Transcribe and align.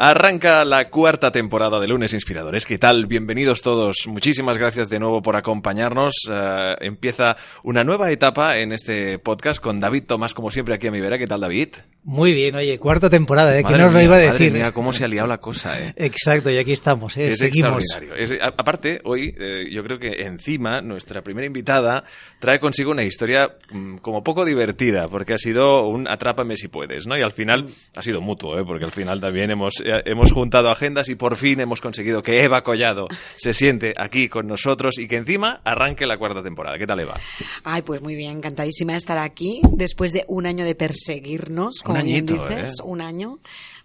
Arranca 0.00 0.64
la 0.64 0.84
cuarta 0.84 1.32
temporada 1.32 1.80
de 1.80 1.88
Lunes 1.88 2.12
Inspiradores. 2.14 2.64
¿Qué 2.66 2.78
tal? 2.78 3.06
Bienvenidos 3.06 3.62
todos. 3.62 4.06
Muchísimas 4.06 4.56
gracias 4.56 4.88
de 4.88 5.00
nuevo 5.00 5.22
por 5.22 5.34
acompañarnos. 5.34 6.14
Eh, 6.30 6.76
empieza 6.82 7.36
una 7.64 7.82
nueva 7.82 8.08
etapa 8.12 8.58
en 8.58 8.70
este 8.72 9.18
podcast 9.18 9.60
con 9.60 9.80
David 9.80 10.04
Tomás, 10.04 10.34
como 10.34 10.52
siempre, 10.52 10.76
aquí 10.76 10.86
a 10.86 10.92
mi 10.92 11.00
vera. 11.00 11.18
¿Qué 11.18 11.26
tal, 11.26 11.40
David? 11.40 11.70
Muy 12.04 12.32
bien, 12.32 12.54
oye, 12.54 12.78
cuarta 12.78 13.10
temporada, 13.10 13.52
¿eh? 13.58 13.62
que 13.64 13.70
Madre 13.72 13.78
no 13.80 13.86
os 13.88 13.92
lo 13.92 14.00
iba 14.00 14.14
a 14.14 14.18
madre 14.20 14.32
decir. 14.32 14.52
mía, 14.52 14.70
cómo 14.70 14.92
se 14.92 15.04
ha 15.04 15.08
liado 15.08 15.26
la 15.26 15.38
cosa, 15.38 15.78
¿eh? 15.82 15.92
Exacto, 15.96 16.48
y 16.48 16.58
aquí 16.58 16.70
estamos, 16.70 17.16
¿eh? 17.16 17.28
Es 17.30 17.38
Seguimos. 17.38 17.82
extraordinario. 17.82 18.22
Es- 18.22 18.40
a- 18.40 18.54
aparte, 18.56 19.00
hoy 19.04 19.34
eh, 19.36 19.64
yo 19.72 19.82
creo 19.82 19.98
que 19.98 20.22
encima 20.22 20.80
nuestra 20.80 21.22
primera 21.22 21.44
invitada 21.48 22.04
trae 22.38 22.60
consigo 22.60 22.92
una 22.92 23.02
historia 23.02 23.50
mm, 23.72 23.96
como 23.96 24.22
poco 24.22 24.44
divertida, 24.44 25.08
porque 25.08 25.34
ha 25.34 25.38
sido 25.38 25.88
un 25.88 26.06
atrápame 26.08 26.56
si 26.56 26.68
puedes, 26.68 27.08
¿no? 27.08 27.18
Y 27.18 27.20
al 27.22 27.32
final 27.32 27.66
ha 27.96 28.02
sido 28.02 28.20
mutuo, 28.20 28.56
¿eh? 28.60 28.64
porque 28.64 28.84
al 28.84 28.92
final 28.92 29.20
también 29.20 29.50
hemos, 29.50 29.80
eh, 29.84 29.87
hemos 30.04 30.32
juntado 30.32 30.70
agendas 30.70 31.08
y 31.08 31.14
por 31.14 31.36
fin 31.36 31.60
hemos 31.60 31.80
conseguido 31.80 32.22
que 32.22 32.42
Eva 32.42 32.62
Collado 32.62 33.08
se 33.36 33.52
siente 33.54 33.94
aquí 33.96 34.28
con 34.28 34.46
nosotros 34.46 34.98
y 34.98 35.08
que 35.08 35.16
encima 35.16 35.60
arranque 35.64 36.06
la 36.06 36.16
cuarta 36.16 36.42
temporada. 36.42 36.78
¿Qué 36.78 36.86
tal, 36.86 37.00
Eva? 37.00 37.18
Ay, 37.64 37.82
pues 37.82 38.00
muy 38.00 38.14
bien, 38.14 38.38
encantadísima 38.38 38.92
de 38.92 38.98
estar 38.98 39.18
aquí 39.18 39.60
después 39.72 40.12
de 40.12 40.24
un 40.28 40.46
año 40.46 40.64
de 40.64 40.74
perseguirnos, 40.74 41.80
Un 41.80 41.84
como 41.84 42.02
bien 42.02 42.28
añito, 42.28 42.48
dices, 42.48 42.78
¿eh? 42.78 42.82
un 42.84 43.00
año. 43.00 43.38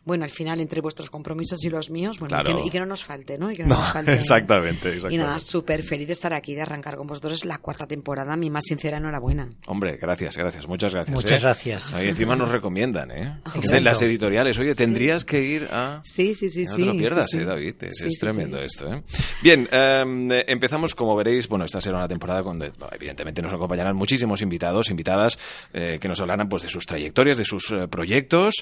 Bueno, 0.05 0.23
al 0.25 0.29
final 0.31 0.59
entre 0.59 0.81
vuestros 0.81 1.09
compromisos 1.09 1.63
y 1.63 1.69
los 1.69 1.89
míos, 1.89 2.19
bueno, 2.19 2.35
Claro. 2.35 2.59
y, 2.59 2.61
que, 2.63 2.67
y 2.67 2.71
que 2.71 2.79
no 2.79 2.85
nos 2.85 3.03
falte, 3.03 3.37
¿no? 3.37 3.49
Y 3.51 3.55
que 3.55 3.63
no, 3.63 3.69
No, 3.75 3.81
nos 3.81 3.93
falte. 3.93 4.13
exactamente, 4.13 4.89
Y 4.89 4.93
exactamente. 4.93 5.23
nada, 5.25 5.39
súper 5.39 5.81
feliz 5.83 6.07
de 6.07 6.13
estar 6.13 6.33
aquí, 6.33 6.53
de 6.55 6.61
arrancar 6.61 6.95
con 6.97 7.07
vosotros 7.07 7.45
la 7.45 7.57
cuarta 7.59 7.87
temporada. 7.87 8.35
Mi 8.35 8.49
más 8.49 8.63
sincera 8.67 8.97
enhorabuena. 8.97 9.49
Hombre, 9.67 9.97
gracias, 9.97 10.35
gracias, 10.37 10.67
muchas 10.67 10.93
gracias. 10.93 11.15
Muchas 11.15 11.39
¿eh? 11.39 11.41
gracias. 11.41 11.93
Ahí 11.93 12.09
encima 12.09 12.35
nos 12.35 12.49
recomiendan, 12.49 13.11
¿eh? 13.11 13.37
En 13.71 13.83
las 13.83 14.01
editoriales, 14.01 14.57
oye, 14.59 14.75
tendrías 14.75 15.23
que 15.25 15.41
ir 15.41 15.67
a... 15.71 16.01
Sí, 16.03 16.35
sí, 16.35 16.49
sí, 16.49 16.63
no 16.65 16.75
te 16.75 16.85
lo 16.85 16.97
pierdas, 16.97 17.27
sí, 17.29 17.37
sí. 17.37 17.43
eh, 17.43 17.45
David. 17.45 17.75
Es, 17.83 17.95
Sí, 17.97 18.07
es 18.07 18.13
sí, 18.13 18.19
tremendo 18.19 18.57
sí. 18.59 18.63
esto, 18.65 18.93
¿eh? 18.93 19.03
Bien, 19.41 19.67
eh, 19.71 20.43
empezamos, 20.47 20.95
como 20.95 21.15
veréis, 21.15 21.47
bueno, 21.47 21.65
esta 21.65 21.79
será 21.79 21.97
una 21.97 22.07
temporada 22.07 22.41
donde, 22.41 22.69
bueno, 22.77 22.89
evidentemente, 22.93 23.41
nos 23.41 23.53
acompañarán 23.53 23.95
muchísimos 23.95 24.41
invitados, 24.41 24.89
invitadas, 24.89 25.39
eh, 25.73 25.97
que 26.01 26.07
nos 26.07 26.19
hablarán 26.21 26.49
pues, 26.49 26.63
de 26.63 26.69
sus 26.69 26.85
trayectorias, 26.85 27.37
de 27.37 27.45
sus 27.45 27.71
eh, 27.71 27.87
proyectos. 27.87 28.53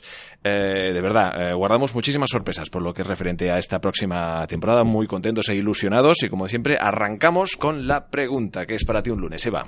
Eh, 0.44 0.92
de 0.94 1.02
verdad, 1.02 1.30
eh, 1.35 1.53
guardamos 1.53 1.93
muchísimas 1.95 2.29
sorpresas 2.29 2.69
por 2.69 2.81
lo 2.81 2.93
que 2.93 3.01
es 3.01 3.07
referente 3.07 3.51
a 3.51 3.59
esta 3.59 3.79
próxima 3.79 4.45
temporada. 4.47 4.83
Muy 4.83 5.07
contentos 5.07 5.49
e 5.49 5.55
ilusionados. 5.55 6.23
Y 6.23 6.29
como 6.29 6.47
siempre, 6.47 6.77
arrancamos 6.79 7.55
con 7.55 7.88
la 7.88 8.07
pregunta, 8.07 8.65
que 8.65 8.75
es 8.75 8.85
para 8.85 9.03
ti 9.03 9.09
un 9.09 9.21
lunes, 9.21 9.45
Eva. 9.45 9.65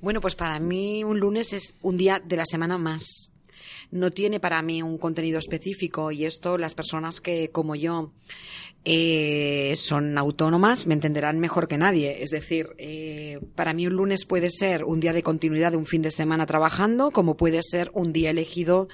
Bueno, 0.00 0.20
pues 0.20 0.34
para 0.34 0.58
mí 0.58 1.04
un 1.04 1.18
lunes 1.18 1.52
es 1.52 1.76
un 1.82 1.96
día 1.96 2.20
de 2.24 2.36
la 2.36 2.44
semana 2.46 2.78
más. 2.78 3.32
No 3.90 4.10
tiene 4.10 4.40
para 4.40 4.60
mí 4.62 4.82
un 4.82 4.98
contenido 4.98 5.38
específico 5.38 6.10
y 6.10 6.24
esto 6.24 6.58
las 6.58 6.74
personas 6.74 7.20
que 7.20 7.50
como 7.50 7.74
yo 7.74 8.12
eh, 8.84 9.72
son 9.76 10.18
autónomas 10.18 10.86
me 10.86 10.94
entenderán 10.94 11.38
mejor 11.38 11.68
que 11.68 11.78
nadie. 11.78 12.22
Es 12.22 12.30
decir, 12.30 12.68
eh, 12.78 13.40
para 13.54 13.72
mí 13.72 13.86
un 13.86 13.94
lunes 13.94 14.26
puede 14.26 14.50
ser 14.50 14.84
un 14.84 15.00
día 15.00 15.12
de 15.12 15.22
continuidad 15.22 15.70
de 15.70 15.78
un 15.78 15.86
fin 15.86 16.02
de 16.02 16.10
semana 16.10 16.44
trabajando 16.44 17.10
como 17.10 17.36
puede 17.36 17.60
ser 17.62 17.90
un 17.94 18.12
día 18.12 18.30
elegido 18.30 18.88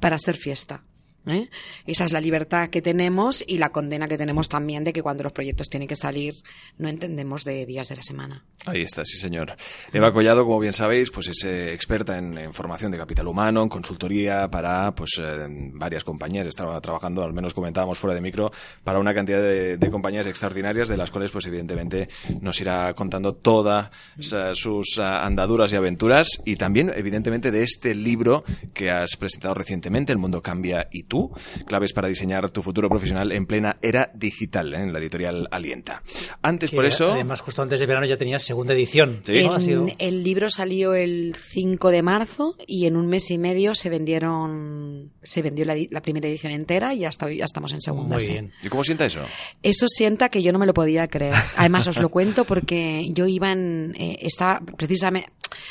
para 0.00 0.16
hacer 0.16 0.36
fiesta. 0.36 0.84
¿Eh? 1.26 1.48
Esa 1.86 2.04
es 2.04 2.12
la 2.12 2.20
libertad 2.20 2.68
que 2.70 2.82
tenemos 2.82 3.44
y 3.46 3.58
la 3.58 3.70
condena 3.70 4.08
que 4.08 4.18
tenemos 4.18 4.48
también 4.48 4.84
de 4.84 4.92
que 4.92 5.02
cuando 5.02 5.22
los 5.22 5.32
proyectos 5.32 5.68
tienen 5.68 5.88
que 5.88 5.96
salir 5.96 6.34
no 6.78 6.88
entendemos 6.88 7.44
de 7.44 7.66
días 7.66 7.88
de 7.88 7.96
la 7.96 8.02
semana. 8.02 8.44
Ahí 8.66 8.82
está, 8.82 9.04
sí 9.04 9.18
señor. 9.18 9.56
Eva 9.92 10.12
Collado, 10.12 10.44
como 10.44 10.60
bien 10.60 10.72
sabéis, 10.72 11.10
pues 11.10 11.28
es 11.28 11.44
eh, 11.44 11.72
experta 11.72 12.18
en, 12.18 12.52
formación 12.52 12.90
de 12.90 12.98
capital 12.98 13.26
humano, 13.26 13.62
en 13.62 13.68
consultoría 13.68 14.50
para 14.50 14.94
pues 14.94 15.12
eh, 15.18 15.46
varias 15.74 16.04
compañías. 16.04 16.46
Estaba 16.46 16.80
trabajando, 16.80 17.22
al 17.22 17.32
menos 17.32 17.54
comentábamos 17.54 17.98
fuera 17.98 18.14
de 18.14 18.20
micro, 18.20 18.50
para 18.84 18.98
una 18.98 19.14
cantidad 19.14 19.40
de, 19.40 19.76
de 19.76 19.90
compañías 19.90 20.26
extraordinarias 20.26 20.88
de 20.88 20.96
las 20.96 21.10
cuales, 21.10 21.30
pues 21.30 21.46
evidentemente, 21.46 22.08
nos 22.40 22.60
irá 22.60 22.94
contando 22.94 23.34
todas 23.34 23.90
eh, 24.18 24.52
sus 24.54 24.98
ah, 24.98 25.24
andaduras 25.24 25.72
y 25.72 25.76
aventuras 25.76 26.28
y 26.44 26.56
también, 26.56 26.92
evidentemente, 26.94 27.50
de 27.50 27.62
este 27.62 27.94
libro 27.94 28.44
que 28.74 28.90
has 28.90 29.16
presentado 29.16 29.54
recientemente, 29.54 30.12
El 30.12 30.18
mundo 30.18 30.42
cambia 30.42 30.88
y 30.90 31.04
tú, 31.12 31.30
claves 31.66 31.92
para 31.92 32.08
diseñar 32.08 32.48
tu 32.50 32.62
futuro 32.62 32.88
profesional 32.88 33.32
en 33.32 33.44
plena 33.44 33.76
era 33.82 34.10
digital, 34.14 34.72
¿eh? 34.72 34.78
en 34.78 34.94
la 34.94 34.98
editorial 34.98 35.46
Alienta. 35.50 36.02
Antes, 36.40 36.70
Que 36.70 36.76
por 36.76 36.86
eso... 36.86 37.12
Además, 37.12 37.42
justo 37.42 37.60
antes 37.60 37.78
de 37.80 37.84
verano 37.86 38.06
ya 38.06 38.16
tenías 38.16 38.42
segunda 38.42 38.72
edición. 38.72 39.20
Sí. 39.24 39.44
¿no? 39.44 39.52
Ha 39.52 39.60
sido- 39.60 39.86
En- 39.88 39.94
el 39.98 40.24
libro 40.24 40.48
salió 40.48 40.94
el 40.94 41.34
5 41.36 41.90
de 41.90 42.00
marzo 42.00 42.56
y 42.66 42.86
en 42.86 42.96
un 42.96 43.08
mes 43.08 43.30
y 43.30 43.36
medio 43.36 43.74
se 43.74 43.90
vendieron 43.90 45.12
se 45.22 45.42
vendió 45.42 45.64
la, 45.66 46.00
primera 46.00 46.28
edición 46.28 46.52
entera 46.52 46.94
y 46.94 47.00
ya, 47.00 47.08
está- 47.10 47.30
ya 47.30 47.44
estamos 47.44 47.72
en 47.74 47.80
segunda. 47.82 48.16
Muy 48.16 48.24
sí. 48.24 48.32
bien. 48.32 48.52
¿Y 48.62 48.68
cómo 48.68 48.82
sienta 48.82 49.04
eso? 49.04 49.20
Eso 49.62 49.86
sienta 49.88 50.30
que 50.30 50.42
yo 50.42 50.50
no 50.52 50.58
me 50.58 50.66
lo 50.66 50.72
podía 50.72 51.08
creer. 51.08 51.34
Además, 51.56 51.86
os 51.88 51.98
lo 51.98 52.08
cuento 52.08 52.44
porque 52.44 53.08
yo 53.12 53.26
iba 53.26 53.52
en. 53.52 53.94
eh, 53.98 54.18
estaba 54.22 54.60
precisamente. 54.78 55.28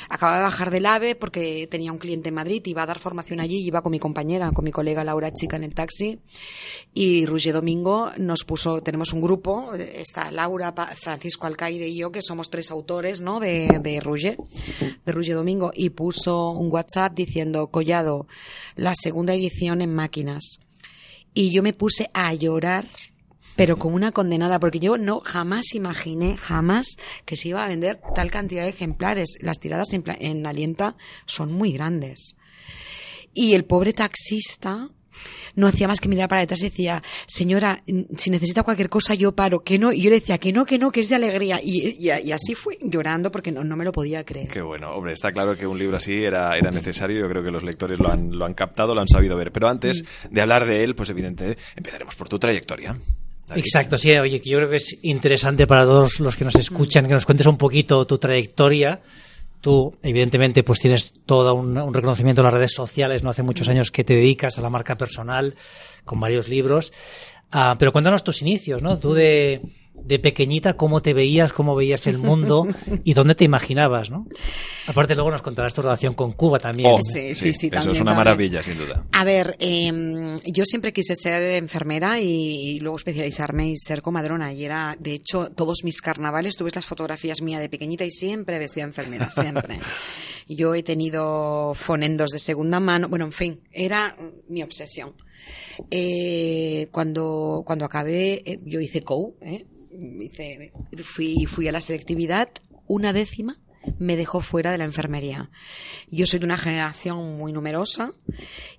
Acababa 0.09 0.37
de 0.39 0.43
bajar 0.43 0.71
del 0.71 0.85
AVE 0.85 1.15
porque 1.15 1.67
tenía 1.69 1.91
un 1.91 1.97
cliente 1.97 2.29
en 2.29 2.35
Madrid, 2.35 2.61
iba 2.65 2.83
a 2.83 2.85
dar 2.85 2.99
formación 2.99 3.39
allí, 3.39 3.59
iba 3.65 3.81
con 3.81 3.91
mi 3.91 3.99
compañera, 3.99 4.51
con 4.51 4.65
mi 4.65 4.71
colega 4.71 5.03
Laura 5.03 5.31
Chica 5.31 5.55
en 5.55 5.63
el 5.63 5.73
taxi. 5.73 6.19
Y 6.93 7.25
Roger 7.25 7.53
Domingo 7.53 8.11
nos 8.17 8.43
puso. 8.43 8.81
Tenemos 8.81 9.13
un 9.13 9.21
grupo, 9.21 9.73
está 9.73 10.31
Laura, 10.31 10.73
Francisco 10.95 11.47
Alcaide 11.47 11.87
y 11.87 11.97
yo, 11.97 12.11
que 12.11 12.21
somos 12.21 12.49
tres 12.49 12.71
autores, 12.71 13.21
¿no? 13.21 13.39
De, 13.39 13.67
de 13.81 13.91
de 13.91 15.11
Roger 15.11 15.35
Domingo. 15.35 15.71
Y 15.73 15.91
puso 15.91 16.51
un 16.51 16.71
WhatsApp 16.71 17.13
diciendo: 17.13 17.67
Collado, 17.67 18.27
la 18.75 18.93
segunda 18.95 19.33
edición 19.33 19.81
en 19.81 19.93
máquinas 19.93 20.59
y 21.33 21.51
yo 21.51 21.63
me 21.63 21.73
puse 21.73 22.09
a 22.13 22.33
llorar 22.33 22.85
pero 23.55 23.77
como 23.77 23.95
una 23.95 24.11
condenada 24.11 24.59
porque 24.59 24.79
yo 24.79 24.97
no 24.97 25.19
jamás 25.21 25.73
imaginé 25.73 26.37
jamás 26.37 26.97
que 27.25 27.35
se 27.35 27.49
iba 27.49 27.63
a 27.63 27.67
vender 27.67 27.97
tal 28.15 28.31
cantidad 28.31 28.63
de 28.63 28.69
ejemplares 28.69 29.37
las 29.41 29.59
tiradas 29.59 29.93
en, 29.93 30.03
en 30.19 30.45
alienta 30.45 30.95
son 31.25 31.51
muy 31.51 31.71
grandes 31.73 32.35
y 33.33 33.53
el 33.53 33.65
pobre 33.65 33.93
taxista 33.93 34.89
no 35.55 35.67
hacía 35.67 35.87
más 35.89 35.99
que 35.99 36.07
mirar 36.07 36.29
para 36.29 36.39
detrás 36.39 36.61
y 36.61 36.69
decía, 36.69 37.03
señora, 37.27 37.83
mm, 37.85 38.15
si 38.17 38.29
necesita 38.29 38.63
cualquier 38.63 38.87
cosa 38.89 39.13
yo 39.13 39.33
paro, 39.33 39.61
que 39.61 39.77
no. 39.77 39.91
Y 39.91 40.01
yo 40.01 40.09
le 40.09 40.21
decía, 40.21 40.37
que 40.37 40.53
no, 40.53 40.65
que 40.65 40.79
no, 40.79 40.89
que 40.89 41.01
es 41.01 41.09
de 41.09 41.15
alegría. 41.15 41.59
Y, 41.61 41.89
y- 41.99 42.09
y 42.23 42.31
así 42.31 42.55
fue, 42.55 42.77
llorando 42.81 43.29
porque 43.29 43.51
no, 43.51 43.61
no 43.65 43.75
me 43.75 43.83
lo 43.83 43.91
podía 43.91 44.23
creer. 44.23 44.47
Qué 44.47 44.61
bueno, 44.61 44.91
hombre, 44.95 45.11
está 45.11 45.33
claro 45.33 45.57
que 45.57 45.67
un 45.67 45.77
libro 45.77 45.97
así 45.97 46.23
era, 46.23 46.57
era 46.57 46.71
necesario, 46.71 47.19
yo 47.19 47.27
creo 47.29 47.43
que 47.43 47.51
los 47.51 47.61
lectores 47.63 47.99
lo 47.99 48.09
han, 48.09 48.31
lo 48.37 48.45
han 48.45 48.53
captado, 48.53 48.95
lo 48.95 49.01
han 49.01 49.09
sabido 49.09 49.35
ver. 49.35 49.51
Pero 49.51 49.67
antes 49.67 50.05
de 50.29 50.41
hablar 50.41 50.65
de 50.65 50.83
él, 50.85 50.95
pues 50.95 51.09
evidente, 51.09 51.57
empezaremos 51.75 52.15
por 52.15 52.29
tu 52.29 52.39
trayectoria. 52.39 52.97
Exacto, 53.55 53.97
sí, 53.97 54.11
oye, 54.11 54.41
que 54.41 54.49
yo 54.49 54.57
creo 54.57 54.69
que 54.69 54.77
es 54.77 54.99
interesante 55.03 55.67
para 55.67 55.83
todos 55.85 56.19
los 56.19 56.35
que 56.35 56.45
nos 56.45 56.55
escuchan 56.55 57.07
que 57.07 57.13
nos 57.13 57.25
cuentes 57.25 57.47
un 57.47 57.57
poquito 57.57 58.05
tu 58.05 58.17
trayectoria. 58.17 59.01
Tú, 59.59 59.95
evidentemente, 60.01 60.63
pues 60.63 60.79
tienes 60.79 61.13
todo 61.25 61.53
un, 61.53 61.77
un 61.77 61.93
reconocimiento 61.93 62.41
en 62.41 62.45
las 62.45 62.53
redes 62.53 62.73
sociales, 62.73 63.23
no 63.23 63.29
hace 63.29 63.43
muchos 63.43 63.69
años 63.69 63.91
que 63.91 64.03
te 64.03 64.15
dedicas 64.15 64.57
a 64.57 64.61
la 64.61 64.69
marca 64.69 64.97
personal 64.97 65.53
con 66.03 66.19
varios 66.19 66.47
libros. 66.47 66.91
Ah, 67.51 67.75
pero 67.77 67.91
cuéntanos 67.91 68.23
tus 68.23 68.41
inicios, 68.41 68.81
¿no? 68.81 68.97
Tú 68.97 69.13
de, 69.13 69.61
de 69.93 70.19
pequeñita, 70.19 70.73
cómo 70.73 71.01
te 71.01 71.13
veías, 71.13 71.53
cómo 71.53 71.75
veías 71.75 72.07
el 72.07 72.17
mundo 72.17 72.67
y 73.03 73.13
dónde 73.13 73.35
te 73.35 73.43
imaginabas, 73.43 74.09
¿no? 74.09 74.27
Aparte, 74.87 75.15
luego 75.15 75.31
nos 75.31 75.41
contarás 75.41 75.73
tu 75.73 75.81
relación 75.81 76.13
con 76.13 76.31
Cuba 76.31 76.59
también. 76.59 76.89
Oh, 76.91 76.97
¿no? 76.97 77.03
Sí, 77.03 77.35
sí, 77.35 77.53
sí, 77.53 77.67
Eso 77.67 77.75
también, 77.75 77.95
es 77.95 78.01
una 78.01 78.11
también. 78.11 78.15
maravilla, 78.15 78.63
sin 78.63 78.77
duda. 78.77 79.05
A 79.11 79.23
ver, 79.23 79.55
eh, 79.59 80.39
yo 80.45 80.65
siempre 80.65 80.91
quise 80.91 81.15
ser 81.15 81.41
enfermera 81.43 82.19
y, 82.19 82.79
luego 82.79 82.97
especializarme 82.97 83.69
y 83.69 83.77
ser 83.77 84.01
comadrona. 84.01 84.53
Y 84.53 84.65
era, 84.65 84.97
de 84.99 85.13
hecho, 85.13 85.49
todos 85.51 85.83
mis 85.83 86.01
carnavales, 86.01 86.55
tú 86.55 86.63
ves 86.65 86.75
las 86.75 86.85
fotografías 86.85 87.41
mías 87.41 87.61
de 87.61 87.69
pequeñita 87.69 88.03
y 88.03 88.11
siempre 88.11 88.59
vestía 88.59 88.83
de 88.83 88.89
enfermera, 88.89 89.29
siempre. 89.29 89.79
Yo 90.47 90.73
he 90.73 90.83
tenido 90.83 91.73
fonendos 91.75 92.31
de 92.31 92.39
segunda 92.39 92.79
mano. 92.79 93.07
Bueno, 93.07 93.25
en 93.25 93.31
fin, 93.31 93.61
era 93.71 94.17
mi 94.49 94.63
obsesión. 94.63 95.13
Eh, 95.89 96.87
cuando, 96.91 97.63
cuando 97.65 97.85
acabé, 97.85 98.41
eh, 98.45 98.59
yo 98.65 98.79
hice 98.79 99.01
COU, 99.01 99.35
¿eh? 99.41 99.65
Hice- 99.99 100.71
fui, 101.03 101.45
fui 101.45 101.67
a 101.67 101.71
la 101.71 101.81
selectividad, 101.81 102.49
una 102.87 103.13
décima 103.13 103.59
me 103.97 104.15
dejó 104.15 104.41
fuera 104.41 104.71
de 104.71 104.77
la 104.77 104.83
enfermería. 104.85 105.49
Yo 106.11 106.27
soy 106.27 106.37
de 106.39 106.45
una 106.45 106.57
generación 106.57 107.35
muy 107.37 107.51
numerosa 107.51 108.13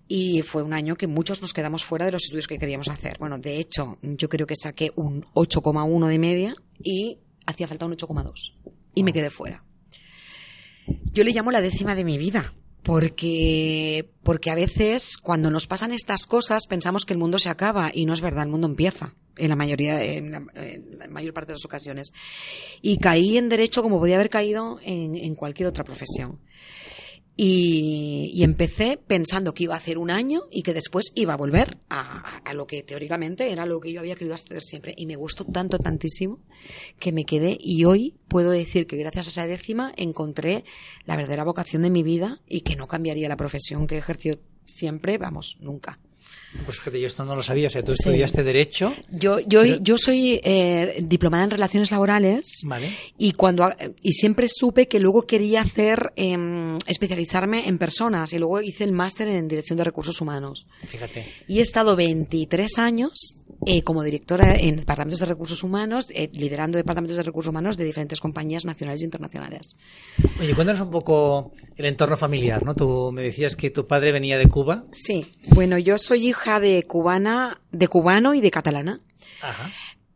y 0.06 0.42
fue 0.42 0.62
un 0.62 0.72
año 0.72 0.94
que 0.96 1.08
muchos 1.08 1.40
nos 1.42 1.52
quedamos 1.52 1.82
fuera 1.84 2.06
de 2.06 2.12
los 2.12 2.22
estudios 2.24 2.46
que 2.46 2.58
queríamos 2.58 2.88
hacer. 2.88 3.18
Bueno, 3.18 3.38
de 3.38 3.58
hecho, 3.58 3.98
yo 4.02 4.28
creo 4.28 4.46
que 4.46 4.54
saqué 4.54 4.92
un 4.94 5.24
8,1 5.34 6.06
de 6.06 6.18
media 6.20 6.54
y 6.84 7.18
hacía 7.46 7.66
falta 7.66 7.84
un 7.86 7.92
8,2 7.96 8.54
y 8.94 9.02
me 9.02 9.12
quedé 9.12 9.30
fuera. 9.30 9.64
Yo 11.12 11.24
le 11.24 11.32
llamo 11.32 11.50
la 11.50 11.60
décima 11.60 11.94
de 11.96 12.04
mi 12.04 12.16
vida. 12.16 12.52
Porque, 12.82 14.10
porque 14.22 14.50
a 14.50 14.56
veces 14.56 15.16
cuando 15.16 15.50
nos 15.50 15.66
pasan 15.66 15.92
estas 15.92 16.26
cosas 16.26 16.66
pensamos 16.66 17.04
que 17.04 17.12
el 17.12 17.18
mundo 17.18 17.38
se 17.38 17.48
acaba 17.48 17.90
y 17.94 18.06
no 18.06 18.12
es 18.12 18.20
verdad, 18.20 18.42
el 18.42 18.50
mundo 18.50 18.66
empieza 18.66 19.14
en 19.36 19.48
la 19.48 19.56
mayoría, 19.56 20.02
en 20.02 20.32
la, 20.32 20.42
en 20.54 20.98
la 20.98 21.06
mayor 21.08 21.32
parte 21.32 21.52
de 21.52 21.58
las 21.58 21.64
ocasiones. 21.64 22.12
Y 22.80 22.98
caí 22.98 23.38
en 23.38 23.48
derecho 23.48 23.82
como 23.82 23.98
podía 23.98 24.16
haber 24.16 24.30
caído 24.30 24.78
en, 24.82 25.16
en 25.16 25.34
cualquier 25.34 25.68
otra 25.68 25.84
profesión. 25.84 26.38
Y, 27.36 28.30
y 28.34 28.44
empecé 28.44 28.98
pensando 28.98 29.54
que 29.54 29.64
iba 29.64 29.74
a 29.74 29.78
hacer 29.78 29.96
un 29.98 30.10
año 30.10 30.42
y 30.50 30.62
que 30.62 30.74
después 30.74 31.12
iba 31.14 31.32
a 31.32 31.36
volver 31.36 31.78
a, 31.88 32.38
a 32.38 32.54
lo 32.54 32.66
que 32.66 32.82
teóricamente 32.82 33.50
era 33.50 33.64
lo 33.64 33.80
que 33.80 33.92
yo 33.92 34.00
había 34.00 34.16
querido 34.16 34.34
hacer 34.34 34.62
siempre. 34.62 34.94
Y 34.96 35.06
me 35.06 35.16
gustó 35.16 35.44
tanto, 35.44 35.78
tantísimo, 35.78 36.40
que 36.98 37.12
me 37.12 37.24
quedé 37.24 37.56
y 37.58 37.84
hoy 37.84 38.16
puedo 38.28 38.50
decir 38.50 38.86
que 38.86 38.96
gracias 38.96 39.26
a 39.26 39.30
esa 39.30 39.46
décima 39.46 39.92
encontré 39.96 40.64
la 41.06 41.16
verdadera 41.16 41.44
vocación 41.44 41.82
de 41.82 41.90
mi 41.90 42.02
vida 42.02 42.40
y 42.46 42.60
que 42.60 42.76
no 42.76 42.86
cambiaría 42.86 43.28
la 43.28 43.36
profesión 43.36 43.86
que 43.86 43.96
he 43.96 43.98
ejercido 43.98 44.38
siempre, 44.66 45.18
vamos, 45.18 45.58
nunca. 45.60 45.98
Pues 46.66 46.76
fíjate, 46.78 47.00
yo 47.00 47.06
esto 47.06 47.24
no 47.24 47.34
lo 47.34 47.42
sabía. 47.42 47.68
O 47.68 47.70
sea, 47.70 47.82
tú 47.82 47.92
Sí. 47.92 47.98
estudiaste 48.00 48.42
Derecho. 48.42 48.94
Yo, 49.10 49.40
yo, 49.40 49.62
Pero- 49.62 49.78
yo 49.80 49.96
soy 49.96 50.38
eh, 50.44 50.98
diplomada 51.02 51.44
en 51.44 51.50
relaciones 51.50 51.90
laborales 51.90 52.60
Vale. 52.66 52.92
y 53.16 53.32
cuando 53.32 53.70
y 54.02 54.12
siempre 54.12 54.48
supe 54.54 54.86
que 54.86 55.00
luego 55.00 55.22
quería 55.22 55.62
hacer 55.62 56.12
em, 56.16 56.76
especializarme 56.86 57.68
en 57.68 57.78
personas 57.78 58.32
y 58.34 58.38
luego 58.38 58.60
hice 58.60 58.84
el 58.84 58.92
máster 58.92 59.28
en 59.28 59.48
dirección 59.48 59.78
de 59.78 59.84
recursos 59.84 60.20
humanos 60.20 60.66
Fíjate. 60.88 61.26
y 61.48 61.60
he 61.60 61.62
estado 61.62 61.96
23 61.96 62.78
años 62.78 63.38
eh, 63.66 63.82
como 63.82 64.02
directora 64.02 64.54
en 64.56 64.76
departamentos 64.76 65.20
de 65.20 65.26
recursos 65.26 65.62
humanos 65.62 66.08
eh, 66.14 66.30
liderando 66.34 66.76
departamentos 66.76 67.16
de 67.16 67.22
recursos 67.22 67.50
humanos 67.50 67.76
de 67.76 67.84
diferentes 67.84 68.20
compañías 68.20 68.64
nacionales 68.64 69.02
e 69.02 69.04
internacionales 69.04 69.76
Oye, 70.40 70.54
cuéntanos 70.54 70.80
un 70.80 70.90
poco 70.90 71.52
el 71.76 71.84
entorno 71.86 72.16
familiar, 72.16 72.64
¿no? 72.64 72.74
Tú 72.74 73.10
me 73.12 73.22
decías 73.22 73.56
que 73.56 73.70
tu 73.70 73.86
padre 73.86 74.12
venía 74.12 74.38
de 74.38 74.48
Cuba. 74.48 74.84
sí 74.92 75.26
bueno 75.48 75.78
yo 75.78 75.98
soy 75.98 76.28
hija 76.28 76.60
de 76.60 76.84
cubana 76.84 77.60
de 77.70 77.88
cubano 77.88 78.34
y 78.34 78.40
de 78.40 78.50
catalana 78.50 79.00
Ajá. 79.40 79.70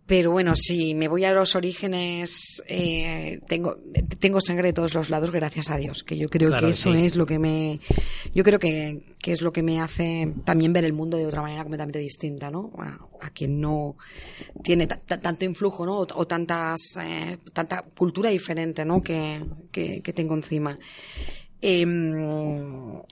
Pero 0.07 0.31
bueno, 0.31 0.55
si 0.55 0.95
me 0.95 1.09
voy 1.09 1.25
a 1.25 1.33
los 1.33 1.57
orígenes, 1.57 2.63
eh, 2.69 3.41
tengo, 3.49 3.77
tengo 4.21 4.41
sangre 4.41 4.69
de 4.69 4.73
todos 4.73 4.95
los 4.95 5.11
lados, 5.11 5.33
gracias 5.33 5.69
a 5.69 5.79
Dios, 5.79 6.05
que 6.05 6.17
yo 6.17 6.29
creo 6.29 6.49
Claro, 6.51 6.65
que 6.67 6.71
eso 6.71 6.93
sí. 6.95 7.05
es 7.07 7.17
lo 7.17 7.27
que 7.27 7.41
me, 7.41 7.81
yo 8.33 8.45
creo 8.45 8.61
que, 8.61 9.03
que 9.19 9.33
es 9.33 9.43
lo 9.43 9.53
que 9.53 9.65
me 9.65 9.81
hace 9.81 10.33
también 10.45 10.73
ver 10.73 10.85
el 10.85 10.93
mundo 10.93 11.17
de 11.17 11.27
otra 11.27 11.43
manera 11.43 11.63
completamente 11.65 11.99
distinta, 11.99 12.53
¿no? 12.53 12.71
A, 12.79 13.01
a 13.21 13.31
quien 13.31 13.61
no 13.61 13.97
tiene 14.63 14.87
ta- 14.87 15.01
ta- 15.05 15.21
tanto 15.21 15.45
influjo, 15.45 15.85
¿no? 15.85 15.99
O, 15.99 16.07
o 16.15 16.27
tantas, 16.29 16.97
eh, 17.03 17.39
tanta 17.53 17.83
cultura 17.83 18.31
diferente, 18.31 18.85
¿no? 18.85 19.03
Que, 19.03 19.43
que, 19.73 20.03
que 20.03 20.13
tengo 20.13 20.35
encima. 20.35 20.79
Em, 21.61 22.13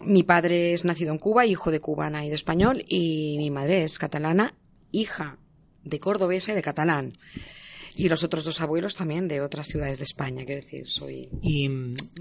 mi 0.05 0.23
padre 0.23 0.75
es 0.75 0.85
nacido 0.85 1.13
en 1.13 1.19
Cuba, 1.19 1.45
hijo 1.45 1.71
de 1.73 1.81
cubana 1.81 2.25
y 2.25 2.29
de 2.29 2.35
español, 2.37 2.85
y 2.87 3.35
mi 3.39 3.51
madre 3.51 3.83
es 3.83 3.99
catalana, 3.99 4.55
hija 4.93 5.39
de 5.85 5.99
cordobesa 5.99 6.53
y 6.53 6.55
de 6.55 6.63
catalán. 6.63 7.19
Y 7.97 8.09
los 8.09 8.25
otros 8.25 8.43
dos 8.43 8.61
abuelos 8.61 8.97
también 8.97 9.29
de 9.29 9.41
otras 9.41 9.69
ciudades 9.69 9.99
de 9.99 10.03
España, 10.05 10.45
quiero 10.45 10.63
decir, 10.63 10.85
soy... 10.85 11.29
Y, 11.43 11.69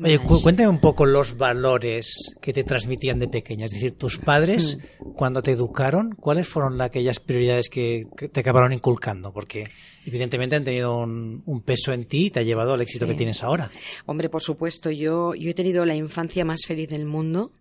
oye, 0.03 0.19
cu- 0.19 0.39
cuéntame 0.39 0.69
un 0.69 0.79
poco 0.79 1.07
los 1.07 1.35
valores 1.35 2.35
que 2.43 2.53
te 2.53 2.63
transmitían 2.63 3.17
de 3.17 3.27
pequeña. 3.27 3.65
Es 3.65 3.71
decir, 3.71 3.97
tus 3.97 4.19
padres, 4.19 4.77
cuando 5.15 5.41
te 5.41 5.49
educaron, 5.49 6.11
¿cuáles 6.13 6.47
fueron 6.47 6.77
la- 6.77 6.83
aquellas 6.83 7.19
prioridades 7.19 7.69
que, 7.69 8.03
que 8.15 8.29
te 8.29 8.41
acabaron 8.41 8.71
inculcando? 8.71 9.33
Porque 9.33 9.67
evidentemente 10.05 10.55
han 10.55 10.63
tenido 10.63 10.95
un, 10.99 11.41
un 11.47 11.61
peso 11.63 11.91
en 11.91 12.05
ti 12.05 12.25
y 12.25 12.29
te 12.29 12.41
ha 12.41 12.43
llevado 12.43 12.73
al 12.73 12.81
éxito 12.81 13.05
Sí. 13.05 13.11
que 13.11 13.17
tienes 13.17 13.41
ahora. 13.41 13.71
Hombre, 14.05 14.29
por 14.29 14.43
supuesto, 14.43 14.91
yo, 14.91 15.33
yo 15.33 15.49
he 15.49 15.53
tenido 15.55 15.85
la 15.85 15.95
infancia 15.95 16.45
más 16.45 16.65
feliz 16.67 16.89
del 16.89 17.05
mundo. 17.07 17.51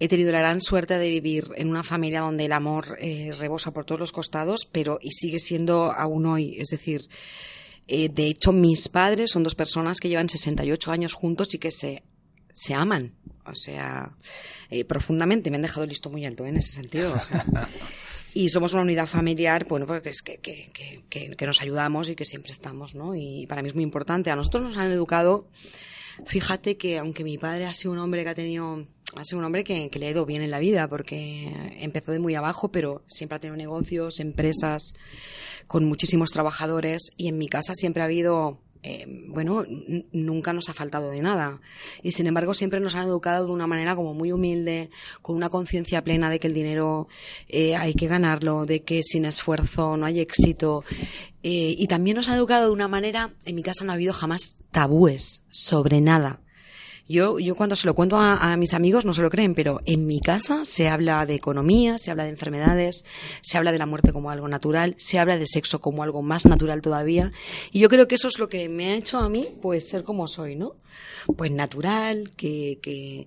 He 0.00 0.08
tenido 0.08 0.30
la 0.32 0.38
gran 0.38 0.60
suerte 0.60 0.98
de 0.98 1.10
vivir 1.10 1.44
en 1.56 1.68
una 1.70 1.82
familia 1.82 2.20
donde 2.20 2.44
el 2.44 2.52
amor 2.52 2.96
eh, 3.00 3.30
rebosa 3.38 3.72
por 3.72 3.84
todos 3.84 3.98
los 4.00 4.12
costados, 4.12 4.66
pero 4.70 4.98
y 5.02 5.10
sigue 5.12 5.38
siendo 5.38 5.90
aún 5.92 6.26
hoy. 6.26 6.56
Es 6.58 6.68
decir, 6.68 7.08
eh, 7.88 8.08
de 8.08 8.26
hecho, 8.26 8.52
mis 8.52 8.88
padres 8.88 9.30
son 9.32 9.42
dos 9.42 9.54
personas 9.54 9.98
que 9.98 10.08
llevan 10.08 10.28
68 10.28 10.92
años 10.92 11.14
juntos 11.14 11.54
y 11.54 11.58
que 11.58 11.70
se, 11.72 12.02
se 12.52 12.74
aman. 12.74 13.14
O 13.44 13.54
sea, 13.54 14.14
eh, 14.70 14.84
profundamente. 14.84 15.50
Me 15.50 15.56
han 15.56 15.62
dejado 15.62 15.82
el 15.84 15.88
listo 15.88 16.10
muy 16.10 16.24
alto 16.24 16.46
en 16.46 16.58
ese 16.58 16.70
sentido. 16.72 17.14
O 17.14 17.20
sea, 17.20 17.44
y 18.34 18.50
somos 18.50 18.74
una 18.74 18.82
unidad 18.82 19.06
familiar, 19.06 19.66
bueno, 19.68 19.86
porque 19.86 20.10
es 20.10 20.22
que, 20.22 20.36
que, 20.36 20.70
que, 20.72 21.02
que- 21.08 21.30
que 21.34 21.46
nos 21.46 21.60
ayudamos 21.62 22.08
y 22.08 22.14
que 22.14 22.24
siempre 22.26 22.52
estamos, 22.52 22.94
¿no? 22.94 23.16
Y 23.16 23.46
para 23.48 23.62
mí 23.62 23.68
es 23.68 23.74
muy 23.74 23.82
importante. 23.84 24.30
A 24.30 24.36
nosotros 24.36 24.62
nos 24.62 24.76
han 24.76 24.92
educado, 24.92 25.48
fíjate 26.26 26.76
que 26.76 26.98
aunque 26.98 27.24
mi 27.24 27.38
padre 27.38 27.64
ha 27.66 27.72
sido 27.72 27.92
un 27.92 27.98
hombre 27.98 28.22
que 28.22 28.28
ha 28.28 28.34
tenido, 28.34 28.86
ha 29.16 29.24
sido 29.24 29.38
un 29.38 29.44
hombre 29.44 29.64
que, 29.64 29.90
le 29.92 30.06
ha 30.06 30.10
ido 30.10 30.26
bien 30.26 30.42
en 30.42 30.50
la 30.50 30.58
vida, 30.58 30.88
porque 30.88 31.52
empezó 31.80 32.12
de 32.12 32.18
muy 32.18 32.34
abajo, 32.34 32.70
pero 32.70 33.02
siempre 33.06 33.36
ha 33.36 33.40
tenido 33.40 33.56
negocios, 33.56 34.20
empresas, 34.20 34.94
con 35.66 35.84
muchísimos 35.84 36.30
trabajadores, 36.30 37.10
y 37.16 37.28
en 37.28 37.38
mi 37.38 37.48
casa 37.48 37.74
siempre 37.74 38.02
ha 38.02 38.06
habido 38.06 38.60
eh, 38.82 39.06
bueno, 39.28 39.64
nunca 40.12 40.52
nos 40.52 40.68
ha 40.68 40.74
faltado 40.74 41.10
de 41.10 41.20
nada. 41.20 41.60
Y 42.02 42.12
sin 42.12 42.26
embargo, 42.26 42.54
siempre 42.54 42.80
nos 42.80 42.94
han 42.94 43.06
educado 43.06 43.46
de 43.46 43.52
una 43.52 43.66
manera 43.66 43.96
como 43.96 44.14
muy 44.14 44.30
humilde, 44.30 44.90
con 45.20 45.36
una 45.36 45.48
conciencia 45.48 46.04
plena 46.04 46.30
de 46.30 46.38
que 46.38 46.46
el 46.46 46.54
dinero 46.54 47.08
eh, 47.48 47.74
hay 47.74 47.94
que 47.94 48.06
ganarlo, 48.06 48.66
de 48.66 48.84
que 48.84 49.02
sin 49.02 49.24
esfuerzo 49.24 49.96
no 49.96 50.06
hay 50.06 50.20
éxito. 50.20 50.84
Eh, 51.42 51.74
y 51.76 51.86
también 51.88 52.16
nos 52.16 52.28
han 52.28 52.36
educado 52.36 52.66
de 52.66 52.72
una 52.72 52.88
manera, 52.88 53.34
en 53.44 53.56
mi 53.56 53.62
casa 53.62 53.84
no 53.84 53.92
ha 53.92 53.94
habido 53.94 54.12
jamás 54.12 54.56
tabúes 54.70 55.42
sobre 55.50 56.00
nada. 56.00 56.40
Yo, 57.08 57.38
yo 57.38 57.54
cuando 57.54 57.74
se 57.74 57.86
lo 57.86 57.94
cuento 57.94 58.18
a, 58.18 58.54
mis 58.56 58.74
amigos 58.74 59.06
no 59.06 59.14
se 59.14 59.22
lo 59.22 59.30
creen, 59.30 59.54
pero 59.54 59.80
en 59.86 60.06
mi 60.06 60.20
casa 60.20 60.64
se 60.64 60.88
habla 60.88 61.24
de 61.24 61.34
economía, 61.34 61.96
se 61.96 62.10
habla 62.10 62.24
de 62.24 62.30
enfermedades, 62.30 63.04
se 63.40 63.56
habla 63.56 63.72
de 63.72 63.78
la 63.78 63.86
muerte 63.86 64.12
como 64.12 64.30
algo 64.30 64.46
natural, 64.46 64.94
se 64.98 65.18
habla 65.18 65.38
de 65.38 65.46
sexo 65.46 65.80
como 65.80 66.02
algo 66.02 66.20
más 66.20 66.44
natural 66.44 66.82
todavía. 66.82 67.32
Y 67.72 67.80
yo 67.80 67.88
creo 67.88 68.06
que 68.08 68.16
eso 68.16 68.28
es 68.28 68.38
lo 68.38 68.48
que 68.48 68.68
me 68.68 68.90
ha 68.90 68.96
hecho 68.96 69.18
a 69.18 69.28
mí, 69.30 69.48
pues, 69.62 69.88
ser 69.88 70.04
como 70.04 70.28
soy, 70.28 70.54
¿no? 70.54 70.74
Pues 71.36 71.50
natural, 71.50 72.30
que, 72.36 72.78
que 72.82 73.26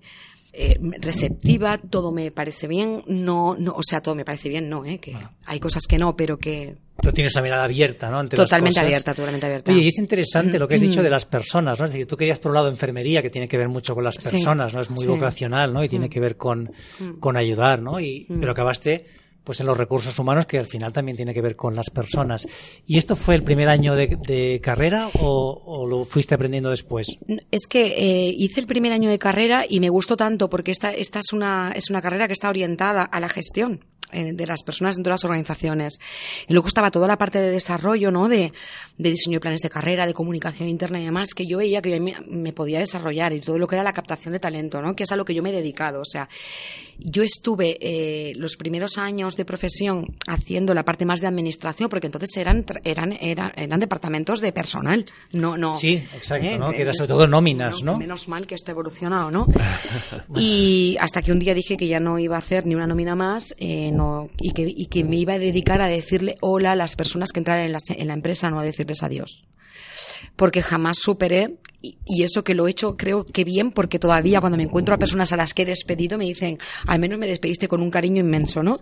eh, 0.52 0.78
receptiva, 1.00 1.78
todo 1.78 2.12
me 2.12 2.30
parece 2.30 2.66
bien, 2.68 3.02
no, 3.06 3.56
no, 3.58 3.72
o 3.72 3.82
sea, 3.82 4.00
todo 4.02 4.14
me 4.14 4.24
parece 4.24 4.48
bien, 4.48 4.68
no, 4.68 4.84
¿eh? 4.84 4.98
Que 4.98 5.16
hay 5.46 5.58
cosas 5.60 5.84
que 5.88 5.98
no, 5.98 6.14
pero 6.16 6.38
que 6.38 6.76
Pero 7.00 7.14
tienes 7.14 7.34
una 7.34 7.42
mirada 7.42 7.64
abierta, 7.64 8.10
¿no? 8.10 8.18
Ante 8.18 8.36
las 8.36 8.46
totalmente 8.46 8.74
cosas. 8.74 8.84
abierta, 8.84 9.14
totalmente 9.14 9.46
abierta. 9.46 9.72
Y 9.72 9.88
es 9.88 9.98
interesante 9.98 10.58
lo 10.58 10.68
que 10.68 10.74
has 10.74 10.82
Mm. 10.82 10.84
dicho 10.84 11.02
de 11.02 11.10
las 11.10 11.24
personas, 11.26 11.78
¿no? 11.78 11.86
Es 11.86 11.92
decir, 11.92 12.06
tú 12.06 12.16
querías 12.16 12.38
por 12.38 12.50
un 12.50 12.56
lado 12.56 12.68
enfermería, 12.68 13.22
que 13.22 13.30
tiene 13.30 13.48
que 13.48 13.56
ver 13.58 13.68
mucho 13.68 13.94
con 13.94 14.04
las 14.04 14.14
Sí, 14.16 14.30
personas, 14.30 14.74
¿no? 14.74 14.80
Es 14.82 14.90
muy 14.90 15.00
sí. 15.00 15.06
Mm. 15.08 15.10
vocacional, 15.10 15.72
¿no? 15.72 15.82
Y 15.82 15.88
tiene 15.88 16.08
que 16.10 16.20
ver 16.20 16.36
con, 16.36 16.70
con 17.18 17.36
ayudar, 17.36 17.80
¿no? 17.82 17.98
Y, 17.98 18.26
Pero 18.28 18.52
acabaste 18.52 19.06
pues 19.44 19.60
en 19.60 19.66
los 19.66 19.76
recursos 19.76 20.18
humanos, 20.18 20.46
que 20.46 20.58
al 20.58 20.66
final 20.66 20.92
también 20.92 21.16
tiene 21.16 21.34
que 21.34 21.42
ver 21.42 21.56
con 21.56 21.74
las 21.74 21.90
personas. 21.90 22.46
¿Y 22.86 22.98
esto 22.98 23.16
fue 23.16 23.34
el 23.34 23.42
primer 23.42 23.68
año 23.68 23.94
de, 23.94 24.60
carrera 24.62 25.08
o, 25.20 25.62
o 25.64 25.86
lo 25.86 26.04
fuiste 26.04 26.34
aprendiendo 26.34 26.70
después? 26.70 27.08
Es 27.50 27.66
que 27.68 27.86
eh, 27.86 28.34
hice 28.36 28.60
el 28.60 28.66
primer 28.66 28.92
año 28.92 29.10
de 29.10 29.18
carrera 29.18 29.64
y 29.68 29.80
me 29.80 29.88
gustó 29.88 30.16
tanto 30.16 30.48
porque 30.48 30.70
esta, 30.70 30.92
esta 30.92 31.18
es, 31.20 31.32
una, 31.32 31.72
es 31.74 31.90
una 31.90 32.02
carrera 32.02 32.26
que 32.26 32.32
está 32.32 32.48
orientada 32.48 33.02
a 33.02 33.20
la 33.20 33.28
gestión 33.28 33.84
eh, 34.12 34.32
de 34.32 34.46
las 34.46 34.62
personas 34.62 34.96
dentro 34.96 35.10
de 35.10 35.14
las 35.14 35.24
organizaciones. 35.24 35.98
Y 36.48 36.52
luego 36.52 36.68
estaba 36.68 36.90
toda 36.90 37.08
la 37.08 37.18
parte 37.18 37.40
de 37.40 37.50
desarrollo, 37.50 38.10
¿no? 38.10 38.28
De, 38.28 38.52
de 38.98 39.10
diseño 39.10 39.36
de 39.36 39.40
planes 39.40 39.60
de 39.60 39.70
carrera, 39.70 40.06
de 40.06 40.14
comunicación 40.14 40.68
interna 40.68 41.00
y 41.00 41.04
demás, 41.04 41.34
que 41.34 41.46
yo 41.46 41.58
veía 41.58 41.82
que 41.82 41.90
yo 41.90 42.00
me, 42.00 42.14
me 42.28 42.52
podía 42.52 42.78
desarrollar 42.78 43.32
y 43.32 43.40
todo 43.40 43.58
lo 43.58 43.66
que 43.66 43.76
era 43.76 43.84
la 43.84 43.92
captación 43.92 44.32
de 44.32 44.40
talento, 44.40 44.80
¿no? 44.82 44.94
Que 44.94 45.04
es 45.04 45.12
a 45.12 45.16
lo 45.16 45.24
que 45.24 45.34
yo 45.34 45.42
me 45.42 45.50
he 45.50 45.52
dedicado. 45.52 46.00
O 46.00 46.04
sea, 46.04 46.28
yo 46.98 47.22
estuve 47.22 47.78
eh, 47.80 48.32
los 48.36 48.56
primeros 48.56 48.98
años 48.98 49.36
de 49.36 49.44
profesión 49.44 50.06
haciendo 50.26 50.74
la 50.74 50.84
parte 50.84 51.04
más 51.04 51.20
de 51.20 51.26
administración, 51.26 51.88
porque 51.88 52.06
entonces 52.06 52.36
eran, 52.36 52.64
eran, 52.84 53.12
eran, 53.20 53.52
eran 53.56 53.80
departamentos 53.80 54.40
de 54.40 54.52
personal, 54.52 55.06
no, 55.32 55.56
no. 55.56 55.74
Sí, 55.74 55.94
exacto, 56.14 56.46
¿eh? 56.46 56.58
¿no? 56.58 56.70
Que 56.70 56.82
era 56.82 56.92
sobre 56.92 57.08
todo 57.08 57.26
nóminas, 57.26 57.82
¿no? 57.82 57.98
Menos 57.98 58.28
mal 58.28 58.46
que 58.46 58.54
esto 58.54 58.70
ha 58.70 58.72
evolucionado, 58.72 59.30
¿no? 59.30 59.46
y 60.36 60.96
hasta 61.00 61.22
que 61.22 61.32
un 61.32 61.38
día 61.38 61.54
dije 61.54 61.76
que 61.76 61.88
ya 61.88 62.00
no 62.00 62.18
iba 62.18 62.36
a 62.36 62.38
hacer 62.38 62.66
ni 62.66 62.74
una 62.74 62.86
nómina 62.86 63.14
más 63.14 63.54
eh, 63.58 63.90
no, 63.92 64.01
y, 64.38 64.52
que, 64.52 64.62
y 64.68 64.86
que 64.86 65.04
me 65.04 65.16
iba 65.16 65.34
a 65.34 65.38
dedicar 65.38 65.80
a 65.80 65.88
decirle 65.88 66.36
hola 66.40 66.72
a 66.72 66.76
las 66.76 66.96
personas 66.96 67.32
que 67.32 67.40
entraran 67.40 67.64
en 67.64 67.72
la, 67.72 67.78
en 67.88 68.08
la 68.08 68.14
empresa, 68.14 68.50
no 68.50 68.60
a 68.60 68.64
decirles 68.64 69.02
adiós. 69.02 69.44
Porque 70.36 70.62
jamás 70.62 70.98
superé 70.98 71.56
y, 71.84 72.22
eso 72.22 72.44
que 72.44 72.54
lo 72.54 72.68
he 72.68 72.70
hecho 72.70 72.96
creo 72.96 73.24
que 73.26 73.42
bien 73.42 73.72
porque 73.72 73.98
todavía 73.98 74.38
cuando 74.40 74.56
me 74.56 74.62
encuentro 74.62 74.94
a 74.94 74.98
personas 74.98 75.32
a 75.32 75.36
las 75.36 75.52
que 75.52 75.62
he 75.62 75.66
despedido 75.66 76.16
me 76.16 76.24
dicen, 76.26 76.58
al 76.86 77.00
menos 77.00 77.18
me 77.18 77.26
despediste 77.26 77.66
con 77.66 77.82
un 77.82 77.90
cariño 77.90 78.20
inmenso, 78.20 78.62
¿no? 78.62 78.78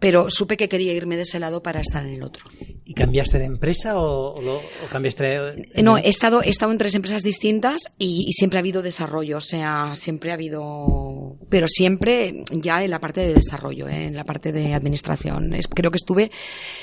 Pero 0.00 0.28
supe 0.28 0.56
que 0.56 0.68
quería 0.68 0.92
irme 0.92 1.14
de 1.16 1.22
ese 1.22 1.38
lado 1.38 1.62
para 1.62 1.80
estar 1.80 2.04
en 2.04 2.14
el 2.14 2.22
otro. 2.24 2.44
¿Y 2.84 2.94
cambiaste 2.94 3.38
de 3.38 3.44
empresa 3.44 3.96
o, 3.96 4.34
o 4.34 4.42
lo- 4.42 4.56
o 4.56 4.88
cambiaste? 4.90 5.36
en- 5.74 5.84
No, 5.84 5.98
he 5.98 6.08
estado, 6.08 6.42
he 6.42 6.48
estado 6.50 6.72
en 6.72 6.78
tres 6.78 6.96
empresas 6.96 7.22
distintas 7.22 7.82
y, 7.96 8.24
y 8.26 8.32
siempre 8.32 8.58
ha 8.58 8.60
habido 8.60 8.82
desarrollo, 8.82 9.36
o 9.36 9.40
sea, 9.40 9.92
siempre 9.94 10.32
ha 10.32 10.34
habido, 10.34 11.36
pero 11.48 11.68
siempre 11.68 12.42
ya 12.50 12.82
en 12.82 12.90
la 12.90 12.98
parte 12.98 13.20
de 13.20 13.34
desarrollo, 13.34 13.86
¿eh? 13.88 14.06
en 14.06 14.16
la 14.16 14.24
parte 14.24 14.50
de 14.50 14.74
administración. 14.74 15.54
Es- 15.54 15.68
creo 15.68 15.92
que 15.92 15.96
estuve, 15.98 16.32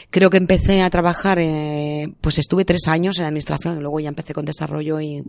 creo 0.10 0.30
que 0.30 0.38
empecé 0.38 0.82
a 0.82 0.90
trabajar, 0.90 1.38
eh, 1.40 2.08
pues 2.22 2.38
estuve 2.40 2.64
tres 2.64 2.88
años 2.88 3.20
en 3.20 3.26
administración 3.26 3.78
y 3.78 3.82
luego 3.90 4.00
ya 4.00 4.10
empecé 4.10 4.34
con 4.34 4.46
desarrollo 4.46 5.02
y, 5.02 5.24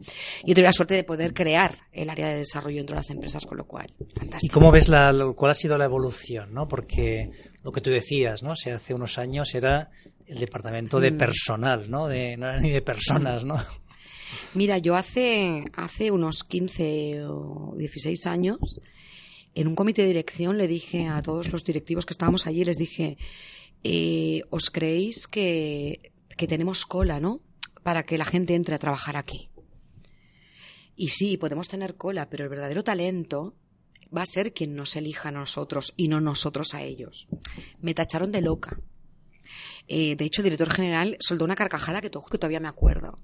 y 0.44 0.54
tuve 0.54 0.64
la 0.64 0.72
suerte 0.72 0.94
de 0.94 1.04
poder 1.04 1.32
crear 1.32 1.72
el 1.92 2.10
área 2.10 2.28
de 2.28 2.36
desarrollo 2.36 2.76
dentro 2.76 2.94
de 2.94 2.98
las 2.98 3.10
empresas, 3.10 3.46
con 3.46 3.56
lo 3.58 3.64
cual, 3.64 3.92
¿Y 3.98 4.18
fantástico. 4.18 4.54
cómo 4.54 4.70
ves 4.70 4.88
la, 4.88 5.12
cuál 5.34 5.50
ha 5.52 5.54
sido 5.54 5.78
la 5.78 5.86
evolución? 5.86 6.52
¿no? 6.52 6.68
Porque 6.68 7.30
lo 7.64 7.72
que 7.72 7.80
tú 7.80 7.90
decías, 7.90 8.42
¿no? 8.42 8.52
O 8.52 8.56
sea, 8.56 8.76
hace 8.76 8.92
unos 8.94 9.16
años 9.18 9.54
era 9.54 9.90
el 10.26 10.38
departamento 10.38 10.98
Mm. 10.98 11.00
de 11.00 11.12
personal, 11.12 11.90
¿no? 11.90 12.06
De, 12.08 12.36
no 12.36 12.48
era 12.48 12.60
ni 12.60 12.70
de 12.70 12.82
personas, 12.82 13.44
¿no? 13.44 13.56
Mira, 14.54 14.78
yo 14.78 14.94
hace, 14.94 15.64
hace 15.74 16.10
unos 16.10 16.44
15 16.44 17.24
o 17.24 17.74
16 17.76 18.26
años, 18.26 18.58
en 19.54 19.66
un 19.66 19.74
comité 19.74 20.02
de 20.02 20.08
dirección 20.08 20.56
le 20.58 20.68
dije 20.68 21.08
a 21.08 21.20
todos 21.22 21.50
los 21.52 21.64
directivos 21.64 22.06
que 22.06 22.12
estábamos 22.12 22.46
allí, 22.46 22.64
les 22.64 22.76
dije, 22.76 23.16
eh, 23.82 24.42
¿os 24.50 24.70
creéis 24.70 25.26
que, 25.26 26.12
que 26.36 26.46
tenemos 26.46 26.84
cola, 26.86 27.18
no? 27.18 27.40
Para 27.82 28.04
que 28.04 28.18
la 28.18 28.24
gente 28.24 28.54
entre 28.54 28.74
a 28.74 28.78
trabajar 28.78 29.16
aquí. 29.16 29.50
Y 30.96 31.08
sí, 31.08 31.36
podemos 31.38 31.68
tener 31.68 31.96
cola, 31.96 32.28
pero 32.28 32.44
el 32.44 32.50
verdadero 32.50 32.84
talento 32.84 33.54
va 34.14 34.22
a 34.22 34.26
ser 34.26 34.52
quien 34.52 34.74
nos 34.74 34.96
elija 34.96 35.28
a 35.30 35.32
nosotros 35.32 35.94
y 35.96 36.08
no 36.08 36.20
nosotros 36.20 36.74
a 36.74 36.82
ellos. 36.82 37.26
Me 37.80 37.94
tacharon 37.94 38.32
de 38.32 38.42
loca. 38.42 38.78
Eh, 39.88 40.14
de 40.16 40.24
hecho, 40.24 40.42
el 40.42 40.44
director 40.44 40.70
general 40.70 41.16
soltó 41.20 41.44
una 41.44 41.54
carcajada 41.56 42.00
que, 42.00 42.10
to- 42.10 42.22
que 42.22 42.38
todavía 42.38 42.60
me 42.60 42.68
acuerdo. 42.68 43.16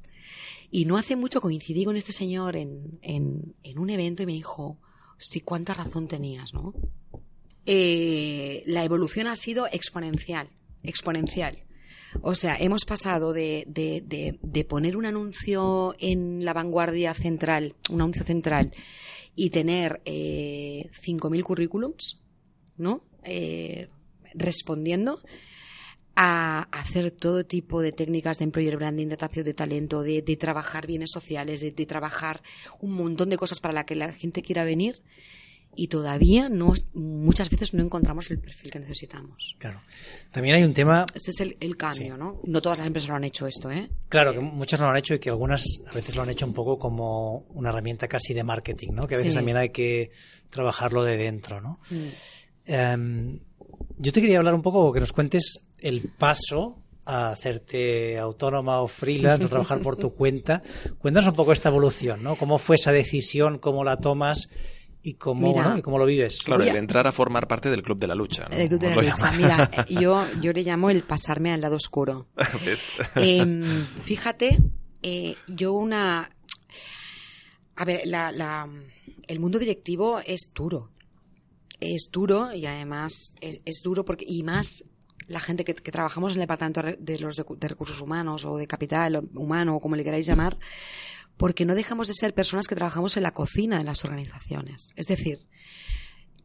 Y 0.70 0.84
no 0.86 0.96
hace 0.96 1.16
mucho 1.16 1.40
coincidí 1.40 1.84
con 1.84 1.96
este 1.96 2.12
señor 2.12 2.56
en, 2.56 2.98
en, 3.02 3.54
en 3.62 3.78
un 3.78 3.90
evento 3.90 4.22
y 4.22 4.26
me 4.26 4.32
dijo, 4.32 4.78
sí, 5.18 5.40
cuánta 5.40 5.74
razón 5.74 6.08
tenías, 6.08 6.54
¿no? 6.54 6.72
Eh, 7.66 8.62
la 8.66 8.84
evolución 8.84 9.26
ha 9.26 9.36
sido 9.36 9.66
exponencial, 9.70 10.48
exponencial. 10.82 11.64
O 12.22 12.34
sea, 12.34 12.56
hemos 12.58 12.84
pasado 12.84 13.32
de, 13.32 13.64
de, 13.68 14.02
de, 14.04 14.38
de 14.42 14.64
poner 14.64 14.96
un 14.96 15.06
anuncio 15.06 15.94
en 15.98 16.44
la 16.44 16.52
vanguardia 16.52 17.14
central, 17.14 17.74
un 17.90 18.00
anuncio 18.00 18.24
central, 18.24 18.72
y 19.34 19.50
tener 19.50 20.00
eh, 20.04 20.90
5.000 21.04 21.42
currículums, 21.42 22.18
¿no? 22.76 23.02
Eh, 23.22 23.88
respondiendo 24.34 25.22
a 26.14 26.62
hacer 26.72 27.10
todo 27.10 27.44
tipo 27.44 27.82
de 27.82 27.92
técnicas 27.92 28.38
de 28.38 28.44
employer 28.44 28.76
branding, 28.76 29.08
de 29.08 29.14
atracción 29.14 29.44
de 29.44 29.52
talento, 29.52 30.02
de, 30.02 30.22
de 30.22 30.36
trabajar 30.36 30.86
bienes 30.86 31.10
sociales, 31.10 31.60
de, 31.60 31.72
de 31.72 31.86
trabajar 31.86 32.42
un 32.80 32.92
montón 32.92 33.28
de 33.28 33.36
cosas 33.36 33.60
para 33.60 33.74
la 33.74 33.84
que 33.84 33.94
la 33.94 34.12
gente 34.12 34.40
quiera 34.40 34.64
venir 34.64 35.02
y 35.76 35.88
todavía 35.88 36.48
no, 36.48 36.72
muchas 36.94 37.50
veces 37.50 37.74
no 37.74 37.82
encontramos 37.82 38.30
el 38.30 38.38
perfil 38.40 38.70
que 38.70 38.80
necesitamos. 38.80 39.54
Claro. 39.58 39.80
También 40.32 40.56
hay 40.56 40.62
un 40.62 40.72
tema, 40.74 41.06
Ese 41.14 41.30
es 41.30 41.40
el, 41.40 41.56
el 41.60 41.76
cambio, 41.76 42.14
Sí. 42.14 42.18
¿no? 42.18 42.40
No 42.44 42.60
todas 42.62 42.78
las 42.78 42.86
empresas 42.86 43.10
lo 43.10 43.16
han 43.16 43.24
hecho 43.24 43.46
esto, 43.46 43.70
¿eh? 43.70 43.90
claro, 44.08 44.32
que 44.32 44.40
muchas 44.40 44.80
no 44.80 44.86
lo 44.86 44.92
han 44.92 44.98
hecho 44.98 45.14
y 45.14 45.18
que 45.18 45.28
algunas 45.28 45.64
a 45.88 45.92
veces 45.92 46.16
lo 46.16 46.22
han 46.22 46.30
hecho 46.30 46.46
un 46.46 46.52
poco 46.54 46.78
como 46.78 47.40
una 47.50 47.68
herramienta 47.70 48.08
casi 48.08 48.34
de 48.34 48.42
marketing, 48.42 48.92
¿no? 48.92 49.06
Que 49.06 49.14
a 49.14 49.18
veces 49.18 49.34
Sí. 49.34 49.38
también 49.38 49.56
hay 49.58 49.70
que 49.70 50.10
trabajarlo 50.50 51.04
de 51.04 51.16
dentro, 51.16 51.60
¿no? 51.60 51.78
Mm. 51.90 52.06
Em, 52.66 53.38
yo 53.98 54.12
te 54.12 54.20
quería 54.20 54.38
hablar 54.38 54.54
un 54.54 54.62
poco, 54.62 54.92
que 54.92 55.00
nos 55.00 55.12
cuentes 55.12 55.60
el 55.80 56.00
paso 56.18 56.82
a 57.04 57.30
hacerte 57.30 58.18
autónoma 58.18 58.80
o 58.82 58.88
freelance 58.88 59.44
o 59.46 59.48
trabajar 59.48 59.80
por 59.80 59.96
tu 59.96 60.10
cuenta. 60.16 60.62
Cuéntanos 60.98 61.28
un 61.28 61.34
poco 61.36 61.52
esta 61.52 61.68
evolución, 61.68 62.22
¿no? 62.22 62.34
¿Cómo 62.36 62.58
fue 62.58 62.74
esa 62.76 62.90
decisión? 62.92 63.58
¿Cómo 63.58 63.84
la 63.84 63.98
tomas? 63.98 64.48
¿Y 65.08 65.14
cómo, 65.14 65.46
Mira. 65.46 65.62
¿no? 65.70 65.78
¿Y 65.78 65.82
cómo 65.82 65.98
lo 65.98 66.04
vives? 66.04 66.42
Claro, 66.42 66.64
el 66.64 66.74
entrar 66.74 67.06
a 67.06 67.12
formar 67.12 67.46
parte 67.46 67.70
del 67.70 67.82
club 67.82 67.96
de 67.96 68.08
la 68.08 68.16
lucha. 68.16 68.48
¿no? 68.50 68.56
El 68.56 68.66
club 68.68 68.80
de 68.80 68.90
la 68.96 69.02
lucha. 69.02 69.30
Mira, 69.36 69.70
eh, 69.88 69.94
yo, 70.00 70.26
yo 70.40 70.52
le 70.52 70.62
llamo 70.64 70.90
el 70.90 71.04
pasarme 71.04 71.52
al 71.52 71.60
lado 71.60 71.76
oscuro. 71.76 72.26
¿Ves? 72.66 72.88
Em, 73.14 73.62
fíjate, 74.02 74.58
eh, 75.02 75.36
yo 75.46 75.74
una... 75.74 76.28
A 77.76 77.84
ver, 77.84 78.00
la, 78.06 78.32
la- 78.32 78.68
el 79.28 79.38
mundo 79.38 79.60
directivo 79.60 80.18
es 80.26 80.50
duro. 80.52 80.90
Es 81.78 82.08
duro 82.10 82.52
y 82.52 82.66
además 82.66 83.32
es, 83.40 83.60
es 83.64 83.82
duro 83.82 84.04
porque 84.04 84.24
y 84.26 84.42
más 84.42 84.84
la 85.28 85.38
gente 85.40 85.64
que, 85.64 85.74
que 85.74 85.92
trabajamos 85.92 86.32
en 86.32 86.38
el 86.38 86.42
departamento 86.44 86.82
de, 86.82 86.96
de 86.98 87.18
los 87.20 87.36
de, 87.36 87.44
de 87.56 87.68
recursos 87.68 88.00
humanos 88.00 88.44
o 88.44 88.56
de 88.56 88.66
capital 88.66 89.22
humano 89.34 89.76
o 89.76 89.80
como 89.80 89.94
le 89.94 90.02
queráis 90.04 90.26
llamar, 90.26 90.56
porque 91.36 91.64
no 91.64 91.74
dejamos 91.74 92.08
de 92.08 92.14
ser 92.14 92.34
personas 92.34 92.66
que 92.66 92.74
trabajamos 92.74 93.16
en 93.16 93.22
la 93.22 93.34
cocina 93.34 93.78
de 93.78 93.84
las 93.84 94.04
organizaciones. 94.04 94.90
Es 94.96 95.06
decir, 95.06 95.46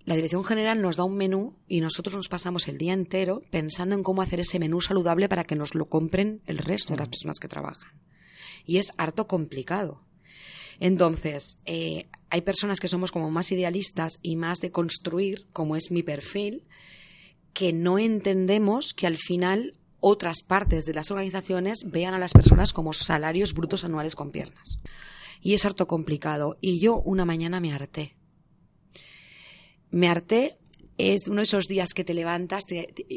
la 0.05 0.15
dirección 0.15 0.43
general 0.43 0.81
nos 0.81 0.97
da 0.97 1.03
un 1.03 1.15
menú 1.15 1.55
y 1.67 1.81
nosotros 1.81 2.15
nos 2.15 2.27
pasamos 2.27 2.67
el 2.67 2.77
día 2.77 2.93
entero 2.93 3.43
pensando 3.51 3.95
en 3.95 4.03
cómo 4.03 4.21
hacer 4.21 4.39
ese 4.39 4.59
menú 4.59 4.81
saludable 4.81 5.29
para 5.29 5.43
que 5.43 5.55
nos 5.55 5.75
lo 5.75 5.85
compren 5.85 6.41
el 6.45 6.57
resto 6.57 6.93
de 6.93 6.99
las 6.99 7.09
personas 7.09 7.39
que 7.39 7.47
trabajan. 7.47 7.91
Y 8.65 8.77
es 8.77 8.93
harto 8.97 9.27
complicado. 9.27 10.01
Entonces, 10.79 11.61
eh, 11.65 12.07
hay 12.29 12.41
personas 12.41 12.79
que 12.79 12.87
somos 12.87 13.11
como 13.11 13.29
más 13.29 13.51
idealistas 13.51 14.19
y 14.23 14.35
más 14.35 14.59
de 14.59 14.71
construir, 14.71 15.45
como 15.53 15.75
es 15.75 15.91
mi 15.91 16.01
perfil, 16.01 16.65
que 17.53 17.71
no 17.71 17.99
entendemos 17.99 18.93
que 18.93 19.05
al 19.05 19.17
final 19.17 19.75
otras 20.01 20.41
partes 20.43 20.85
de 20.85 20.93
las 20.93 21.09
organizaciones 21.11 21.85
vean 21.89 22.13
a 22.13 22.19
las 22.19 22.33
personas 22.33 22.73
como 22.73 22.91
salarios 22.91 23.53
brutos 23.53 23.85
anuales 23.85 24.15
con 24.15 24.31
piernas. 24.31 24.79
Y 25.41 25.53
es 25.53 25.65
harto 25.65 25.87
complicado. 25.87 26.57
Y 26.59 26.79
yo 26.79 26.97
una 26.97 27.23
mañana 27.23 27.59
me 27.61 27.71
harté. 27.71 28.17
Me 29.89 30.07
harté 30.09 30.57
es 30.97 31.27
uno 31.27 31.37
de 31.37 31.43
esos 31.43 31.65
días 31.67 31.93
que 31.95 32.03
te 32.03 32.13
levantas, 32.13 32.65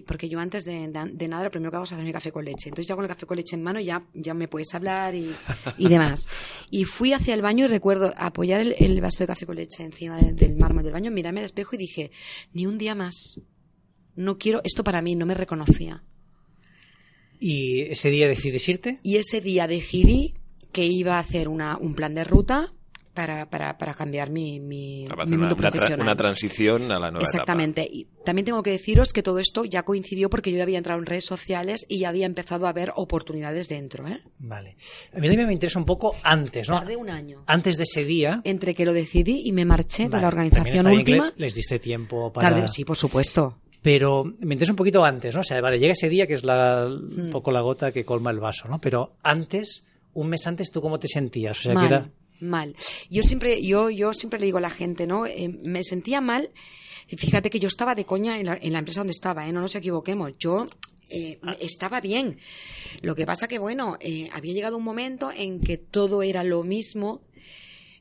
porque 0.06 0.30
yo 0.30 0.38
antes 0.40 0.64
de, 0.64 0.88
nada 0.88 1.44
lo 1.44 1.50
primero 1.50 1.70
que 1.70 1.76
hago 1.76 1.84
es 1.84 1.92
hacer 1.92 2.04
mi 2.04 2.12
café 2.12 2.32
con 2.32 2.42
leche. 2.44 2.70
Entonces 2.70 2.86
ya 2.86 2.94
con 2.94 3.04
el 3.04 3.08
café 3.10 3.26
con 3.26 3.36
leche 3.36 3.56
en 3.56 3.62
mano 3.62 3.78
ya, 3.78 4.06
ya 4.14 4.32
me 4.32 4.48
puedes 4.48 4.74
hablar 4.74 5.14
y, 5.14 5.30
y 5.76 5.88
demás. 5.88 6.26
Y 6.70 6.84
fui 6.84 7.12
hacia 7.12 7.34
el 7.34 7.42
baño 7.42 7.66
y 7.66 7.68
recuerdo 7.68 8.14
apoyar 8.16 8.62
el, 8.62 8.74
el 8.78 9.00
vaso 9.02 9.18
de 9.18 9.26
café 9.26 9.44
con 9.44 9.56
leche 9.56 9.82
encima 9.82 10.16
de- 10.16 10.32
del 10.32 10.56
mármol 10.56 10.82
del 10.84 10.94
baño, 10.94 11.10
mirarme 11.10 11.40
al 11.40 11.46
espejo 11.46 11.74
y 11.74 11.78
dije, 11.78 12.10
ni 12.54 12.64
un 12.66 12.78
día 12.78 12.94
más. 12.94 13.38
No 14.16 14.38
quiero, 14.38 14.62
esto 14.64 14.82
para 14.82 15.02
mí 15.02 15.14
no 15.14 15.26
me 15.26 15.34
reconocía. 15.34 16.02
¿Y 17.40 17.82
ese 17.82 18.10
día 18.10 18.28
decides 18.28 18.68
irte? 18.68 18.98
Y 19.02 19.16
ese 19.16 19.40
día 19.40 19.66
decidí 19.66 20.34
que 20.72 20.84
iba 20.86 21.16
a 21.16 21.20
hacer 21.20 21.48
una, 21.48 21.76
un 21.78 21.94
plan 21.94 22.14
de 22.14 22.24
ruta 22.24 22.72
para, 23.12 23.48
para, 23.48 23.78
para 23.78 23.94
cambiar 23.94 24.30
mi, 24.30 24.58
mi, 24.58 25.04
Para 25.08 25.24
mi 25.24 25.28
hacer 25.28 25.38
una, 25.38 25.46
mundo 25.46 25.54
una 25.56 25.68
tra- 25.68 25.70
profesional. 25.70 26.00
una 26.04 26.16
transición 26.16 26.90
a 26.90 26.98
la 26.98 27.12
nueva 27.12 27.24
Exactamente. 27.24 27.88
Y 27.88 28.08
también 28.24 28.44
tengo 28.44 28.60
que 28.64 28.72
deciros 28.72 29.12
que 29.12 29.22
todo 29.22 29.38
esto 29.38 29.64
ya 29.64 29.84
coincidió 29.84 30.28
porque 30.28 30.50
yo 30.50 30.56
ya 30.56 30.64
había 30.64 30.78
entrado 30.78 30.98
en 30.98 31.06
redes 31.06 31.24
sociales 31.26 31.86
y 31.88 32.00
ya 32.00 32.08
había 32.08 32.26
empezado 32.26 32.66
a 32.66 32.72
ver 32.72 32.92
oportunidades 32.96 33.68
dentro. 33.68 34.08
¿eh? 34.08 34.20
Vale. 34.40 34.76
A 35.12 35.20
mí 35.20 35.28
también 35.28 35.46
me 35.46 35.52
interesa 35.52 35.78
un 35.78 35.84
poco 35.84 36.16
antes, 36.24 36.68
¿no? 36.68 36.78
Tardé 36.80 36.96
un 36.96 37.08
año. 37.08 37.44
Antes 37.46 37.76
de 37.76 37.84
ese 37.84 38.04
día. 38.04 38.40
Entre 38.42 38.74
que 38.74 38.84
lo 38.84 38.92
decidí 38.92 39.42
y 39.44 39.52
me 39.52 39.64
marché 39.64 40.08
de 40.08 40.20
la 40.20 40.26
organización 40.26 40.86
última. 40.88 41.26
le- 41.36 41.44
Les 41.44 41.54
diste 41.54 41.78
tiempo 41.78 42.32
para. 42.32 42.50
Tardé, 42.50 42.66
sí, 42.66 42.84
por 42.84 42.96
supuesto. 42.96 43.60
Pero 43.84 44.24
me 44.24 44.54
interesa 44.54 44.72
un 44.72 44.76
poquito 44.76 45.04
antes, 45.04 45.34
¿no? 45.34 45.42
O 45.42 45.44
sea, 45.44 45.60
vale, 45.60 45.78
llega 45.78 45.92
ese 45.92 46.08
día 46.08 46.26
que 46.26 46.32
es 46.32 46.42
la, 46.42 46.88
Hmm. 46.88 47.26
un 47.26 47.30
poco 47.30 47.52
la 47.52 47.60
gota 47.60 47.92
que 47.92 48.02
colma 48.06 48.30
el 48.30 48.40
vaso, 48.40 48.66
¿no? 48.66 48.80
Pero 48.80 49.12
antes, 49.22 49.84
un 50.14 50.28
mes 50.30 50.46
antes, 50.46 50.70
¿tú 50.70 50.80
cómo 50.80 50.98
te 50.98 51.06
sentías? 51.06 51.58
O 51.58 51.62
sea, 51.64 51.74
mal, 51.74 51.88
que 51.88 51.94
era. 51.94 52.10
mal. 52.40 52.74
Yo 53.10 53.22
siempre, 53.22 53.62
yo, 53.62 53.90
yo 53.90 54.14
siempre 54.14 54.40
le 54.40 54.46
digo 54.46 54.56
a 54.56 54.62
la 54.62 54.70
gente, 54.70 55.06
¿no? 55.06 55.26
Eh, 55.26 55.50
me 55.62 55.84
sentía 55.84 56.22
mal. 56.22 56.48
Fíjate 57.08 57.50
que 57.50 57.58
yo 57.60 57.68
estaba 57.68 57.94
de 57.94 58.06
coña 58.06 58.38
en 58.40 58.46
la, 58.46 58.58
en 58.58 58.72
la 58.72 58.78
empresa 58.78 59.00
donde 59.00 59.10
estaba, 59.10 59.46
¿eh? 59.46 59.52
No 59.52 59.60
nos 59.60 59.74
equivoquemos. 59.74 60.32
Yo 60.38 60.64
eh, 61.10 61.38
estaba 61.60 62.00
bien. 62.00 62.38
Lo 63.02 63.14
que 63.14 63.26
pasa 63.26 63.48
que, 63.48 63.58
bueno, 63.58 63.98
eh, 64.00 64.30
había 64.32 64.54
llegado 64.54 64.78
un 64.78 64.84
momento 64.84 65.30
en 65.30 65.60
que 65.60 65.76
todo 65.76 66.22
era 66.22 66.42
lo 66.42 66.62
mismo. 66.62 67.20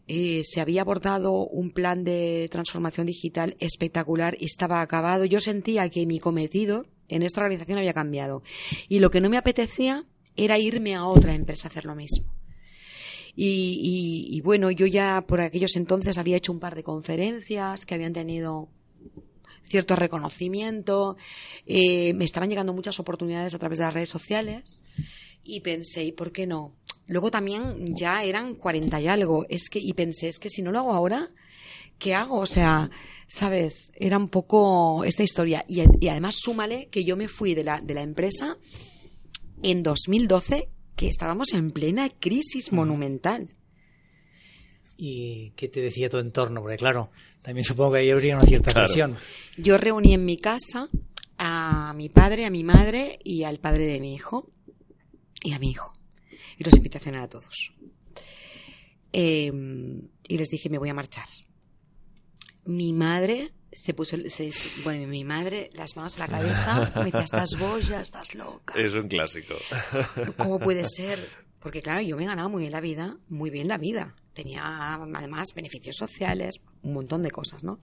Eh, 0.07 0.41
se 0.43 0.59
había 0.59 0.81
abordado 0.81 1.31
un 1.31 1.71
plan 1.71 2.03
de 2.03 2.49
transformación 2.51 3.07
digital 3.07 3.55
espectacular 3.59 4.35
y 4.39 4.45
estaba 4.45 4.81
acabado. 4.81 5.25
Yo 5.25 5.39
sentía 5.39 5.89
que 5.89 6.05
mi 6.05 6.19
cometido 6.19 6.85
en 7.07 7.23
esta 7.23 7.41
organización 7.41 7.77
había 7.77 7.93
cambiado. 7.93 8.43
Y 8.89 8.99
lo 8.99 9.11
que 9.11 9.21
no 9.21 9.29
me 9.29 9.37
apetecía 9.37 10.05
era 10.35 10.59
irme 10.59 10.95
a 10.95 11.05
otra 11.05 11.35
empresa 11.35 11.67
a 11.67 11.69
hacer 11.69 11.85
lo 11.85 11.95
mismo. 11.95 12.33
Y, 13.35 14.41
bueno, 14.41 14.69
yo 14.69 14.85
ya 14.85 15.23
por 15.25 15.41
aquellos 15.41 15.75
entonces 15.75 16.19
había 16.19 16.37
hecho 16.37 16.51
un 16.51 16.59
par 16.59 16.75
de 16.75 16.83
conferencias 16.83 17.85
que 17.85 17.95
habían 17.95 18.13
tenido 18.13 18.69
cierto 19.67 19.95
reconocimiento, 19.95 21.17
eh, 21.65 22.13
me 22.13 22.25
estaban 22.25 22.49
llegando 22.49 22.73
muchas 22.73 22.99
oportunidades 22.99 23.55
a 23.55 23.59
través 23.59 23.79
de 23.79 23.85
las 23.85 23.93
redes 23.93 24.09
sociales 24.09 24.83
y 25.43 25.61
pensé, 25.61 26.03
¿y 26.03 26.11
por 26.11 26.31
qué 26.31 26.45
no? 26.45 26.75
Luego 27.07 27.31
también 27.31 27.95
ya 27.95 28.23
eran 28.23 28.55
40 28.55 29.01
y 29.01 29.07
algo. 29.07 29.45
Es 29.49 29.69
que, 29.69 29.79
y 29.79 29.93
pensé, 29.93 30.27
es 30.27 30.39
que 30.39 30.49
si 30.49 30.61
no 30.61 30.71
lo 30.71 30.79
hago 30.79 30.93
ahora, 30.93 31.29
¿qué 31.99 32.13
hago? 32.13 32.39
O 32.39 32.45
sea, 32.45 32.89
¿sabes? 33.27 33.91
Era 33.95 34.17
un 34.17 34.29
poco 34.29 35.03
esta 35.03 35.23
historia. 35.23 35.63
Y, 35.67 35.83
y 35.99 36.07
además, 36.09 36.35
súmale 36.39 36.87
que 36.89 37.03
yo 37.03 37.15
me 37.17 37.27
fui 37.27 37.53
de 37.55 37.63
la, 37.63 37.79
de 37.81 37.93
la 37.93 38.01
empresa 38.01 38.57
en 39.61 39.83
2012, 39.83 40.69
que 40.95 41.07
estábamos 41.07 41.53
en 41.53 41.71
plena 41.71 42.09
crisis 42.09 42.71
monumental. 42.71 43.49
¿Y 44.97 45.51
qué 45.55 45.67
te 45.67 45.81
decía 45.81 46.09
tu 46.09 46.19
entorno? 46.19 46.61
Porque 46.61 46.77
claro, 46.77 47.09
también 47.41 47.65
supongo 47.65 47.93
que 47.93 47.99
ahí 47.99 48.09
habría 48.11 48.35
una 48.37 48.45
cierta 48.45 48.71
Claro. 48.71 48.85
presión. 48.87 49.15
Yo 49.57 49.77
reuní 49.77 50.13
en 50.13 50.23
mi 50.25 50.37
casa 50.37 50.87
a 51.37 51.93
mi 51.95 52.09
padre, 52.09 52.45
a 52.45 52.49
mi 52.51 52.63
madre 52.63 53.19
y 53.23 53.43
al 53.43 53.59
padre 53.59 53.85
de 53.87 53.99
mi 53.99 54.13
hijo 54.13 54.49
y 55.43 55.53
a 55.53 55.59
mi 55.59 55.71
hijo. 55.71 55.93
Y 56.57 56.63
los 56.63 56.73
invité 56.75 56.97
a 56.97 57.01
cenar 57.01 57.21
a 57.23 57.29
todos. 57.29 57.73
Eh, 59.11 59.51
y 60.27 60.37
les 60.37 60.49
dije, 60.49 60.69
me 60.69 60.77
voy 60.77 60.89
a 60.89 60.93
marchar. 60.93 61.27
Mi 62.65 62.93
madre 62.93 63.53
se 63.71 63.93
puso, 63.93 64.17
se- 64.29 64.51
se- 64.51 64.81
bueno, 64.83 65.07
mi 65.07 65.23
madre, 65.23 65.69
las 65.73 65.95
manos 65.95 66.15
a 66.17 66.19
la 66.19 66.27
cabeza, 66.27 66.91
me 66.97 67.05
decía, 67.05 67.21
estás 67.21 67.51
boya, 67.59 68.01
estás 68.01 68.33
loca. 68.35 68.73
Es 68.75 68.93
un 68.95 69.07
clásico. 69.07 69.55
¿Cómo 70.37 70.59
puede 70.59 70.83
ser? 70.89 71.19
Porque 71.59 71.81
claro, 71.81 72.01
yo 72.01 72.15
me 72.17 72.23
he 72.23 72.27
ganado 72.27 72.49
muy 72.49 72.61
bien 72.61 72.71
la 72.71 72.81
vida, 72.81 73.17
muy 73.29 73.49
bien 73.49 73.67
la 73.67 73.77
vida. 73.77 74.15
Tenía 74.33 74.93
además 74.95 75.53
beneficios 75.55 75.95
sociales, 75.95 76.55
un 76.81 76.93
montón 76.93 77.23
de 77.23 77.31
cosas, 77.31 77.63
¿no? 77.63 77.79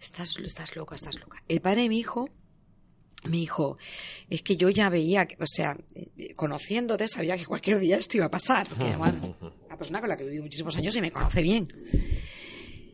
Estás, 0.00 0.36
estás 0.38 0.74
loca, 0.76 0.94
estás 0.94 1.18
loca. 1.20 1.42
El 1.48 1.60
padre 1.60 1.82
de 1.82 1.88
mi 1.88 1.98
hijo 1.98 2.28
me 3.24 3.36
dijo, 3.36 3.78
es 4.28 4.42
que 4.42 4.56
yo 4.56 4.70
ya 4.70 4.88
veía, 4.88 5.26
o 5.38 5.46
sea, 5.46 5.76
eh, 5.94 6.34
conociéndote 6.34 7.08
sabía 7.08 7.36
que 7.36 7.44
cualquier 7.44 7.78
día 7.78 7.96
esto 7.96 8.16
iba 8.16 8.26
a 8.26 8.30
pasar. 8.30 8.66
Porque, 8.68 8.96
bueno, 8.96 9.36
una 9.66 9.76
persona 9.76 10.00
con 10.00 10.08
la 10.08 10.16
que 10.16 10.22
he 10.22 10.26
vivido 10.26 10.44
muchísimos 10.44 10.76
años 10.76 10.94
y 10.96 11.00
me 11.00 11.10
conoce 11.10 11.42
bien. 11.42 11.68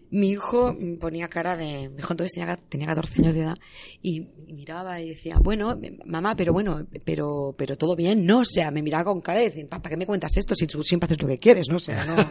Mi 0.09 0.31
hijo 0.31 0.77
ponía 1.01 1.29
cara 1.29 1.57
de... 1.57 1.89
Mi 1.89 1.99
hijo 1.99 2.13
entonces 2.13 2.33
tenía, 2.33 2.57
tenía 2.57 2.87
14 2.87 3.23
años 3.23 3.35
de 3.35 3.41
edad 3.41 3.59
y, 4.03 4.29
y 4.47 4.53
miraba 4.53 5.01
y 5.01 5.11
decía, 5.11 5.39
bueno, 5.39 5.79
mamá, 6.05 6.37
pero 6.37 6.53
bueno, 6.53 6.87
pero, 7.05 7.55
pero 7.59 7.77
todo 7.77 7.97
bien. 7.97 8.25
No, 8.25 8.39
o 8.39 8.45
sea, 8.45 8.71
me 8.71 8.83
miraba 8.83 9.05
con 9.05 9.21
cara 9.21 9.43
y 9.43 9.47
decía, 9.47 9.67
¿para 9.69 9.91
qué 9.91 9.97
me 9.97 10.07
cuentas 10.07 10.37
esto 10.37 10.55
si 10.55 10.67
tú 10.67 10.83
siempre 10.85 11.07
haces 11.07 11.21
lo 11.21 11.29
que 11.29 11.39
quieres? 11.39 11.69
No, 11.69 11.77
o 11.77 11.81
sea, 11.81 12.05
no... 12.05 12.17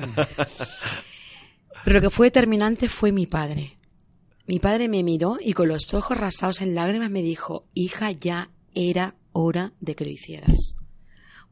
Pero 1.85 1.99
lo 1.99 2.01
que 2.01 2.09
fue 2.09 2.27
determinante 2.27 2.89
fue 2.89 3.11
mi 3.11 3.27
padre. 3.27 3.74
Mi 4.47 4.59
padre 4.59 4.87
me 4.87 5.03
miró 5.03 5.37
y 5.41 5.53
con 5.53 5.67
los 5.67 5.93
ojos 5.93 6.17
rasados 6.17 6.61
en 6.61 6.75
lágrimas 6.75 7.09
me 7.09 7.21
dijo, 7.23 7.65
hija, 7.73 8.11
ya 8.11 8.51
era 8.75 9.15
hora 9.31 9.73
de 9.79 9.95
que 9.95 10.05
lo 10.05 10.11
hicieras. 10.11 10.77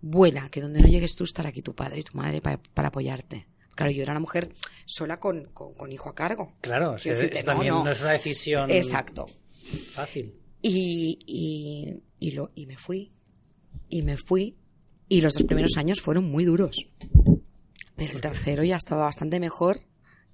Vuela, 0.02 0.50
que 0.50 0.62
donde 0.62 0.82
no 0.82 0.88
llegues 0.88 1.16
tú 1.16 1.24
estará 1.24 1.50
aquí 1.50 1.62
tu 1.62 1.74
padre 1.74 2.02
y 2.02 2.04
tu 2.04 2.16
madre 2.18 2.42
para, 2.42 2.62
para 2.62 2.90
apoyarte. 2.90 3.48
Claro, 3.74 3.92
yo 3.92 4.04
era 4.04 4.12
una 4.12 4.20
mujer 4.20 4.50
sola 4.86 5.20
con, 5.20 5.46
con, 5.46 5.74
con 5.74 5.92
hijo 5.92 6.10
a 6.10 6.14
cargo. 6.14 6.54
Claro, 6.62 6.92
o 6.92 6.98
sea, 6.98 7.14
Quiero 7.14 7.18
decirte, 7.18 7.38
eso 7.40 7.46
también 7.46 7.74
no, 7.74 7.84
no. 7.84 7.92
es 7.92 8.02
una 8.02 8.12
decisión 8.12 8.70
Exacto. 8.70 9.26
fácil. 9.94 10.36
Y, 10.62 11.18
y, 11.26 12.04
y, 12.20 12.32
lo, 12.32 12.52
y 12.54 12.68
me 12.68 12.78
fui. 12.78 13.12
Y 13.90 14.04
me 14.04 14.18
fui. 14.18 14.56
Y 15.10 15.22
los 15.22 15.34
dos 15.34 15.44
primeros 15.44 15.78
años 15.78 16.00
fueron 16.02 16.26
muy 16.26 16.46
duros. 16.46 16.88
Pero 17.96 18.14
el 18.14 18.22
tercero 18.22 18.64
ya 18.64 18.76
estaba 18.76 19.06
bastante 19.06 19.40
mejor 19.40 19.80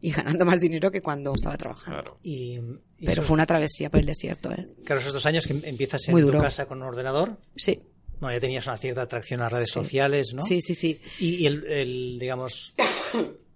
y 0.02 0.12
ganando 0.12 0.46
más 0.46 0.60
dinero 0.60 0.92
que 0.92 1.02
cuando 1.02 1.34
estaba 1.36 1.58
trabajando. 1.58 2.02
Claro. 2.02 2.20
Y, 2.24 2.60
y 2.98 3.06
Pero 3.06 3.22
fue 3.22 3.34
una 3.34 3.46
travesía 3.46 3.90
por 3.90 4.00
el 4.00 4.06
desierto, 4.06 4.52
¿eh? 4.52 4.68
claro, 4.86 5.02
esos 5.02 5.14
dos 5.14 5.26
años 5.26 5.46
que 5.46 5.54
empiezas 5.64 6.08
en 6.08 6.14
Muy 6.14 6.24
tu 6.24 6.32
casa 6.32 6.68
con 6.68 6.82
un 6.82 6.88
ordenador, 6.88 7.38
Sí, 7.56 7.80
bueno, 8.20 8.36
ya 8.36 8.42
tenías 8.42 8.68
una 8.68 8.78
cierta 8.78 9.02
atracción 9.04 9.40
a 9.40 9.44
las 9.44 9.54
redes 9.54 9.72
sociales, 9.72 10.34
¿no? 10.34 10.44
sí, 10.44 10.62
sí, 10.62 10.76
sí. 10.76 11.00
Y, 11.20 11.36
y 11.36 11.46
el, 11.46 11.64
el, 11.66 12.18
digamos, 12.20 12.74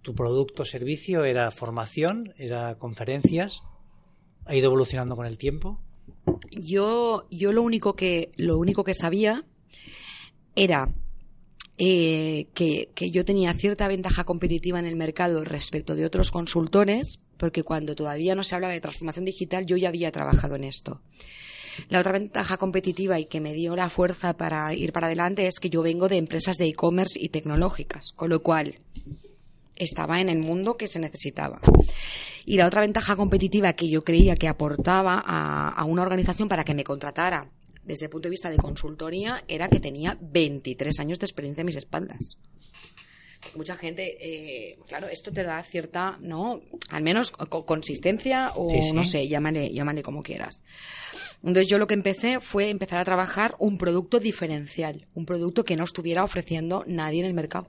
tu 0.02 0.14
producto 0.14 0.62
o 0.62 0.66
servicio 0.66 1.24
era 1.24 1.50
formación, 1.50 2.32
era 2.38 2.76
conferencias, 2.76 3.62
ha 4.46 4.54
ido 4.54 4.66
evolucionando 4.66 5.16
con 5.16 5.26
el 5.26 5.36
tiempo. 5.38 5.80
Yo, 6.50 7.26
yo 7.30 7.52
lo 7.52 7.62
único 7.62 7.94
que, 7.94 8.30
lo 8.36 8.58
único 8.58 8.84
que 8.84 8.94
sabía 8.94 9.44
era 10.56 10.94
eh, 11.76 12.46
que, 12.54 12.90
que 12.94 13.10
yo 13.10 13.24
tenía 13.24 13.52
cierta 13.54 13.88
ventaja 13.88 14.24
competitiva 14.24 14.78
en 14.78 14.86
el 14.86 14.96
mercado 14.96 15.42
respecto 15.44 15.94
de 15.96 16.06
otros 16.06 16.30
consultores, 16.30 17.18
porque 17.36 17.64
cuando 17.64 17.94
todavía 17.94 18.34
no 18.34 18.44
se 18.44 18.54
hablaba 18.54 18.72
de 18.72 18.80
transformación 18.80 19.24
digital, 19.24 19.66
yo 19.66 19.76
ya 19.76 19.88
había 19.88 20.12
trabajado 20.12 20.56
en 20.56 20.64
esto. 20.64 21.00
La 21.88 22.00
otra 22.00 22.12
ventaja 22.12 22.56
competitiva 22.56 23.18
y 23.18 23.26
que 23.26 23.40
me 23.40 23.52
dio 23.52 23.74
la 23.74 23.88
fuerza 23.88 24.36
para 24.36 24.72
ir 24.74 24.92
para 24.92 25.08
adelante 25.08 25.46
es 25.46 25.58
que 25.58 25.70
yo 25.70 25.82
vengo 25.82 26.08
de 26.08 26.16
empresas 26.16 26.56
de 26.56 26.66
e-commerce 26.66 27.18
y 27.20 27.30
tecnológicas, 27.30 28.12
con 28.12 28.30
lo 28.30 28.42
cual 28.42 28.78
estaba 29.76 30.20
en 30.20 30.28
el 30.28 30.38
mundo 30.38 30.76
que 30.76 30.86
se 30.86 31.00
necesitaba. 31.00 31.60
Y 32.46 32.56
la 32.56 32.66
otra 32.66 32.82
ventaja 32.82 33.16
competitiva 33.16 33.72
que 33.72 33.88
yo 33.88 34.02
creía 34.02 34.36
que 34.36 34.48
aportaba 34.48 35.20
a, 35.24 35.70
a 35.70 35.84
una 35.84 36.02
organización 36.02 36.48
para 36.48 36.64
que 36.64 36.74
me 36.74 36.84
contratara 36.84 37.50
desde 37.84 38.06
el 38.06 38.10
punto 38.10 38.26
de 38.26 38.30
vista 38.30 38.50
de 38.50 38.56
consultoría 38.56 39.44
era 39.48 39.68
que 39.68 39.80
tenía 39.80 40.18
23 40.20 41.00
años 41.00 41.18
de 41.18 41.26
experiencia 41.26 41.60
en 41.62 41.66
mis 41.66 41.76
espaldas. 41.76 42.36
Mucha 43.56 43.76
gente, 43.76 44.16
eh, 44.20 44.78
claro, 44.88 45.06
esto 45.08 45.30
te 45.30 45.42
da 45.42 45.62
cierta, 45.62 46.16
¿no? 46.22 46.62
Al 46.88 47.02
menos 47.02 47.30
co- 47.30 47.66
consistencia 47.66 48.52
o 48.56 48.70
Sí, 48.70 48.80
sí. 48.82 48.92
no 48.92 49.04
sé, 49.04 49.28
llámale, 49.28 49.70
llámale 49.72 50.02
como 50.02 50.22
quieras. 50.22 50.62
Entonces 51.42 51.66
yo 51.68 51.76
lo 51.78 51.86
que 51.86 51.92
empecé 51.94 52.40
fue 52.40 52.70
empezar 52.70 52.98
a 53.00 53.04
trabajar 53.04 53.54
un 53.58 53.76
producto 53.76 54.18
diferencial, 54.18 55.06
un 55.14 55.26
producto 55.26 55.62
que 55.62 55.76
no 55.76 55.84
estuviera 55.84 56.24
ofreciendo 56.24 56.84
nadie 56.86 57.20
en 57.20 57.26
el 57.26 57.34
mercado. 57.34 57.68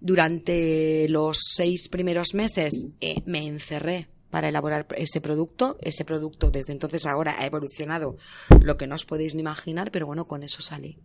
Durante 0.00 1.06
los 1.08 1.38
seis 1.54 1.88
primeros 1.88 2.34
meses 2.34 2.86
eh, 3.00 3.22
me 3.26 3.46
encerré 3.46 4.08
para 4.30 4.48
elaborar 4.48 4.86
ese 4.96 5.20
producto. 5.20 5.78
Ese 5.80 6.04
producto 6.04 6.50
desde 6.50 6.72
entonces 6.72 7.06
ahora 7.06 7.36
ha 7.38 7.46
evolucionado 7.46 8.16
lo 8.60 8.76
que 8.76 8.86
no 8.86 8.94
os 8.94 9.04
podéis 9.04 9.34
ni 9.34 9.40
imaginar, 9.40 9.90
pero 9.90 10.06
bueno, 10.06 10.26
con 10.26 10.42
eso 10.42 10.62
salí. 10.62 10.98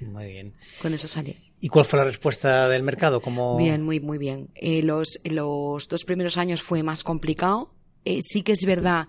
Muy 0.00 0.26
bien. 0.26 0.54
Con 0.82 0.92
eso 0.94 1.08
salí. 1.08 1.36
¿Y 1.60 1.68
cuál 1.68 1.84
fue 1.84 1.98
la 1.98 2.04
respuesta 2.04 2.68
del 2.68 2.82
mercado? 2.82 3.20
Como... 3.20 3.56
Bien, 3.56 3.82
muy, 3.82 4.00
muy 4.00 4.18
bien. 4.18 4.50
Eh, 4.54 4.82
los, 4.82 5.20
los 5.24 5.88
dos 5.88 6.04
primeros 6.04 6.36
años 6.36 6.62
fue 6.62 6.82
más 6.82 7.04
complicado. 7.04 7.72
Eh, 8.04 8.18
sí 8.22 8.42
que 8.42 8.52
es 8.52 8.64
verdad 8.66 9.06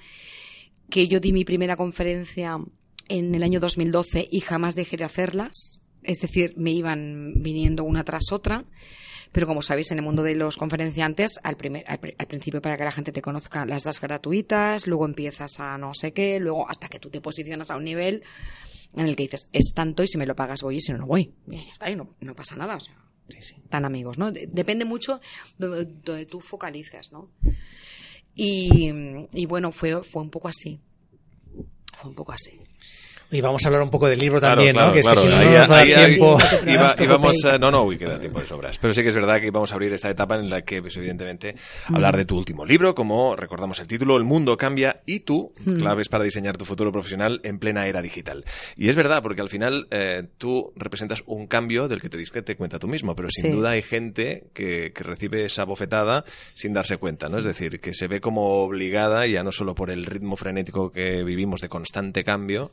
que 0.89 1.07
yo 1.07 1.19
di 1.19 1.33
mi 1.33 1.43
primera 1.43 1.75
conferencia 1.75 2.57
en 3.07 3.35
el 3.35 3.43
año 3.43 3.59
2012 3.59 4.27
y 4.31 4.39
jamás 4.41 4.75
dejé 4.75 4.97
de 4.97 5.03
hacerlas. 5.03 5.81
Es 6.03 6.19
decir, 6.19 6.53
me 6.55 6.71
iban 6.71 7.33
viniendo 7.41 7.83
una 7.83 8.03
tras 8.03 8.31
otra. 8.31 8.65
Pero 9.31 9.47
como 9.47 9.61
sabéis, 9.61 9.91
en 9.91 9.97
el 9.99 10.03
mundo 10.03 10.23
de 10.23 10.35
los 10.35 10.57
conferenciantes, 10.57 11.39
al, 11.43 11.57
primer, 11.57 11.83
al, 11.87 11.99
pri- 11.99 12.15
al 12.17 12.27
principio 12.27 12.61
para 12.61 12.77
que 12.77 12.83
la 12.83 12.91
gente 12.91 13.11
te 13.11 13.21
conozca, 13.21 13.65
las 13.65 13.83
das 13.83 13.99
gratuitas, 14.01 14.87
luego 14.87 15.05
empiezas 15.05 15.59
a 15.59 15.77
no 15.77 15.93
sé 15.93 16.13
qué, 16.13 16.39
luego 16.39 16.69
hasta 16.69 16.87
que 16.87 16.99
tú 16.99 17.09
te 17.09 17.21
posicionas 17.21 17.71
a 17.71 17.77
un 17.77 17.83
nivel 17.83 18.23
en 18.95 19.07
el 19.07 19.15
que 19.15 19.23
dices, 19.23 19.47
es 19.51 19.73
tanto 19.75 20.03
y 20.03 20.07
si 20.07 20.17
me 20.17 20.25
lo 20.25 20.35
pagas 20.35 20.61
voy 20.61 20.77
y 20.77 20.81
si 20.81 20.91
no, 20.93 20.99
no 20.99 21.05
voy. 21.07 21.33
Bien, 21.45 21.65
ya 21.65 21.71
está, 21.73 21.89
y 21.91 21.95
no, 21.95 22.15
no 22.21 22.35
pasa 22.35 22.55
nada. 22.55 22.75
O 22.75 22.79
sea, 22.79 22.95
tan 23.69 23.83
amigos, 23.85 24.17
¿no? 24.17 24.31
De- 24.31 24.47
Depende 24.47 24.85
mucho 24.85 25.19
de 25.57 25.67
donde 25.85 26.25
tú 26.27 26.39
focalices, 26.41 27.11
¿no? 27.11 27.29
Y, 28.35 28.91
y 29.33 29.45
bueno, 29.45 29.71
fue, 29.71 30.03
fue 30.03 30.21
un 30.21 30.29
poco 30.29 30.47
así. 30.47 30.79
Fue 31.97 32.09
un 32.09 32.15
poco 32.15 32.31
así. 32.33 32.59
Y 33.31 33.41
vamos 33.41 33.63
a 33.65 33.67
hablar 33.67 33.81
un 33.81 33.89
poco 33.89 34.07
del 34.07 34.19
libro 34.19 34.39
también, 34.39 34.73
claro, 34.73 34.87
¿no? 34.87 34.93
Que 34.93 34.99
es 34.99 35.05
claro. 35.05 35.21
que 35.21 35.27
si 35.27 35.33
no, 35.33 35.39
Ahí- 35.41 35.45
no 35.47 35.57
nos 35.59 35.69
va 35.71 35.75
a 35.79 35.85
dar 35.85 36.05
tiempo. 36.05 36.39
Sí, 36.39 36.45
no 36.55 36.59
te 36.63 36.71
iba- 36.73 36.95
preocupéis. 36.95 37.01
íbamos 37.09 37.45
a- 37.45 37.57
no, 37.57 37.71
no, 37.71 37.83
uy, 37.83 37.97
queda 37.97 38.19
tiempo 38.19 38.39
de 38.39 38.45
sobras. 38.45 38.77
Pero 38.77 38.93
sí 38.93 39.01
que 39.01 39.09
es 39.09 39.15
verdad 39.15 39.39
que 39.41 39.47
íbamos 39.47 39.71
a 39.71 39.75
abrir 39.75 39.91
esta 39.93 40.09
etapa 40.09 40.35
en 40.35 40.49
la 40.49 40.61
que, 40.61 40.81
pues, 40.81 40.95
evidentemente, 40.97 41.55
hablar 41.87 42.15
de 42.17 42.25
tu 42.25 42.37
último 42.37 42.65
libro, 42.65 42.93
como 42.95 43.35
recordamos 43.35 43.79
el 43.79 43.87
título, 43.87 44.15
El 44.17 44.23
mundo 44.23 44.55
cambia 44.57 45.01
y 45.05 45.21
tú, 45.21 45.53
claves 45.63 46.07
para 46.07 46.23
diseñar 46.23 46.55
tu 46.57 46.65
futuro 46.65 46.91
profesional 46.91 47.41
en 47.43 47.59
plena 47.59 47.87
era 47.87 48.01
digital. 48.01 48.45
Y 48.77 48.89
es 48.89 48.95
verdad, 48.95 49.21
porque 49.23 49.41
al 49.41 49.49
final 49.49 49.87
eh, 49.91 50.23
tú 50.37 50.71
representas 50.75 51.23
un 51.25 51.47
cambio 51.47 51.87
del 51.87 52.01
que 52.01 52.09
te, 52.09 52.17
dis- 52.17 52.29
que 52.31 52.41
te 52.41 52.55
cuenta 52.55 52.79
tú 52.79 52.87
mismo, 52.87 53.15
pero 53.15 53.27
sin 53.31 53.45
Sí. 53.45 53.51
duda 53.51 53.71
hay 53.71 53.81
gente 53.81 54.45
que, 54.53 54.91
que 54.93 55.03
recibe 55.03 55.45
esa 55.45 55.63
bofetada 55.65 56.25
sin 56.53 56.73
darse 56.73 56.97
cuenta, 56.97 57.27
¿no? 57.27 57.37
Es 57.39 57.43
decir, 57.45 57.79
que 57.79 57.93
se 57.93 58.07
ve 58.07 58.21
como 58.21 58.63
obligada, 58.63 59.25
ya 59.27 59.43
no 59.43 59.51
solo 59.51 59.73
por 59.75 59.89
el 59.89 60.05
ritmo 60.05 60.37
frenético 60.37 60.91
que 60.91 61.23
vivimos 61.23 61.61
de 61.61 61.69
constante 61.69 62.23
cambio, 62.23 62.71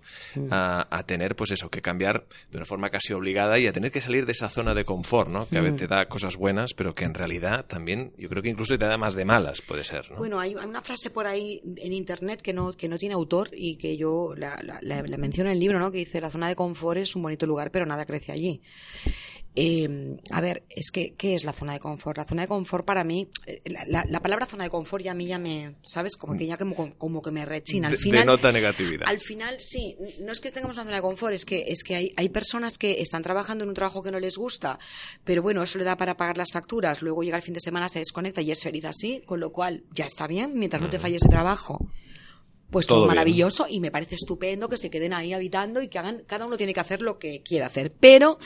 a, 0.51 0.87
a 0.91 1.07
tener, 1.07 1.37
pues 1.37 1.51
eso, 1.51 1.71
que 1.71 1.83
cambiar 1.83 2.27
de 2.51 2.57
una 2.57 2.67
forma 2.67 2.91
casi 2.91 3.13
obligada 3.13 3.59
y 3.59 3.67
a 3.67 3.73
tener 3.73 3.91
que 3.91 4.01
salir 4.01 4.27
de 4.27 4.33
esa 4.33 4.49
zona 4.49 4.75
de 4.75 4.85
confort, 4.85 5.29
¿no? 5.29 5.49
Que 5.49 5.59
a 5.59 5.61
veces 5.63 5.81
te 5.81 5.87
da 5.87 6.07
cosas 6.09 6.37
buenas, 6.37 6.73
pero 6.75 6.95
que 6.95 7.05
en 7.05 7.15
realidad 7.15 7.67
también, 7.67 8.13
yo 8.19 8.29
creo 8.29 8.43
que 8.43 8.49
incluso 8.49 8.79
te 8.79 8.85
da 8.87 8.97
más 8.99 9.15
de 9.15 9.25
malas, 9.25 9.63
puede 9.63 9.85
ser, 9.85 10.11
¿no? 10.11 10.17
Bueno, 10.19 10.41
hay 10.41 10.55
una 10.55 10.83
frase 10.83 11.11
por 11.11 11.27
ahí 11.27 11.61
en 11.79 11.93
internet 11.93 12.41
que 12.43 12.53
no, 12.53 12.73
que 12.73 12.89
no 12.89 12.99
tiene 12.99 13.15
autor 13.15 13.49
y 13.53 13.77
que 13.77 13.97
yo 13.97 14.35
la, 14.37 14.59
la, 14.63 14.79
la- 14.83 15.03
la 15.03 15.17
menciono 15.17 15.51
en 15.51 15.55
el 15.55 15.61
libro, 15.61 15.79
¿no? 15.79 15.91
Que 15.91 15.99
dice, 15.99 16.21
la 16.21 16.31
zona 16.31 16.49
de 16.49 16.57
confort 16.57 16.99
es 16.99 17.15
un 17.17 17.23
bonito 17.23 17.47
lugar, 17.47 17.71
pero 17.71 17.87
nada 17.87 18.07
crece 18.07 18.33
allí. 18.33 18.63
Eh, 19.55 20.17
a 20.31 20.41
ver, 20.41 20.65
es 20.71 20.91
que, 20.91 21.15
¿qué 21.15 21.35
es 21.35 21.45
la 21.45 21.53
zona 21.53 21.75
de 21.75 21.79
confort? 21.79 22.17
La 22.19 22.25
zona 22.25 22.43
de 22.43 22.49
confort 22.49 22.85
para 22.87 23.05
mí, 23.05 23.29
eh, 23.47 23.61
la, 23.67 23.85
la- 23.87 24.05
la 24.09 24.21
palabra 24.21 24.47
zona 24.47 24.65
de 24.65 24.71
confort 24.71 25.05
ya 25.05 25.13
a 25.13 25.15
mí 25.15 25.27
ya 25.27 25.39
me, 25.39 25.77
¿sabes? 25.85 26.17
Como 26.17 26.37
que 26.37 26.47
ya 26.47 26.57
como, 26.57 26.95
como 26.97 27.21
que 27.23 27.31
me 27.31 27.45
rechina. 27.45 27.89
Al 27.89 27.97
final, 27.97 28.21
denota 28.27 28.51
negatividad. 28.53 29.07
Al 29.07 29.19
final, 29.19 29.57
sí, 29.61 29.97
no 30.21 30.33
es 30.33 30.41
que 30.41 30.51
tengamos 30.51 30.77
una 30.77 30.85
zona 30.85 30.97
de 30.97 31.03
confort, 31.03 31.35
es 31.35 31.45
que, 31.45 31.65
es 31.69 31.83
que 31.85 31.95
hay, 31.95 32.13
hay 32.17 32.29
personas 32.31 32.79
que 32.79 33.01
están 33.03 33.23
trabajando 33.23 33.65
en 33.65 33.69
un 33.69 33.75
trabajo 33.75 34.03
que 34.03 34.11
no 34.11 34.19
les 34.21 34.37
gusta, 34.37 34.79
pero 35.25 35.43
bueno, 35.43 35.63
eso 35.63 35.79
le 35.79 35.85
da 35.85 35.97
para 35.97 36.17
pagar 36.17 36.39
las 36.39 36.51
facturas, 36.53 37.03
luego 37.03 37.23
llega 37.23 37.37
el 37.37 37.43
fin 37.43 37.55
de 37.55 37.61
semana, 37.61 37.89
se 37.89 37.99
desconecta 37.99 38.41
y 38.41 38.51
es 38.51 38.63
feliz 38.63 38.85
así, 38.87 39.21
con 39.27 39.41
lo 39.41 39.53
cual 39.53 39.85
ya 39.93 40.07
está 40.07 40.27
bien, 40.27 40.53
mientras 40.55 40.81
no 40.83 40.89
te 40.89 40.99
falle 40.99 41.17
ese 41.17 41.29
trabajo. 41.29 41.79
Pues 42.73 42.87
Todo 42.87 43.01
bien. 43.01 43.09
maravilloso 43.09 43.67
y 43.69 43.79
me 43.81 43.91
parece 43.93 44.17
estupendo 44.17 44.69
que 44.69 44.79
se 44.79 44.91
queden 44.91 45.13
ahí 45.13 45.33
habitando 45.35 45.83
y 45.83 45.89
que 45.89 45.99
hagan, 45.99 46.25
cada 46.27 46.47
uno 46.47 46.57
tiene 46.57 46.73
que 46.75 46.81
hacer 46.81 47.03
lo 47.03 47.19
que 47.19 47.43
quiera 47.43 47.67
hacer, 47.67 47.93
pero 47.93 48.39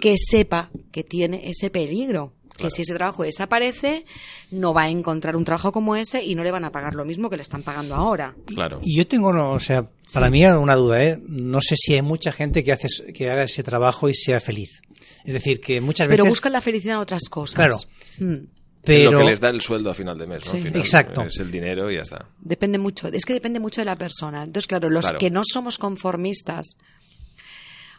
que 0.00 0.14
sepa 0.16 0.70
que 0.92 1.02
tiene 1.02 1.48
ese 1.48 1.70
peligro. 1.70 2.34
Que 2.54 2.68
si 2.68 2.82
ese 2.82 2.94
trabajo 2.94 3.22
desaparece, 3.22 4.04
no 4.50 4.74
va 4.74 4.82
a 4.82 4.90
encontrar 4.90 5.36
un 5.36 5.44
trabajo 5.44 5.72
como 5.72 5.96
ese 5.96 6.22
y 6.22 6.34
no 6.34 6.44
le 6.44 6.50
van 6.50 6.66
a 6.66 6.70
pagar 6.70 6.94
lo 6.94 7.06
mismo 7.06 7.30
que 7.30 7.36
le 7.36 7.42
están 7.42 7.62
pagando 7.62 7.94
ahora. 7.94 8.36
Claro. 8.44 8.78
Y 8.84 8.94
yo 8.94 9.06
tengo, 9.06 9.32
no, 9.32 9.52
o 9.52 9.58
sea, 9.58 9.88
para 10.12 10.28
mí 10.28 10.44
una 10.44 10.76
duda, 10.76 11.02
¿eh? 11.02 11.18
No 11.26 11.60
sé 11.62 11.76
si 11.76 11.94
hay 11.94 12.02
mucha 12.02 12.30
gente 12.30 12.62
que 12.62 12.72
hace 12.72 12.88
que 13.14 13.30
haga 13.30 13.44
ese 13.44 13.62
trabajo 13.62 14.08
y 14.10 14.14
sea 14.14 14.38
feliz. 14.38 14.82
Es 15.24 15.32
decir, 15.32 15.60
que 15.60 15.80
muchas 15.80 16.06
Pero 16.08 16.24
veces. 16.24 16.34
buscan 16.36 16.52
la 16.52 16.60
felicidad 16.60 16.96
en 16.96 17.00
otras 17.00 17.22
cosas. 17.30 17.54
Claro. 17.54 17.78
Mm. 18.18 18.44
Pero 18.84 19.08
Es 19.08 19.12
lo 19.12 19.18
que 19.20 19.24
les 19.24 19.40
da 19.40 19.48
el 19.50 19.60
sueldo 19.60 19.90
a 19.90 19.94
final 19.94 20.18
de 20.18 20.26
mes, 20.26 20.40
¿no? 20.46 20.50
Sí. 20.52 20.56
Al 20.58 20.62
final, 20.64 20.80
Exacto. 20.80 21.22
Es 21.22 21.38
el 21.38 21.50
dinero 21.50 21.90
y 21.90 21.96
ya 21.96 22.02
está. 22.02 22.26
Depende 22.40 22.78
mucho. 22.78 23.08
Es 23.08 23.24
que 23.24 23.32
depende 23.32 23.60
mucho 23.60 23.80
de 23.80 23.84
la 23.84 23.96
persona. 23.96 24.42
Entonces, 24.42 24.66
claro, 24.66 24.90
los 24.90 25.04
Claro. 25.04 25.18
que 25.18 25.30
no 25.30 25.42
somos 25.44 25.78
conformistas. 25.78 26.76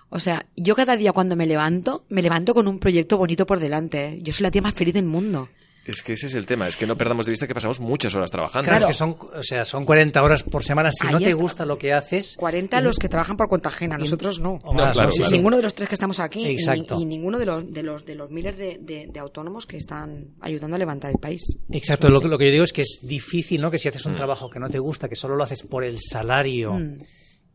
O 0.09 0.19
sea, 0.19 0.45
yo 0.55 0.75
cada 0.75 0.95
día 0.95 1.11
cuando 1.11 1.35
me 1.35 1.47
levanto, 1.47 2.05
me 2.09 2.21
levanto 2.21 2.53
con 2.53 2.67
un 2.67 2.79
proyecto 2.79 3.17
bonito 3.17 3.45
por 3.45 3.59
delante. 3.59 4.05
¿eh? 4.05 4.19
Yo 4.21 4.31
soy 4.33 4.43
la 4.43 4.51
tía 4.51 4.61
más 4.61 4.75
feliz 4.75 4.93
del 4.93 5.05
mundo. 5.05 5.49
Es 5.85 6.01
que 6.01 6.13
ese 6.13 6.27
es 6.27 6.35
el 6.35 6.45
tema, 6.45 6.67
es 6.67 6.77
que 6.77 6.87
no 6.87 6.95
perdamos 6.95 7.25
de 7.25 7.31
vista 7.31 7.45
que 7.45 7.53
pasamos 7.53 7.81
muchas 7.81 8.15
horas 8.15 8.31
trabajando. 8.31 8.69
Claro, 8.69 8.83
es 8.83 8.87
que 8.87 8.93
son, 8.93 9.17
o 9.35 9.43
sea, 9.43 9.65
son 9.65 9.83
40 9.83 10.23
horas 10.23 10.41
por 10.43 10.63
semana. 10.63 10.89
Si 10.91 11.05
Ahí 11.07 11.11
no 11.13 11.19
te 11.19 11.29
está. 11.29 11.41
gusta 11.41 11.65
lo 11.65 11.77
que 11.77 11.91
haces. 11.91 12.35
40 12.37 12.79
los 12.79 12.97
que 12.97 13.09
trabajan 13.09 13.35
por 13.35 13.49
cuenta 13.49 13.67
ajena, 13.67 13.97
nosotros 13.97 14.39
no. 14.39 14.59
o 14.63 14.73
más, 14.73 14.93
claro, 14.93 15.11
Sí, 15.11 15.17
claro. 15.17 15.29
sí. 15.31 15.35
Ninguno 15.35 15.57
de 15.57 15.63
los 15.63 15.75
tres 15.75 15.89
que 15.89 15.95
estamos 15.95 16.21
aquí 16.21 16.45
y- 16.47 16.51
Exacto. 16.51 16.97
y, 16.99 17.05
ninguno 17.05 17.37
de 17.37 17.45
los, 17.45 17.73
de 17.73 17.83
los, 17.83 18.05
de 18.05 18.15
los 18.15 18.31
miles 18.31 18.57
de, 18.57 18.77
de- 18.81 19.07
de 19.11 19.19
autónomos 19.19 19.65
que 19.65 19.75
están 19.75 20.35
ayudando 20.39 20.75
a 20.75 20.79
levantar 20.79 21.11
el 21.11 21.17
país. 21.17 21.43
Exacto, 21.69 22.07
lo, 22.07 22.21
que- 22.21 22.27
lo 22.29 22.37
que 22.37 22.45
yo 22.45 22.51
digo 22.51 22.63
es 22.63 22.71
que 22.71 22.81
es 22.83 22.99
difícil, 23.03 23.59
¿no? 23.61 23.69
Que 23.69 23.77
si 23.77 23.89
haces 23.89 24.05
un 24.05 24.15
trabajo 24.15 24.49
que 24.49 24.59
no 24.59 24.69
te 24.69 24.79
gusta, 24.79 25.09
que 25.09 25.15
solo 25.17 25.35
lo 25.35 25.43
haces 25.43 25.63
por 25.63 25.83
el 25.83 25.99
salario 25.99 26.73
Mm. 26.73 26.97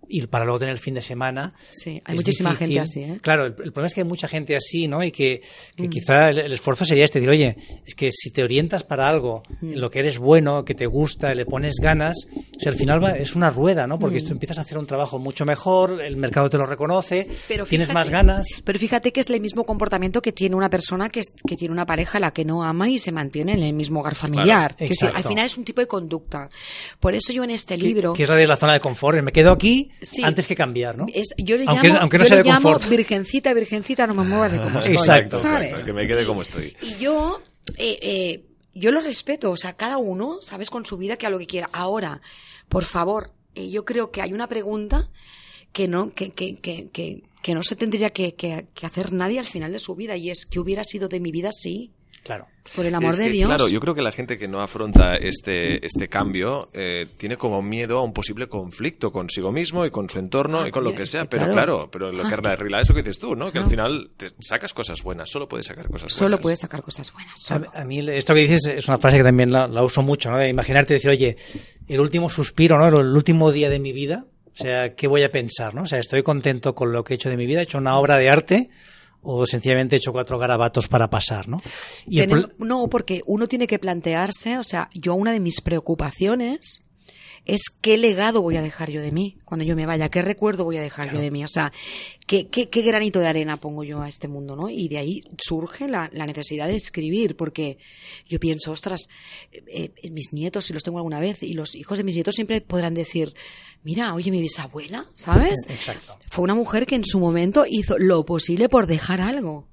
Y 0.09 0.27
para 0.27 0.45
luego 0.45 0.59
tener 0.61 0.73
el 0.73 0.79
fin 0.81 0.95
de 0.95 1.03
semana. 1.03 1.51
Sí, 1.71 2.01
hay 2.05 2.15
muchísima 2.17 2.51
difícil. 2.51 2.69
gente 2.75 2.81
así, 2.81 3.01
¿eh? 3.03 3.19
Claro, 3.21 3.47
el, 3.47 3.53
el 3.53 3.73
problema 3.73 3.87
es 3.87 3.95
que 3.95 4.01
hay 4.01 4.07
mucha 4.07 4.29
gente 4.29 4.57
así, 4.57 4.89
¿no? 4.89 5.03
Y 5.05 5.11
que, 5.13 5.43
que 5.77 5.87
Mm. 5.89 5.91
quizá 5.91 6.31
el, 6.31 6.39
el 6.39 6.53
esfuerzo 6.53 6.85
sería 6.85 7.05
este, 7.05 7.19
decir, 7.21 7.31
oye, 7.31 7.57
es 7.87 7.95
que 7.95 8.11
si 8.13 8.31
te 8.31 8.43
orientas 8.43 8.85
para 8.85 9.07
algo, 9.09 9.43
Mm. 9.61 9.73
en 9.75 9.81
lo 9.81 9.91
que 9.91 9.99
eres 10.01 10.19
bueno, 10.19 10.65
que 10.65 10.75
te 10.75 10.87
gusta, 10.87 11.35
le 11.35 11.45
pones 11.45 11.75
ganas, 11.81 12.17
o 12.35 12.61
sea, 12.61 12.73
al 12.73 12.79
final 12.79 13.03
va- 13.03 13.13
es 13.19 13.37
una 13.37 13.51
rueda, 13.51 13.87
¿no? 13.87 13.99
Porque 13.99 14.21
tú 14.21 14.33
empiezas 14.33 14.59
a 14.59 14.63
hacer 14.63 14.79
un 14.79 14.87
trabajo 14.87 15.19
mucho 15.19 15.45
mejor, 15.45 16.01
el 16.03 16.17
mercado 16.17 16.49
te 16.51 16.59
lo 16.59 16.67
reconoce, 16.67 17.29
Pero 17.49 17.65
tienes 17.67 17.89
fíjate- 17.89 17.95
más 17.95 18.11
ganas. 18.11 18.47
Pero 18.65 18.79
fíjate 18.79 19.13
que 19.13 19.21
es 19.21 19.29
el 19.31 19.41
mismo 19.41 19.65
comportamiento 19.65 20.23
que 20.23 20.33
tiene 20.33 20.57
una 20.57 20.71
persona 20.71 21.09
que, 21.11 21.21
es- 21.21 21.33
que 21.47 21.57
tiene 21.57 21.73
una 21.73 21.87
pareja 21.87 22.19
a 22.19 22.21
la 22.21 22.31
que 22.33 22.45
no 22.45 22.63
ama 22.65 22.89
y 22.89 22.99
se 22.99 23.13
mantiene 23.13 23.53
en 23.53 23.63
el 23.63 23.73
mismo 23.75 24.01
hogar 24.01 24.15
familiar. 24.15 24.75
Que 24.75 24.87
sí, 24.87 24.93
exacto. 24.95 25.17
al 25.19 25.25
final 25.25 25.47
es 25.47 25.59
un 25.59 25.65
tipo 25.65 25.81
de 25.81 25.87
conducta. 25.87 26.49
Por 27.01 27.15
eso 27.15 27.33
yo 27.33 27.45
en 27.45 27.51
este 27.51 27.77
que- 27.77 27.83
libro... 27.85 28.13
Que 28.15 28.23
es 28.25 28.29
la 28.29 28.37
de 28.37 28.47
la 28.47 28.57
zona 28.57 28.73
de 28.73 28.81
confort, 28.81 29.21
me 29.23 29.33
quedo 29.33 29.53
aquí 29.53 29.91
Sí. 30.01 30.23
antes 30.25 30.47
que 30.47 30.55
cambiar, 30.55 30.97
¿no? 30.97 31.07
es- 31.13 31.35
yo 31.39 31.57
le 31.57 31.65
Aunque- 31.67 31.89
llamo, 31.89 32.01
aunque 32.01 32.19
no 32.19 32.25
yo 32.25 32.29
sea 32.29 32.37
le 32.39 32.43
de 32.45 32.49
llamo 32.51 32.73
confort. 32.73 32.91
virgencita, 32.91 33.53
virgencita, 33.55 34.07
no 34.07 34.15
me 34.15 34.25
muevas 34.25 34.53
de 34.53 34.59
como 34.63 34.79
estoy. 34.79 34.95
Exacto. 34.95 35.39
¿Sabes? 35.41 35.83
Que 35.83 35.93
me 35.93 36.07
quede 36.07 36.25
como 36.25 36.43
estoy. 36.43 36.77
Y 36.83 36.97
yo, 37.03 37.43
eh, 37.77 37.99
eh, 38.03 38.45
yo 38.75 38.93
lo 38.93 39.01
respeto, 39.01 39.51
o 39.51 39.57
sea, 39.57 39.73
cada 39.75 39.99
uno, 39.99 40.39
¿sabes? 40.41 40.71
Con 40.71 40.87
su 40.87 40.97
vida 40.97 41.17
que 41.17 41.27
a 41.27 41.31
lo 41.31 41.39
que 41.39 41.47
quiera. 41.47 41.69
Ahora, 41.73 42.21
por 42.69 42.85
favor, 42.85 43.33
eh, 43.55 43.71
yo 43.71 43.85
creo 43.85 44.11
que 44.13 44.23
hay 44.23 44.33
una 44.33 44.47
pregunta 44.49 45.11
que 45.73 45.89
no, 45.89 46.15
que, 46.15 46.31
que, 46.31 46.57
que, 46.57 46.89
que, 46.91 47.23
que 47.43 47.55
no 47.55 47.63
se 47.63 47.77
tendría 47.77 48.11
que, 48.11 48.35
que- 48.35 48.67
que 48.75 48.87
hacer 48.87 49.13
nadie 49.13 49.39
al 49.39 49.47
final 49.47 49.73
de 49.73 49.79
su 49.79 49.95
vida 49.95 50.17
y 50.17 50.31
es 50.31 50.47
¿qué 50.47 50.59
hubiera 50.61 50.85
sido 50.85 51.09
de 51.09 51.21
mi 51.21 51.31
vida 51.33 51.51
si? 51.53 51.93
Claro. 52.29 52.47
Por 52.77 52.85
el 52.85 52.95
amor 52.95 53.13
Es 53.13 53.17
de 53.17 53.25
que, 53.25 53.31
Dios. 53.31 53.49
Claro, 53.49 53.69
yo 53.69 53.81
creo 53.81 53.95
que 53.95 54.03
la 54.03 54.13
gente 54.13 54.37
que 54.37 54.47
no 54.49 54.61
afronta 54.61 55.17
este, 55.17 55.83
este 55.87 56.09
cambio 56.09 56.69
eh, 56.75 57.07
tiene 57.17 57.39
como 57.39 57.63
miedo 57.63 57.97
a 57.97 58.03
un 58.03 58.13
posible 58.13 58.49
conflicto 58.49 59.11
consigo 59.11 59.51
mismo 59.51 59.87
y 59.87 59.91
con 59.91 60.11
su 60.11 60.19
entorno 60.19 60.61
Ah, 60.61 60.69
y 60.69 60.71
con 60.71 60.85
lo 60.85 60.91
es 60.91 60.97
que 60.99 61.07
sea. 61.07 61.23
que 61.23 61.29
Pero 61.29 61.45
claro. 61.45 61.55
claro, 61.55 61.91
pero 61.91 62.13
lo 62.13 62.25
que 62.25 62.35
Ah. 62.35 62.53
arregla 62.53 62.83
eso 62.83 62.93
que 62.93 63.01
dices 63.03 63.19
tú, 63.19 63.35
¿no? 63.35 63.51
Que 63.51 63.61
al 63.61 63.65
final 63.71 64.11
te 64.19 64.33
sacas 64.41 64.75
cosas 64.75 65.03
buenas, 65.03 65.31
solo 65.31 65.49
puedes 65.49 65.65
sacar 65.69 65.87
cosas 65.87 66.03
buenas. 66.13 66.17
Solo 66.17 66.39
puedes 66.43 66.61
sacar 66.61 66.83
cosas 66.83 67.11
buenas. 67.15 67.33
Solo. 67.41 67.65
a 67.73 67.85
mí 67.87 68.07
esto 68.11 68.35
que 68.35 68.41
dices 68.41 68.67
es 68.67 68.87
una 68.89 68.99
frase 68.99 69.17
que 69.17 69.25
también 69.25 69.51
la, 69.51 69.67
la 69.67 69.83
uso 69.83 70.03
mucho, 70.03 70.31
¿no? 70.31 70.37
De 70.37 70.51
imaginarte 70.51 70.93
decir, 70.93 71.09
oye, 71.11 71.39
el 71.87 71.99
último 72.01 72.29
suspiro, 72.29 72.77
¿no? 72.77 72.89
El 73.01 73.17
último 73.17 73.51
día 73.53 73.71
de 73.71 73.79
mi 73.79 73.93
vida, 73.95 74.27
o 74.53 74.57
sea, 74.57 74.95
¿qué 74.95 75.07
voy 75.07 75.23
a 75.23 75.33
pensar, 75.33 75.75
no? 75.75 75.85
O 75.85 75.87
sea, 75.87 75.99
estoy 75.99 76.23
contento 76.23 76.75
con 76.75 76.93
lo 76.93 77.05
que 77.05 77.15
he 77.15 77.17
hecho 77.17 77.31
de 77.31 77.39
mi 77.39 77.47
vida, 77.47 77.61
he 77.61 77.63
hecho 77.63 77.79
una 77.79 77.97
obra 77.99 78.19
de 78.19 78.29
arte 78.29 78.69
o 79.23 79.47
sencillamente 79.47 79.97
he 79.97 79.99
hecho 79.99 80.13
cuatro 80.13 80.39
garabatos 80.39 80.89
para 80.89 81.09
pasar, 81.11 81.49
¿no? 81.49 81.61
Y 82.07 82.21
Tenem- 82.21 82.53
no, 82.59 82.89
porque 82.89 83.23
uno 83.27 83.47
tiene 83.49 83.67
que 83.67 83.79
plantearse, 83.79 84.59
o 84.59 84.63
sea, 84.65 84.89
yo 84.95 85.15
una 85.15 85.33
de 85.33 85.41
mis 85.41 85.61
preocupaciones 85.61 86.83
es 87.49 87.71
qué 87.71 87.97
legado 87.97 88.43
voy 88.43 88.57
a 88.57 88.63
dejar 88.63 88.91
yo 88.91 89.01
de 89.01 89.11
mí 89.11 89.39
cuando 89.47 89.65
yo 89.65 89.75
me 89.75 89.87
vaya, 89.87 90.11
qué 90.11 90.21
recuerdo 90.21 90.65
voy 90.65 90.77
a 90.77 90.83
dejar 90.83 91.13
yo 91.13 91.19
de 91.19 91.31
mí, 91.31 91.43
o 91.45 91.49
sea, 91.49 91.73
qué, 92.27 92.49
qué, 92.49 92.69
qué 92.69 92.83
granito 92.83 93.21
de 93.21 93.27
arena 93.27 93.57
pongo 93.57 93.83
yo 93.85 94.03
a 94.03 94.09
este 94.09 94.29
mundo, 94.29 94.55
¿no? 94.55 94.69
Y 94.69 94.89
de 94.89 94.99
ahí 94.99 95.25
surge 95.43 95.89
la, 95.89 96.11
la 96.13 96.27
necesidad 96.27 96.69
de 96.69 96.77
escribir, 96.77 97.37
porque 97.37 97.79
yo 98.29 98.39
pienso, 98.39 98.71
ostras, 98.71 99.09
eh, 99.51 99.91
eh, 99.97 100.11
mis 100.11 100.35
nietos, 100.35 100.67
si 100.67 100.75
los 100.75 100.83
tengo 100.83 100.99
alguna 100.99 101.21
vez, 101.21 101.43
y 101.43 101.55
los 101.55 101.75
hijos 101.75 101.97
de 101.97 102.05
mis 102.05 102.17
nietos 102.17 102.35
siempre 102.35 102.61
podrán 102.61 102.93
decir, 102.93 103.35
mira, 103.83 104.13
oye, 104.13 104.31
mi 104.31 104.43
bisabuela, 104.43 105.11
¿sabes? 105.15 105.59
Exacto. 105.69 106.19
Fue 106.31 106.45
una 106.45 106.55
mujer 106.55 106.87
que 106.87 106.97
en 106.97 107.05
su 107.07 107.19
momento 107.19 107.65
hizo 107.67 107.97
lo 107.97 108.27
posible 108.27 108.69
por 108.69 108.87
dejar 108.87 109.23
algo. 109.23 109.67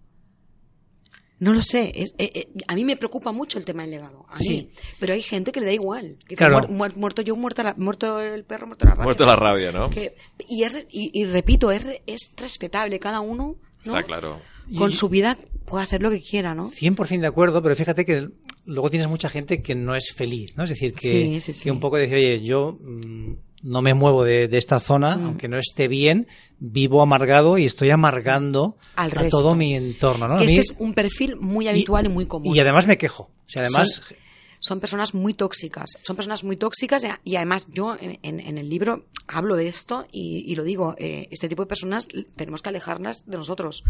No 1.40 1.52
lo 1.54 1.62
sé. 1.62 1.92
es- 1.96 2.16
eh, 2.18 2.30
eh, 2.34 2.48
a 2.68 2.76
mí 2.76 2.86
me 2.86 2.96
preocupa 2.96 3.32
mucho 3.34 3.58
el 3.60 3.66
tema 3.66 3.82
del 3.84 3.92
legado. 3.92 4.26
A 4.30 4.38
mí. 4.38 4.46
Sí. 4.46 4.70
Pero 5.00 5.14
hay 5.14 5.22
gente 5.22 5.52
que 5.52 5.60
le 5.60 5.66
da 5.66 5.74
igual. 5.74 6.18
Que 6.28 6.36
Claro. 6.36 6.60
"Muer- 6.60 6.70
muer- 6.70 6.96
muerto 6.96 7.22
yo, 7.22 7.36
muerta 7.36 7.62
la- 7.64 7.76
muerto 7.78 8.22
el 8.22 8.46
perro, 8.46 8.68
muerto 8.68 8.86
la 8.86 8.92
rabia. 8.92 9.04
Muerto 9.04 9.26
la 9.26 9.36
rabia, 9.36 9.72
¿no? 9.72 9.90
Que- 9.90 10.16
y, 10.48 10.64
es 10.64 10.74
re- 10.74 10.88
y, 10.90 11.12
y 11.14 11.26
repito, 11.26 11.72
es, 11.72 11.86
re- 11.86 12.04
es 12.08 12.32
respetable. 12.38 13.00
Cada 13.00 13.20
uno 13.20 13.58
¿no? 13.84 13.94
Está 13.98 14.04
claro. 14.04 14.42
con 14.78 14.90
Y- 14.92 14.94
su 14.94 15.10
vida 15.10 15.38
puede 15.66 15.84
hacer 15.84 16.02
lo 16.02 16.10
que 16.10 16.22
quiera, 16.22 16.56
¿no? 16.56 16.72
100% 16.72 17.22
de 17.22 17.28
acuerdo, 17.28 17.62
pero 17.62 17.76
fíjate 17.76 18.06
que 18.06 18.30
luego 18.66 18.90
tienes 18.90 19.08
mucha 19.10 19.30
gente 19.30 19.62
que 19.62 19.76
no 19.76 19.94
es 19.96 20.12
feliz, 20.14 20.56
¿no? 20.58 20.64
Es 20.64 20.70
decir, 20.72 20.94
que, 20.94 21.10
Sí, 21.10 21.42
sí, 21.42 21.54
sí. 21.54 21.64
que 21.66 21.72
un 21.72 21.80
poco 21.80 21.98
decir, 21.98 22.16
oye, 22.16 22.42
yo 22.44 22.78
mm, 22.82 23.34
no 23.66 23.82
me 23.82 23.94
muevo 23.94 24.24
de, 24.24 24.48
de 24.48 24.58
esta 24.58 24.80
zona, 24.80 25.18
Mm. 25.18 25.26
aunque 25.26 25.48
no 25.48 25.58
esté 25.58 25.88
bien, 25.88 26.28
vivo 26.60 27.02
amargado 27.02 27.58
y 27.58 27.66
estoy 27.66 27.90
amargando 27.90 28.78
Al 28.96 29.12
a 29.12 29.14
resto. 29.14 29.38
todo 29.40 29.56
mi 29.56 29.76
entorno, 29.76 30.28
¿no? 30.28 30.38
Mí- 30.38 30.46
este 30.46 30.60
es 30.60 30.76
un 30.80 30.94
perfil 30.94 31.36
muy 31.36 31.68
habitual 31.68 32.06
y, 32.06 32.10
muy 32.10 32.26
común. 32.28 32.56
Y 32.56 32.60
además 32.60 32.88
me 32.88 32.98
quejo. 32.98 33.24
O 33.24 33.50
sea, 33.50 33.64
además, 33.64 34.02
Son- 34.08 34.18
son 34.60 34.80
personas 34.80 35.14
muy 35.14 35.34
tóxicas. 35.34 35.92
Son 36.04 36.16
personas 36.16 36.44
muy 36.44 36.58
tóxicas 36.58 37.04
y, 37.24 37.36
además 37.36 37.68
yo 37.72 37.96
en, 38.00 38.18
en- 38.24 38.40
en 38.40 38.58
el 38.58 38.70
libro 38.70 39.06
hablo 39.28 39.56
de 39.56 39.68
esto 39.68 40.08
y, 40.12 40.44
y 40.52 40.56
lo 40.56 40.64
digo, 40.64 40.96
eh, 40.98 41.28
este 41.32 41.50
tipo 41.50 41.64
de 41.64 41.68
personas 41.68 42.08
tenemos 42.36 42.62
que 42.62 42.70
alejarlas 42.70 43.24
de 43.26 43.38
nosotros 43.38 43.84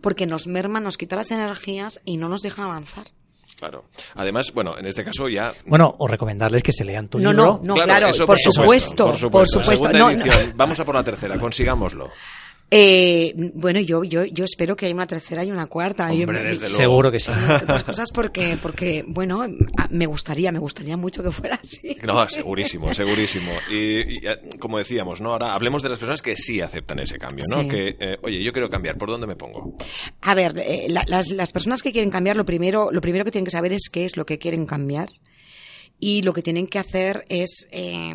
porque 0.00 0.26
nos 0.26 0.46
merman, 0.46 0.84
nos 0.84 0.96
quitan 0.98 1.18
las 1.18 1.30
energías 1.30 2.00
y 2.04 2.16
no 2.18 2.28
nos 2.28 2.42
dejan 2.42 2.66
avanzar. 2.66 3.06
Claro. 3.64 3.84
Además, 4.16 4.52
bueno, 4.54 4.76
en 4.76 4.84
este 4.86 5.02
caso 5.02 5.26
ya 5.26 5.50
bueno, 5.64 5.94
o 5.98 6.06
recomendarles 6.06 6.62
que 6.62 6.70
se 6.72 6.84
lean 6.84 7.08
tu 7.08 7.18
No, 7.18 7.30
libro. 7.32 7.60
no, 7.62 7.74
claro, 7.76 8.08
eso 8.08 8.26
por 8.26 8.38
supuesto, 8.38 9.06
por 9.06 9.16
supuesto. 9.16 9.58
por 9.58 9.64
supuesto. 9.64 9.98
No, 9.98 10.10
edición. 10.10 10.52
Vamos 10.54 10.78
a 10.80 10.84
por 10.84 10.94
la 10.94 11.02
tercera, 11.02 11.38
consigámoslo. 11.38 12.10
Eh, 12.70 13.34
bueno, 13.54 13.78
yo, 13.80 14.02
yo, 14.02 14.24
yo 14.24 14.44
espero 14.44 14.74
que 14.74 14.86
haya 14.86 14.94
una 14.94 15.06
tercera 15.06 15.44
y 15.44 15.50
una 15.52 15.66
cuarta. 15.66 16.12
Yo- 16.12 16.20
Hombre, 16.22 16.42
desde 16.42 16.60
luego. 16.62 16.76
Seguro 16.76 17.12
que 17.12 17.20
sí. 17.20 17.30
Cosas 17.86 18.10
porque, 18.12 18.58
porque, 18.60 19.04
bueno, 19.06 19.44
me 19.90 20.06
gustaría, 20.06 20.50
me 20.50 20.58
gustaría 20.58 20.96
mucho 20.96 21.22
que 21.22 21.30
fuera 21.30 21.56
así. 21.62 21.96
No, 22.04 22.28
segurísimo, 22.28 22.92
segurísimo. 22.92 23.52
Y, 23.70 23.74
y, 23.74 24.26
eh, 24.26 24.38
como 24.58 24.78
decíamos, 24.78 25.20
¿no? 25.20 25.30
Ahora 25.32 25.54
hablemos 25.54 25.82
de 25.84 25.90
las 25.90 25.98
personas 25.98 26.20
que 26.22 26.36
sí 26.36 26.60
aceptan 26.60 26.98
ese 26.98 27.18
cambio, 27.18 27.44
¿no? 27.48 27.62
Sí. 27.62 27.68
Que, 27.68 27.96
eh, 28.00 28.16
oye, 28.22 28.42
yo 28.42 28.52
quiero 28.52 28.68
cambiar, 28.68 28.96
¿por 28.98 29.08
dónde 29.08 29.26
me 29.28 29.36
pongo? 29.36 29.76
A 30.22 30.34
ver, 30.34 30.54
eh, 30.58 30.86
la- 30.88 31.04
las, 31.06 31.30
las 31.30 31.52
personas 31.52 31.80
que 31.82 31.92
quieren 31.92 32.10
cambiar, 32.10 32.34
lo 32.36 32.44
primero, 32.44 32.90
lo 32.90 33.00
primero 33.00 33.24
que 33.24 33.30
tienen 33.30 33.44
que 33.44 33.50
saber 33.52 33.72
es 33.72 33.88
qué 33.92 34.04
es 34.04 34.16
lo 34.16 34.26
que 34.26 34.38
quieren 34.38 34.66
cambiar. 34.66 35.10
Y 36.00 36.22
lo 36.22 36.32
que 36.32 36.42
tienen 36.42 36.66
que 36.66 36.80
hacer 36.80 37.24
es, 37.28 37.68
eh, 37.70 38.12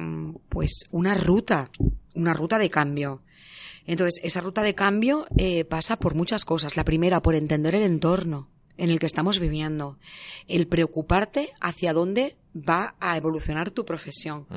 pues, 0.50 0.82
una 0.92 1.14
ruta, 1.14 1.72
una 2.20 2.34
ruta 2.34 2.58
de 2.58 2.70
cambio. 2.70 3.22
Entonces, 3.86 4.20
esa 4.24 4.42
ruta 4.42 4.62
de 4.62 4.76
cambio 4.76 5.26
eh, 5.38 5.66
pasa 5.66 5.98
por 5.98 6.16
muchas 6.16 6.46
cosas. 6.46 6.76
La 6.76 6.84
primera, 6.84 7.22
por 7.22 7.36
entender 7.36 7.76
el 7.76 7.84
entorno 7.84 8.50
en 8.78 8.90
el 8.90 9.00
que 9.00 9.06
estamos 9.06 9.40
viviendo. 9.40 9.98
El 10.48 10.68
preocuparte 10.68 11.50
hacia 11.60 11.94
dónde 11.94 12.38
va 12.56 12.96
a 13.00 13.18
evolucionar 13.18 13.72
tu 13.72 13.86
profesión. 13.86 14.48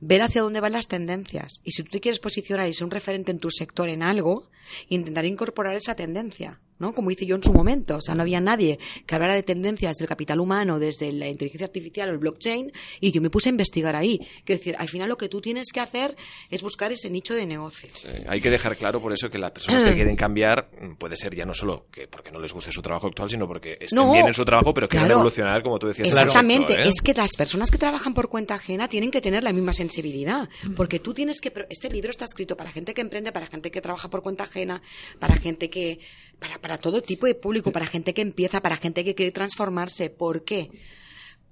Ver 0.00 0.22
hacia 0.22 0.42
dónde 0.42 0.60
van 0.60 0.72
las 0.72 0.88
tendencias. 0.88 1.60
Y 1.64 1.72
si 1.72 1.82
tú 1.82 1.90
te 1.90 2.00
quieres 2.00 2.20
posicionar 2.20 2.68
y 2.68 2.74
ser 2.74 2.84
un 2.84 2.90
referente 2.90 3.30
en 3.30 3.38
tu 3.38 3.50
sector 3.50 3.88
en 3.88 4.02
algo, 4.02 4.48
intentar 4.88 5.24
incorporar 5.24 5.76
esa 5.76 5.94
tendencia. 5.94 6.60
¿No? 6.80 6.92
Como 6.92 7.10
hice 7.10 7.26
yo 7.26 7.36
en 7.36 7.44
su 7.44 7.52
momento. 7.52 7.96
O 7.96 8.00
sea, 8.00 8.14
no 8.14 8.22
había 8.22 8.40
nadie 8.40 8.78
que 9.06 9.14
hablara 9.14 9.34
de 9.34 9.44
tendencias 9.44 9.96
del 9.98 10.08
capital 10.08 10.40
humano, 10.40 10.78
desde 10.78 11.12
la 11.12 11.28
inteligencia 11.28 11.66
artificial 11.66 12.08
o 12.08 12.12
el 12.12 12.18
blockchain, 12.18 12.72
y 13.00 13.12
yo 13.12 13.20
me 13.20 13.30
puse 13.30 13.48
a 13.48 13.50
investigar 13.50 13.94
ahí. 13.94 14.18
Quiero 14.44 14.58
decir, 14.58 14.74
al 14.78 14.88
final 14.88 15.08
lo 15.08 15.16
que 15.16 15.28
tú 15.28 15.40
tienes 15.40 15.70
que 15.72 15.80
hacer 15.80 16.16
es 16.50 16.62
buscar 16.62 16.90
ese 16.90 17.10
nicho 17.10 17.34
de 17.34 17.46
negocio. 17.46 17.88
hay 18.26 18.40
que 18.40 18.50
dejar 18.50 18.76
claro 18.76 19.00
por 19.00 19.12
eso 19.12 19.30
que 19.30 19.38
las 19.38 19.52
personas 19.52 19.84
que 19.84 19.94
quieren 19.94 20.16
cambiar 20.16 20.70
mm, 20.80 20.94
puede 20.94 21.16
ser 21.16 21.34
ya 21.34 21.44
no 21.44 21.54
solo 21.54 21.86
que 21.90 22.08
porque 22.08 22.30
no 22.30 22.40
les 22.40 22.52
guste 22.52 22.72
su 22.72 22.82
trabajo 22.82 23.06
actual, 23.06 23.30
sino 23.30 23.46
porque 23.46 23.76
estén 23.80 24.10
bien 24.10 24.26
en 24.26 24.34
su 24.34 24.44
trabajo, 24.44 24.72
pero 24.74 24.88
quieren 24.88 25.10
evolucionar, 25.10 25.62
como 25.62 25.78
tú 25.78 25.88
decías. 25.88 26.08
Exactamente. 26.08 26.74
¿eh? 26.74 26.88
Es 26.88 27.02
que 27.02 27.12
las 27.12 27.36
personas 27.36 27.70
que 27.70 27.78
trabajan 27.78 28.14
por 28.14 28.28
cuenta 28.28 28.54
ajena 28.54 28.88
tienen 28.88 29.10
que 29.10 29.20
tener 29.20 29.44
la 29.44 29.52
misma 29.52 29.72
sensibilidad, 29.72 30.48
mm. 30.64 30.74
porque 30.74 30.98
tú 30.98 31.12
tienes 31.12 31.40
que... 31.40 31.52
Este 31.68 31.90
libro 31.90 32.10
está 32.10 32.24
escrito 32.24 32.56
para 32.56 32.70
gente 32.70 32.94
que 32.94 33.00
emprende, 33.00 33.32
para 33.32 33.46
gente 33.46 33.70
que 33.70 33.80
trabaja 33.80 34.08
por 34.08 34.22
cuenta 34.22 34.44
ajena, 34.44 34.82
para 35.18 35.36
gente 35.36 35.68
que 35.68 36.00
para, 36.40 36.60
para 36.60 36.78
todo 36.78 37.02
tipo 37.02 37.26
de 37.26 37.36
público, 37.36 37.70
para 37.70 37.86
gente 37.86 38.14
que 38.14 38.22
empieza, 38.22 38.60
para 38.60 38.76
gente 38.76 39.04
que 39.04 39.14
quiere 39.14 39.30
transformarse. 39.30 40.10
¿Por 40.10 40.44
qué? 40.44 40.70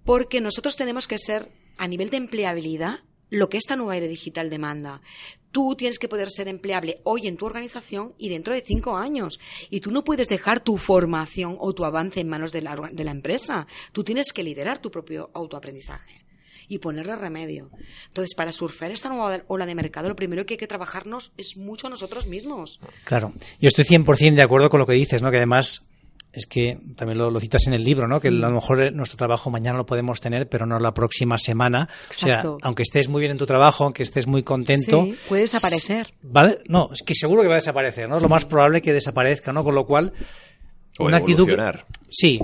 Porque 0.05 0.41
nosotros 0.41 0.77
tenemos 0.77 1.07
que 1.07 1.19
ser, 1.19 1.53
a 1.77 1.87
nivel 1.87 2.11
de 2.11 2.17
empleabilidad, 2.17 3.01
lo 3.31 3.49
que 3.49 3.59
esta 3.59 3.77
nueva 3.77 3.97
era 3.97 4.07
digital 4.07 4.49
demanda. 4.51 5.03
Tú 5.53 5.75
tienes 5.77 5.99
que 5.99 6.09
poder 6.09 6.31
ser 6.31 6.49
empleable 6.49 7.01
hoy 7.05 7.27
en 7.27 7.37
tu 7.37 7.47
organización 7.47 8.15
y 8.19 8.31
dentro 8.31 8.55
de 8.55 8.63
cinco 8.63 8.97
años. 8.97 9.39
Y 9.71 9.81
tú 9.81 9.91
no 9.91 10.03
puedes 10.03 10.29
dejar 10.29 10.61
tu 10.61 10.79
formación 10.79 11.57
o 11.61 11.75
tu 11.75 11.85
avance 11.85 12.21
en 12.21 12.29
manos 12.29 12.53
de 12.53 12.63
la, 12.63 12.91
de 12.91 13.05
la 13.05 13.11
empresa. 13.11 13.67
Tú 13.93 14.03
tienes 14.03 14.33
que 14.33 14.43
liderar 14.43 14.79
tu 14.81 14.91
propio 14.91 15.31
autoaprendizaje 15.35 16.28
y 16.69 16.79
ponerle 16.79 17.17
remedio. 17.17 17.71
Entonces, 18.09 18.35
para 18.35 18.53
surfear 18.53 18.91
esta 18.91 19.09
nueva 19.09 19.43
ola 19.49 19.67
de 19.67 19.75
mercado, 19.75 20.09
lo 20.09 20.17
primero 20.17 20.47
que 20.47 20.55
hay 20.55 20.59
que 20.59 20.67
trabajarnos 20.67 21.33
es 21.37 21.57
mucho 21.57 21.87
a 21.87 21.91
nosotros 21.91 22.27
mismos. 22.27 22.81
Claro, 23.05 23.33
yo 23.61 23.69
estoy 23.69 23.85
100% 23.85 24.35
de 24.35 24.43
acuerdo 24.43 24.71
con 24.71 24.81
lo 24.81 24.87
que 24.87 24.93
dices, 24.93 25.23
¿no? 25.23 25.31
Que 25.31 25.39
además 25.39 25.89
es 26.33 26.47
que 26.47 26.79
también 26.95 27.19
lo, 27.19 27.41
citas 27.41 27.67
en 27.67 27.75
el 27.75 27.83
libro, 27.83 28.07
¿no? 28.07 28.21
Que 28.21 28.29
a 28.29 28.31
lo 28.31 28.51
mejor 28.51 28.93
nuestro 28.93 29.17
trabajo 29.17 29.51
mañana 29.51 29.79
lo 29.79 29.87
podemos 29.87 30.21
tener, 30.21 30.49
pero 30.49 30.67
no 30.67 30.79
la 30.79 30.93
próxima 30.93 31.39
semana. 31.39 31.89
O 32.11 32.15
sea, 32.15 32.45
aunque 32.63 32.83
estés 32.83 33.09
muy 33.09 33.21
bien 33.21 33.33
en 33.33 33.39
tu 33.39 33.47
trabajo, 33.47 33.85
aunque 33.85 34.03
estés 34.03 34.27
muy 34.27 34.43
contento, 34.43 35.05
sí, 35.05 35.17
puede 35.29 35.43
desaparecer. 35.43 36.13
¿vale? 36.23 36.61
No, 36.69 36.91
es 36.93 37.03
que 37.03 37.15
seguro 37.15 37.43
que 37.43 37.49
va 37.49 37.55
a 37.55 37.57
desaparecer, 37.57 38.09
¿no? 38.09 38.17
Es 38.17 38.23
lo 38.23 38.29
más 38.29 38.45
probable 38.45 38.83
que 38.83 38.93
desaparezca, 38.93 39.53
¿no? 39.53 39.65
Con 39.65 39.75
lo 39.75 39.87
cual, 39.87 40.13
una 40.99 41.19
actitud 41.19 41.49
sí 42.09 42.41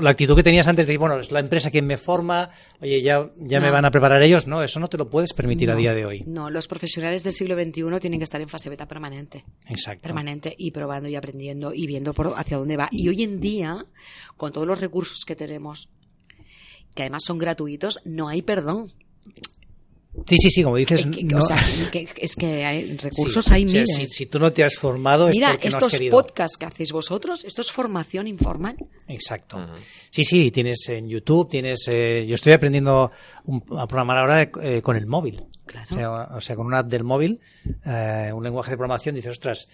la 0.00 0.10
actitud 0.10 0.36
que 0.36 0.42
tenías 0.42 0.66
antes 0.68 0.86
de 0.86 0.92
decir 0.92 0.98
bueno 0.98 1.18
es 1.18 1.30
la 1.30 1.40
empresa 1.40 1.70
quien 1.70 1.86
me 1.86 1.96
forma 1.96 2.50
oye 2.80 3.02
ya 3.02 3.30
ya 3.36 3.60
me 3.60 3.70
van 3.70 3.84
a 3.84 3.90
preparar 3.90 4.22
ellos 4.22 4.46
no 4.46 4.62
eso 4.62 4.80
no 4.80 4.88
te 4.88 4.98
lo 4.98 5.08
puedes 5.08 5.32
permitir 5.32 5.70
a 5.70 5.76
día 5.76 5.94
de 5.94 6.04
hoy. 6.04 6.24
No 6.26 6.50
los 6.50 6.68
profesionales 6.68 7.24
del 7.24 7.32
siglo 7.32 7.54
XXI 7.54 8.00
tienen 8.00 8.20
que 8.20 8.24
estar 8.24 8.40
en 8.40 8.48
fase 8.48 8.68
beta 8.68 8.86
permanente. 8.86 9.44
Exacto. 9.68 10.02
Permanente 10.02 10.54
y 10.56 10.70
probando 10.70 11.08
y 11.08 11.16
aprendiendo 11.16 11.72
y 11.74 11.86
viendo 11.86 12.14
por 12.14 12.34
hacia 12.36 12.56
dónde 12.56 12.76
va. 12.76 12.88
Y 12.90 13.08
hoy 13.08 13.22
en 13.22 13.40
día 13.40 13.86
con 14.36 14.52
todos 14.52 14.66
los 14.66 14.80
recursos 14.80 15.24
que 15.24 15.36
tenemos 15.36 15.88
que 16.94 17.02
además 17.02 17.22
son 17.24 17.38
gratuitos 17.38 18.00
no 18.04 18.28
hay 18.28 18.42
perdón 18.42 18.92
Sí, 20.26 20.36
sí, 20.38 20.50
sí, 20.50 20.62
como 20.62 20.76
dices. 20.76 21.06
o 21.06 21.40
sea, 21.40 21.58
es 22.16 22.36
que, 22.36 22.64
hay 22.64 22.96
recursos, 22.96 23.50
hay 23.50 23.64
miles. 23.64 23.88
si, 24.10 24.26
tú 24.26 24.38
no 24.38 24.52
te 24.52 24.64
has 24.64 24.76
formado, 24.76 25.28
es 25.28 25.36
Mira, 25.36 25.52
porque 25.52 25.70
no 25.70 25.78
has 25.78 25.86
querido. 25.86 26.18
estos 26.18 26.32
podcasts 26.32 26.56
que 26.56 26.66
hacéis 26.66 26.92
vosotros, 26.92 27.44
esto 27.44 27.62
es 27.62 27.70
formación 27.70 28.26
informal. 28.26 28.76
Exacto. 29.06 29.66
Sí, 30.10 30.24
sí, 30.24 30.50
tienes 30.50 30.88
en 30.88 31.08
YouTube, 31.08 31.48
tienes. 31.48 31.88
Eh, 31.92 32.26
yo 32.28 32.34
estoy 32.34 32.52
aprendiendo 32.52 33.10
a 33.76 33.86
programar 33.86 34.18
ahora 34.18 34.50
eh, 34.62 34.80
con 34.82 34.96
el 34.96 35.06
móvil. 35.06 35.42
Claro. 35.68 36.26
O, 36.34 36.40
sea, 36.40 36.56
con 36.56 36.66
una 36.66 36.78
app 36.78 36.86
del 36.86 37.04
móvil, 37.04 37.40
eh, 37.84 38.30
un 38.34 38.42
lenguaje 38.42 38.70
de 38.70 38.76
programación, 38.76 39.14
dices, 39.14 39.32
ostras. 39.32 39.68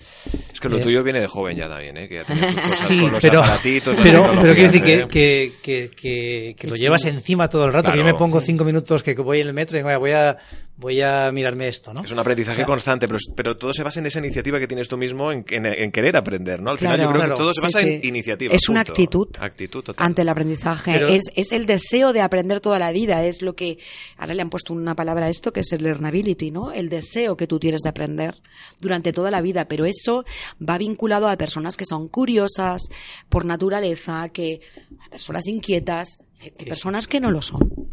Es 0.52 0.60
que 0.60 0.68
lo 0.68 0.80
tuyo 0.80 1.02
viene 1.02 1.20
de 1.20 1.28
joven 1.28 1.56
ya 1.56 1.68
también, 1.68 1.96
¿eh? 1.96 2.08
Que 2.08 2.16
ya 2.16 2.24
tienes 2.26 2.60
cosas 2.60 2.78
sí, 2.80 3.00
con 3.00 3.12
los 3.12 3.22
pero, 3.22 3.40
aparatitos, 3.40 3.96
pero, 4.02 4.30
pero 4.42 4.54
quiero 4.54 4.72
decir 4.72 4.82
que, 4.82 5.06
que, 5.08 5.90
que, 5.96 6.54
que, 6.56 6.66
lo 6.68 6.76
llevas 6.76 7.04
encima 7.04 7.48
todo 7.48 7.64
el 7.64 7.72
rato. 7.72 7.92
que 7.92 7.98
yo 7.98 8.04
me 8.04 8.14
pongo 8.14 8.40
cinco 8.40 8.64
minutos 8.64 9.02
que 9.02 9.14
voy 9.14 9.40
en 9.40 9.48
el 9.48 9.54
metro 9.54 9.78
y 9.78 9.82
digo, 9.82 9.98
voy 9.98 10.10
a 10.10 10.36
voy 10.76 11.00
a 11.00 11.30
mirarme 11.32 11.68
esto, 11.68 11.92
¿no? 11.94 12.02
Es 12.02 12.10
un 12.10 12.18
aprendizaje 12.18 12.64
constante, 12.64 13.06
pero, 13.06 13.18
pero 13.36 13.56
todo 13.56 13.72
se 13.72 13.82
basa 13.82 14.00
en 14.00 14.06
esa 14.06 14.18
iniciativa 14.18 14.58
que 14.58 14.66
tienes 14.66 14.88
tú 14.88 14.96
mismo 14.96 15.30
en, 15.30 15.44
querer 15.44 16.16
aprender, 16.16 16.60
¿no? 16.60 16.70
Al 16.70 16.78
final 16.78 17.00
yo 17.00 17.10
creo 17.10 17.22
que 17.22 17.30
todo 17.30 17.52
se 17.52 17.60
basa 17.60 17.80
en 17.80 18.04
iniciativa. 18.04 18.54
Es 18.54 18.68
una 18.68 18.80
actitud, 18.80 19.28
actitud 19.40 19.84
ante 19.96 20.22
el 20.22 20.28
aprendizaje. 20.28 21.14
Es, 21.14 21.24
es 21.36 21.52
el 21.52 21.66
deseo 21.66 22.12
de 22.12 22.22
aprender 22.22 22.60
toda 22.60 22.78
la 22.78 22.90
vida. 22.92 23.24
Es 23.24 23.42
lo 23.42 23.54
que, 23.54 23.78
ahora 24.16 24.34
le 24.34 24.42
han 24.42 24.50
puesto 24.50 24.72
una 24.72 24.96
palabra 24.96 25.26
a 25.26 25.28
esto, 25.28 25.52
que 25.52 25.60
es 25.60 25.72
el 25.72 25.82
learnability, 25.82 26.50
¿no? 26.50 26.72
El 26.72 26.88
deseo 26.88 27.36
que 27.36 27.46
tú 27.46 27.60
tienes 27.60 27.82
de 27.82 27.90
aprender 27.90 28.34
durante 28.80 29.12
toda 29.12 29.30
la 29.30 29.40
vida. 29.40 29.66
Pero 29.66 29.84
eso 29.84 30.24
va 30.60 30.78
vinculado 30.78 31.28
a 31.28 31.36
personas 31.36 31.76
que 31.76 31.84
son 31.84 32.08
curiosas 32.08 32.88
por 33.28 33.44
naturaleza, 33.44 34.28
que 34.30 34.60
personas 35.10 35.46
inquietas, 35.46 36.18
personas 36.52 37.08
que 37.08 37.20
no 37.20 37.30
lo 37.30 37.42
son. 37.42 37.88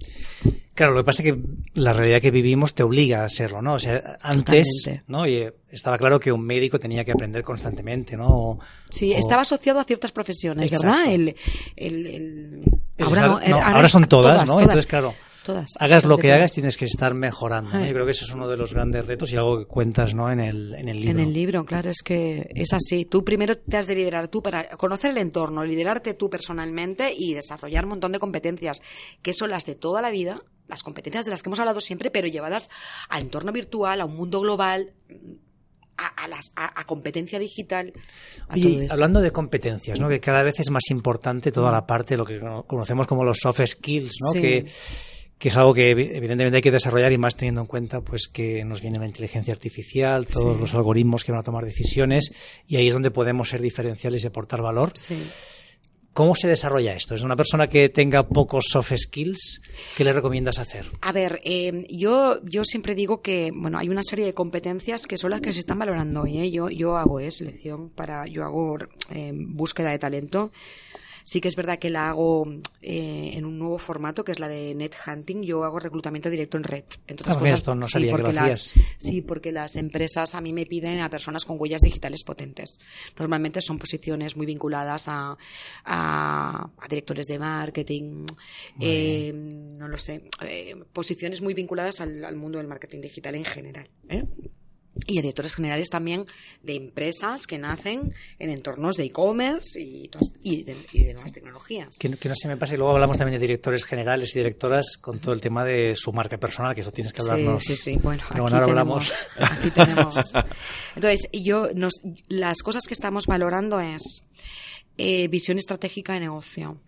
Claro, 0.74 0.94
lo 0.94 1.02
que 1.02 1.06
pasa 1.06 1.22
es 1.24 1.34
que 1.34 1.40
la 1.74 1.94
realidad 1.94 2.22
que 2.22 2.32
vivimos 2.32 2.74
te 2.74 2.84
obliga 2.84 3.26
a 3.26 3.30
serlo, 3.30 3.62
¿no? 3.62 3.74
O 3.74 3.80
sea, 3.80 4.18
antes, 4.22 4.90
¿no? 5.08 5.28
Y 5.28 5.48
estaba 5.70 5.98
claro 5.98 6.20
que 6.20 6.32
un 6.32 6.46
médico 6.46 6.80
tenía 6.80 7.04
que 7.04 7.12
aprender 7.12 7.44
constantemente, 7.44 8.16
¿no? 8.16 8.60
sí, 8.90 9.12
estaba 9.14 9.42
asociado 9.42 9.80
a 9.80 9.84
ciertas 9.84 10.12
profesiones, 10.12 10.70
¿verdad? 10.72 11.06
El, 11.12 11.36
el, 11.76 12.64
Ahora, 13.00 13.90
son 13.90 14.06
todas, 14.08 14.48
¿no? 14.48 14.60
Entonces, 14.62 14.88
claro, 14.88 15.14
hagas 15.80 16.06
lo 16.06 16.18
que 16.18 16.32
hagas, 16.32 16.54
tienes 16.54 16.78
que 16.78 16.86
estar 16.86 17.14
mejorando. 17.14 17.72
Yo 17.84 17.94
creo 17.94 18.06
que 18.06 18.12
eso 18.12 18.26
es 18.26 18.32
uno 18.32 18.48
de 18.48 18.58
los 18.58 18.74
grandes 18.74 19.06
retos 19.06 19.32
y 19.32 19.38
algo 19.38 19.60
que 19.60 19.66
cuentas 19.66 20.14
¿no? 20.14 20.32
en, 20.32 20.40
el, 20.40 20.74
en 20.74 20.90
el 20.90 20.98
libro. 20.98 21.12
En 21.12 21.20
el 21.20 21.34
libro, 21.34 21.66
claro, 21.66 21.90
es 21.90 22.02
que 22.04 22.50
es 22.54 22.74
así. 22.74 23.06
Tú 23.06 23.24
primero 23.24 23.58
te 23.58 23.78
has 23.78 23.88
de 23.88 23.96
liderar 23.96 24.28
tú 24.28 24.42
para 24.42 24.70
conocer 24.78 25.12
el 25.12 25.18
entorno, 25.18 25.64
liderarte 25.64 26.14
tú 26.14 26.30
personalmente 26.30 27.14
y 27.18 27.34
desarrollar 27.34 27.86
un 27.86 27.92
montón 27.92 28.12
de 28.12 28.20
competencias 28.20 28.82
que 29.22 29.34
son 29.34 29.50
las 29.50 29.66
de 29.66 29.76
toda 29.76 30.02
la 30.02 30.12
vida, 30.12 30.42
las 30.68 30.84
competencias 30.84 31.26
de 31.26 31.32
las 31.32 31.44
que 31.44 31.50
hemos 31.50 31.60
hablado 31.60 31.82
siempre, 31.82 32.12
pero 32.12 32.28
llevadas 32.28 32.70
al 33.10 33.24
entorno 33.24 33.52
virtual, 33.52 34.02
a 34.02 34.06
un 34.06 34.16
mundo 34.16 34.40
global. 34.42 34.94
A, 35.98 36.28
las, 36.28 36.52
a, 36.56 36.84
competencia 36.86 37.38
digital. 37.38 37.94
y 38.56 38.90
hablando 38.90 39.22
de 39.22 39.30
competencias, 39.30 40.00
¿no? 40.00 40.10
que 40.10 40.20
cada 40.20 40.42
vez 40.42 40.60
es 40.60 40.72
más 40.72 40.90
importante 40.90 41.52
toda 41.52 41.72
la 41.72 41.86
parte, 41.86 42.18
lo 42.18 42.26
que 42.26 42.40
conocemos 42.66 43.06
como 43.06 43.24
los 43.24 43.38
soft 43.38 43.62
skills, 43.64 44.16
¿no? 44.20 44.34
que 44.34 44.66
que 45.42 45.48
es 45.50 45.58
algo 45.58 45.74
que 45.74 45.90
evidentemente 45.90 46.58
hay 46.58 46.62
que 46.62 46.70
desarrollar 46.70 47.12
y 47.12 47.18
más 47.18 47.36
teniendo 47.36 47.62
en 47.62 47.68
cuenta 47.68 48.02
pues 48.02 48.28
que 48.28 48.64
nos 48.64 48.80
viene 48.80 49.00
la 49.00 49.08
inteligencia 49.08 49.52
artificial, 49.52 50.28
todos 50.28 50.60
los 50.60 50.76
algoritmos 50.76 51.24
que 51.24 51.32
van 51.32 51.40
a 51.40 51.44
tomar 51.44 51.66
decisiones 51.66 52.32
y 52.68 52.76
ahí 52.76 52.88
es 52.88 52.94
donde 52.94 53.10
podemos 53.10 53.50
ser 53.50 53.60
diferenciales 53.60 54.24
y 54.24 54.28
aportar 54.28 54.62
valor. 54.62 54.94
¿Cómo 56.14 56.36
se 56.36 56.48
desarrolla 56.48 56.94
esto? 56.94 57.16
¿Es 57.16 57.24
una 57.24 57.36
persona 57.36 57.68
que 57.68 57.90
tenga 57.90 58.28
pocos 58.28 58.66
soft 58.70 58.94
skills? 58.96 59.62
¿Qué 59.98 60.04
le 60.04 60.14
recomiendas 60.14 60.60
hacer? 60.60 60.86
A 61.02 61.12
ver, 61.12 61.40
eh, 61.44 61.88
yo, 61.90 62.40
yo 62.44 62.64
siempre 62.64 62.94
digo 62.94 63.24
que 63.24 63.50
bueno 63.52 63.80
hay 63.80 63.90
una 63.90 64.04
serie 64.04 64.26
de 64.26 64.36
competencias 64.36 65.08
que 65.08 65.18
son 65.18 65.32
las 65.32 65.42
que 65.42 65.54
se 65.54 65.62
están 65.62 65.80
valorando 65.80 66.22
hoy. 66.22 66.38
¿eh? 66.38 66.52
Yo, 66.52 66.70
yo 66.70 66.98
hago 66.98 67.20
eh, 67.20 67.32
selección 67.32 67.90
para, 67.90 68.28
yo 68.28 68.44
hago 68.44 68.78
búsqueda 69.34 69.90
de 69.90 69.98
talento 69.98 70.52
Sí 71.24 71.42
que 71.42 71.48
es 71.48 71.56
verdad 71.56 71.80
que 71.80 71.90
la 71.90 72.10
hago 72.10 72.46
eh, 72.82 73.32
en 73.34 73.46
un 73.46 73.60
nuevo 73.60 73.78
formato, 73.78 74.24
que 74.24 74.32
es 74.32 74.40
la 74.40 74.48
de 74.48 74.74
net 74.76 74.94
hunting. 75.06 75.44
Yo 75.44 75.64
hago 75.64 75.80
reclutamiento 75.80 76.30
directo 76.30 76.58
en 76.58 76.64
red. 76.64 76.84
Entonces, 77.08 77.38
ah, 77.40 77.50
esto 77.50 77.76
no 77.76 77.88
sabía 77.88 78.08
sí, 78.08 78.12
porque 78.12 78.28
que 78.28 78.34
lo 78.34 78.46
las, 78.48 78.74
sí, 78.98 79.22
porque 79.22 79.52
las 79.52 79.76
empresas 79.76 80.36
a 80.36 80.42
mí 80.42 80.54
me 80.54 80.66
piden 80.66 81.00
a 81.00 81.10
personas 81.10 81.46
con 81.46 81.58
huellas 81.60 81.82
digitales 81.82 82.24
potentes. 82.24 82.80
Normalmente 83.18 83.62
son 83.62 83.78
posiciones 83.78 84.36
muy 84.36 84.46
vinculadas 84.46 85.08
a, 85.08 85.38
a, 85.86 86.70
directores 86.90 87.28
de 87.28 87.40
marketing, 87.40 88.26
eh, 88.80 89.32
no 89.34 89.88
lo 89.88 89.98
sé, 89.98 90.24
eh, 90.42 90.76
posiciones 90.92 91.42
muy 91.42 91.54
vinculadas 91.54 92.02
al, 92.02 92.26
al, 92.26 92.36
mundo 92.36 92.58
del 92.58 92.68
marketing 92.68 93.02
digital 93.02 93.36
en 93.36 93.46
general. 93.46 93.90
¿eh? 94.10 94.26
Y 95.12 95.20
a 95.20 95.22
directores 95.22 95.54
generales 95.54 95.90
también 95.90 96.26
de 96.64 96.76
empresas 96.76 97.48
que 97.48 97.58
nacen 97.58 98.14
en 98.40 98.50
entornos 98.50 98.96
de 98.96 99.06
e-commerce 99.06 99.80
y, 99.80 100.10
y, 100.42 100.64
de, 100.64 101.14
nuevas 101.14 101.34
tecnologías. 101.34 101.98
Que, 102.00 102.10
no 102.10 102.36
se 102.36 102.48
me 102.48 102.58
pase, 102.58 102.76
y 102.76 102.78
luego 102.78 102.94
hablamos 102.94 103.18
también 103.18 103.40
de 103.40 103.46
directores 103.46 103.84
generales 103.84 104.36
y 104.36 104.40
directoras 104.40 104.98
con 105.00 105.20
todo 105.20 105.34
el 105.34 105.42
tema 105.42 105.66
de 105.66 105.94
su 105.96 106.14
marca 106.14 106.38
personal, 106.38 106.74
que 106.74 106.82
eso 106.82 106.92
tienes 106.92 107.14
que 107.14 107.22
hablarnos. 107.22 107.64
Sí, 107.64 107.76
sí, 107.76 107.94
sí. 107.94 107.98
Bueno, 108.02 108.24
aquí 108.30 108.40
ahora 108.40 108.64
hablamos. 108.64 109.14
Aquí 109.38 109.72
tenemos. 109.72 110.16
Entonces, 110.96 111.30
yo, 111.34 111.70
nos, 111.76 111.94
las 112.30 112.60
cosas 112.64 112.84
que 112.88 112.94
estamos 112.94 113.26
valorando 113.28 113.80
es 113.80 114.24
eh, 114.98 115.28
visión 115.28 115.58
estratégica 115.58 116.14
de 116.14 116.22
negocio 116.22 116.80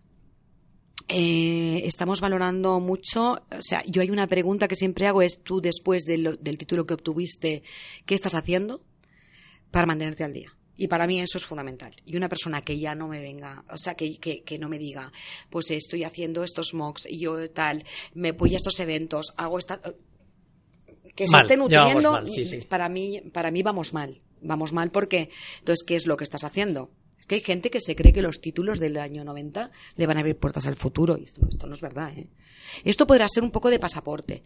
eh, 1.16 1.86
estamos 1.86 2.22
valorando 2.22 2.80
mucho, 2.80 3.34
o 3.34 3.62
sea, 3.62 3.84
yo 3.86 4.02
hay 4.02 4.10
una 4.10 4.26
pregunta 4.26 4.68
que 4.68 4.76
siempre 4.76 5.06
hago, 5.06 5.22
es 5.22 5.44
tú 5.44 5.62
después 5.62 6.06
del 6.06 6.58
título 6.58 6.88
que 6.88 6.96
obtuviste, 6.96 7.62
¿qué 8.08 8.16
estás 8.16 8.34
haciendo 8.34 8.82
para 9.70 9.86
mantenerte 9.86 10.24
al 10.24 10.34
día? 10.34 10.56
Y 10.76 10.88
para 10.88 11.06
mí 11.06 11.20
eso 11.20 11.38
es 11.38 11.46
fundamental. 11.46 11.96
Y 12.04 12.18
una 12.18 12.30
persona 12.30 12.64
que 12.64 12.80
ya 12.80 12.96
no 12.96 13.08
me 13.08 13.20
venga, 13.20 13.64
o 13.70 13.78
sea, 13.78 13.94
que, 13.94 14.18
que, 14.18 14.42
que 14.42 14.58
no 14.58 14.70
me 14.70 14.80
diga, 14.80 15.12
pues 15.52 15.70
estoy 15.70 16.04
haciendo 16.04 16.44
estos 16.44 16.74
mocks 16.74 17.06
y 17.08 17.20
yo 17.20 17.48
tal, 17.52 17.86
me 18.16 18.32
voy 18.32 18.56
a 18.56 18.58
estos 18.58 18.80
eventos, 18.80 19.34
hago 19.38 19.60
esta... 19.60 19.82
Que 21.14 21.28
se 21.28 21.38
esté 21.38 21.58
nutriendo, 21.58 22.12
mal, 22.12 22.32
sí, 22.32 22.44
sí. 22.44 22.62
para 22.68 22.90
mí, 22.90 23.22
para 23.32 23.52
mí 23.52 23.62
vamos 23.62 23.94
mal. 23.94 24.20
Vamos 24.42 24.74
mal 24.74 24.90
porque, 24.90 25.30
entonces, 25.60 25.84
¿qué 25.86 25.96
es 25.96 26.08
lo 26.08 26.18
que 26.18 26.24
estás 26.24 26.44
haciendo? 26.44 26.90
Es 27.24 27.28
que 27.28 27.36
hay 27.36 27.42
gente 27.42 27.70
que 27.70 27.80
se 27.80 27.96
cree 27.96 28.12
que 28.12 28.22
los 28.22 28.42
títulos 28.42 28.80
del 28.82 28.98
año 28.98 29.24
90 29.24 29.72
le 29.96 30.08
van 30.08 30.18
a 30.18 30.20
abrir 30.20 30.36
puertas 30.36 30.68
al 30.68 30.76
futuro. 30.76 31.18
Y 31.18 31.24
esto, 31.24 31.40
esto 31.50 31.68
no 31.68 31.74
es 31.74 31.80
verdad, 31.80 32.10
¿eh? 32.18 32.28
Esto 32.84 33.08
podrá 33.08 33.28
ser 33.30 33.44
un 33.44 33.52
poco 33.52 33.70
de 33.70 33.80
pasaporte. 33.80 34.44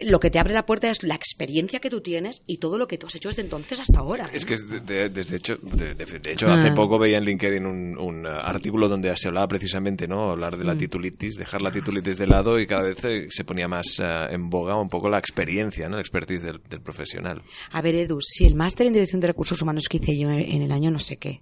Lo 0.00 0.20
que 0.20 0.30
te 0.30 0.38
abre 0.38 0.52
la 0.52 0.66
puerta 0.66 0.90
es 0.90 1.02
la 1.02 1.14
experiencia 1.14 1.78
que 1.80 1.88
tú 1.88 2.02
tienes 2.02 2.42
y 2.46 2.58
todo 2.58 2.76
lo 2.76 2.86
que 2.86 2.98
tú 2.98 3.06
has 3.06 3.14
hecho 3.14 3.30
desde 3.30 3.40
entonces 3.40 3.80
hasta 3.80 4.00
ahora. 4.00 4.26
¿eh? 4.26 4.30
Es 4.34 4.44
que 4.44 4.52
es 4.54 4.66
de- 4.68 4.80
de- 4.80 5.08
desde 5.08 5.36
hecho, 5.36 5.56
de, 5.62 5.94
de- 5.94 6.04
de 6.04 6.32
hecho 6.32 6.46
Ah. 6.48 6.60
hace 6.60 6.72
poco 6.72 6.98
veía 6.98 7.16
en 7.16 7.24
LinkedIn 7.24 7.64
un, 7.64 7.96
un, 7.98 8.26
artículo 8.26 8.88
donde 8.90 9.16
se 9.16 9.28
hablaba 9.28 9.48
precisamente, 9.48 10.06
¿no? 10.06 10.30
Hablar 10.30 10.56
Mm. 10.56 10.58
de 10.58 10.64
la 10.64 10.76
titulitis, 10.76 11.36
dejar 11.36 11.62
la 11.62 11.70
titulitis 11.72 12.18
de 12.18 12.26
lado 12.26 12.60
y 12.60 12.66
cada 12.66 12.82
vez 12.82 13.02
eh, 13.04 13.26
se 13.30 13.44
ponía 13.44 13.66
más 13.68 13.98
en 14.30 14.50
boga 14.50 14.76
un 14.78 14.88
poco 14.90 15.08
la 15.08 15.18
experiencia, 15.18 15.88
¿no? 15.88 15.96
La 15.96 16.02
expertise 16.02 16.42
del, 16.42 16.60
del 16.68 16.82
profesional. 16.82 17.40
A 17.70 17.80
ver, 17.80 17.94
Edu, 17.94 18.18
si 18.20 18.44
el 18.44 18.56
máster 18.56 18.86
en 18.86 18.92
Dirección 18.92 19.20
de 19.22 19.28
Recursos 19.28 19.62
Humanos 19.62 19.84
que 19.88 19.96
hice 19.98 20.18
yo 20.18 20.30
en 20.30 20.60
el 20.62 20.70
año 20.72 20.90
no 20.90 20.98
sé 20.98 21.16
qué 21.16 21.40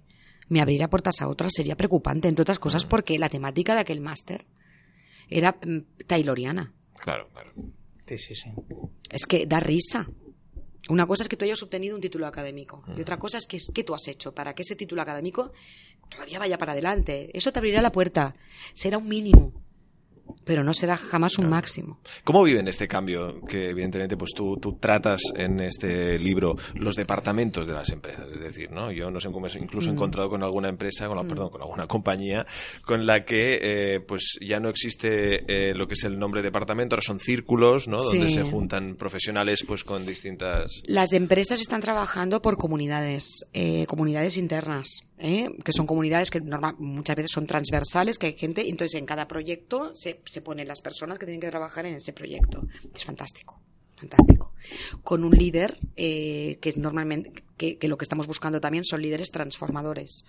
me 0.53 0.61
abriera 0.61 0.87
puertas 0.87 1.19
a 1.21 1.27
otras, 1.27 1.51
sería 1.53 1.75
preocupante, 1.75 2.27
entre 2.27 2.43
otras 2.43 2.59
cosas 2.59 2.85
porque 2.85 3.17
la 3.17 3.27
temática 3.27 3.73
de 3.73 3.81
aquel 3.81 4.01
máster 4.01 4.45
era 5.27 5.57
mm, 5.65 6.05
tayloriana. 6.05 6.71
Claro, 7.01 7.27
claro. 7.33 7.51
Sí, 8.05 8.19
sí, 8.19 8.35
sí. 8.35 8.51
Es 9.09 9.25
que 9.25 9.47
da 9.47 9.59
risa. 9.59 10.07
Una 10.89 11.07
cosa 11.07 11.23
es 11.23 11.29
que 11.29 11.37
tú 11.37 11.45
hayas 11.45 11.63
obtenido 11.63 11.95
un 11.95 12.01
título 12.01 12.27
académico 12.27 12.83
y 12.95 13.01
otra 13.01 13.17
cosa 13.17 13.37
es 13.37 13.47
que, 13.47 13.57
es 13.57 13.71
que 13.73 13.83
tú 13.83 13.95
has 13.95 14.07
hecho 14.07 14.35
para 14.35 14.53
que 14.53 14.61
ese 14.61 14.75
título 14.75 15.01
académico 15.01 15.53
todavía 16.09 16.37
vaya 16.37 16.57
para 16.57 16.73
adelante. 16.73 17.31
Eso 17.33 17.51
te 17.51 17.59
abrirá 17.59 17.81
la 17.81 17.91
puerta. 17.91 18.35
Será 18.73 18.99
un 18.99 19.07
mínimo, 19.07 19.53
pero 20.43 20.63
no 20.63 20.73
será 20.73 20.97
jamás 20.97 21.37
un 21.37 21.49
máximo. 21.49 21.99
¿Cómo 22.23 22.43
viven 22.43 22.67
este 22.67 22.87
cambio 22.87 23.41
que 23.45 23.69
evidentemente 23.69 24.17
pues 24.17 24.31
tú, 24.35 24.57
tú 24.57 24.77
tratas 24.79 25.21
en 25.35 25.59
este 25.59 26.17
libro 26.19 26.55
los 26.75 26.95
departamentos 26.95 27.67
de 27.67 27.73
las 27.73 27.89
empresas? 27.89 28.25
Es 28.33 28.39
decir, 28.39 28.71
¿no? 28.71 28.91
Yo 28.91 29.09
no 29.11 29.19
sé 29.19 29.29
cómo 29.31 29.47
he 29.47 29.57
incluso 29.59 29.89
Mm. 29.89 29.93
encontrado 29.93 30.29
con 30.29 30.43
alguna 30.43 30.69
empresa, 30.69 31.07
con 31.07 31.17
la, 31.17 31.23
perdón, 31.23 31.49
con 31.49 31.61
alguna 31.61 31.87
compañía 31.87 32.45
con 32.85 33.05
la 33.05 33.25
que 33.25 33.59
eh, 33.61 33.99
pues 33.99 34.37
ya 34.41 34.59
no 34.59 34.69
existe 34.69 35.43
eh, 35.47 35.73
lo 35.73 35.87
que 35.87 35.93
es 35.93 36.03
el 36.03 36.17
nombre 36.19 36.41
de 36.41 36.47
departamento, 36.47 36.95
ahora 36.95 37.03
son 37.03 37.19
círculos, 37.19 37.87
¿no? 37.87 37.99
Donde 37.99 38.27
Sí. 38.29 38.35
se 38.35 38.43
juntan 38.43 38.95
profesionales 38.95 39.63
pues 39.67 39.83
con 39.83 40.05
distintas 40.05 40.81
Las 40.85 41.13
empresas 41.13 41.61
están 41.61 41.81
trabajando 41.81 42.41
por 42.41 42.57
comunidades, 42.57 43.45
eh, 43.53 43.85
comunidades 43.87 44.37
internas, 44.37 45.03
¿eh? 45.23 45.49
que 45.63 45.71
son 45.71 45.87
comunidades 45.87 46.29
que 46.29 46.39
normal- 46.39 46.75
muchas 46.77 47.15
veces 47.15 47.31
son 47.33 47.47
transversales, 47.47 48.19
que 48.19 48.27
hay 48.27 48.37
gente, 48.37 48.63
y 48.63 48.69
entonces 48.69 48.99
en 48.99 49.07
cada 49.07 49.27
proyecto 49.27 49.89
se, 49.95 50.21
se 50.25 50.41
ponen 50.41 50.67
las 50.67 50.81
personas 50.81 51.17
que 51.17 51.25
tienen 51.25 51.41
que 51.41 51.49
trabajar 51.49 51.85
en 51.87 51.95
ese 51.95 52.13
proyecto. 52.13 52.61
Es 52.93 53.03
fantástico, 53.03 53.59
fantástico. 53.95 54.53
Con 55.03 55.23
un 55.23 55.31
líder 55.31 55.77
eh, 55.97 56.57
que 56.61 56.73
normalmente, 56.77 57.43
que, 57.57 57.77
lo 57.87 57.97
que 57.97 58.03
estamos 58.03 58.27
buscando 58.27 58.61
también 58.61 58.85
son 58.85 59.01
líderes 59.01 59.29
transformadores, 59.31 60.23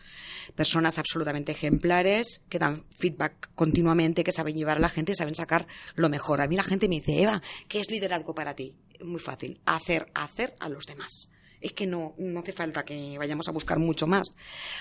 personas 0.56 0.98
absolutamente 0.98 1.52
ejemplares 1.52 2.42
que 2.48 2.58
dan 2.58 2.84
feedback 2.96 3.50
continuamente, 3.54 4.24
que 4.24 4.32
saben 4.32 4.56
llevar 4.56 4.78
a 4.78 4.80
la 4.80 4.88
gente, 4.88 5.14
saben 5.14 5.34
sacar 5.34 5.66
lo 5.94 6.08
mejor. 6.08 6.40
A 6.40 6.48
mí 6.48 6.56
la 6.56 6.64
gente 6.64 6.88
me 6.88 6.96
dice, 6.96 7.20
Eva, 7.22 7.42
¿qué 7.68 7.80
es 7.80 7.90
liderazgo 7.90 8.34
para 8.34 8.54
ti? 8.54 8.74
Muy 9.04 9.20
fácil, 9.20 9.60
hacer, 9.66 10.06
hacer 10.14 10.54
a 10.60 10.68
los 10.68 10.86
demás. 10.86 11.28
Es 11.64 11.72
que 11.72 11.86
no, 11.86 12.14
no 12.18 12.40
hace 12.40 12.52
falta 12.52 12.84
que 12.84 13.16
vayamos 13.16 13.48
a 13.48 13.50
buscar 13.50 13.78
mucho 13.78 14.06
más. 14.06 14.34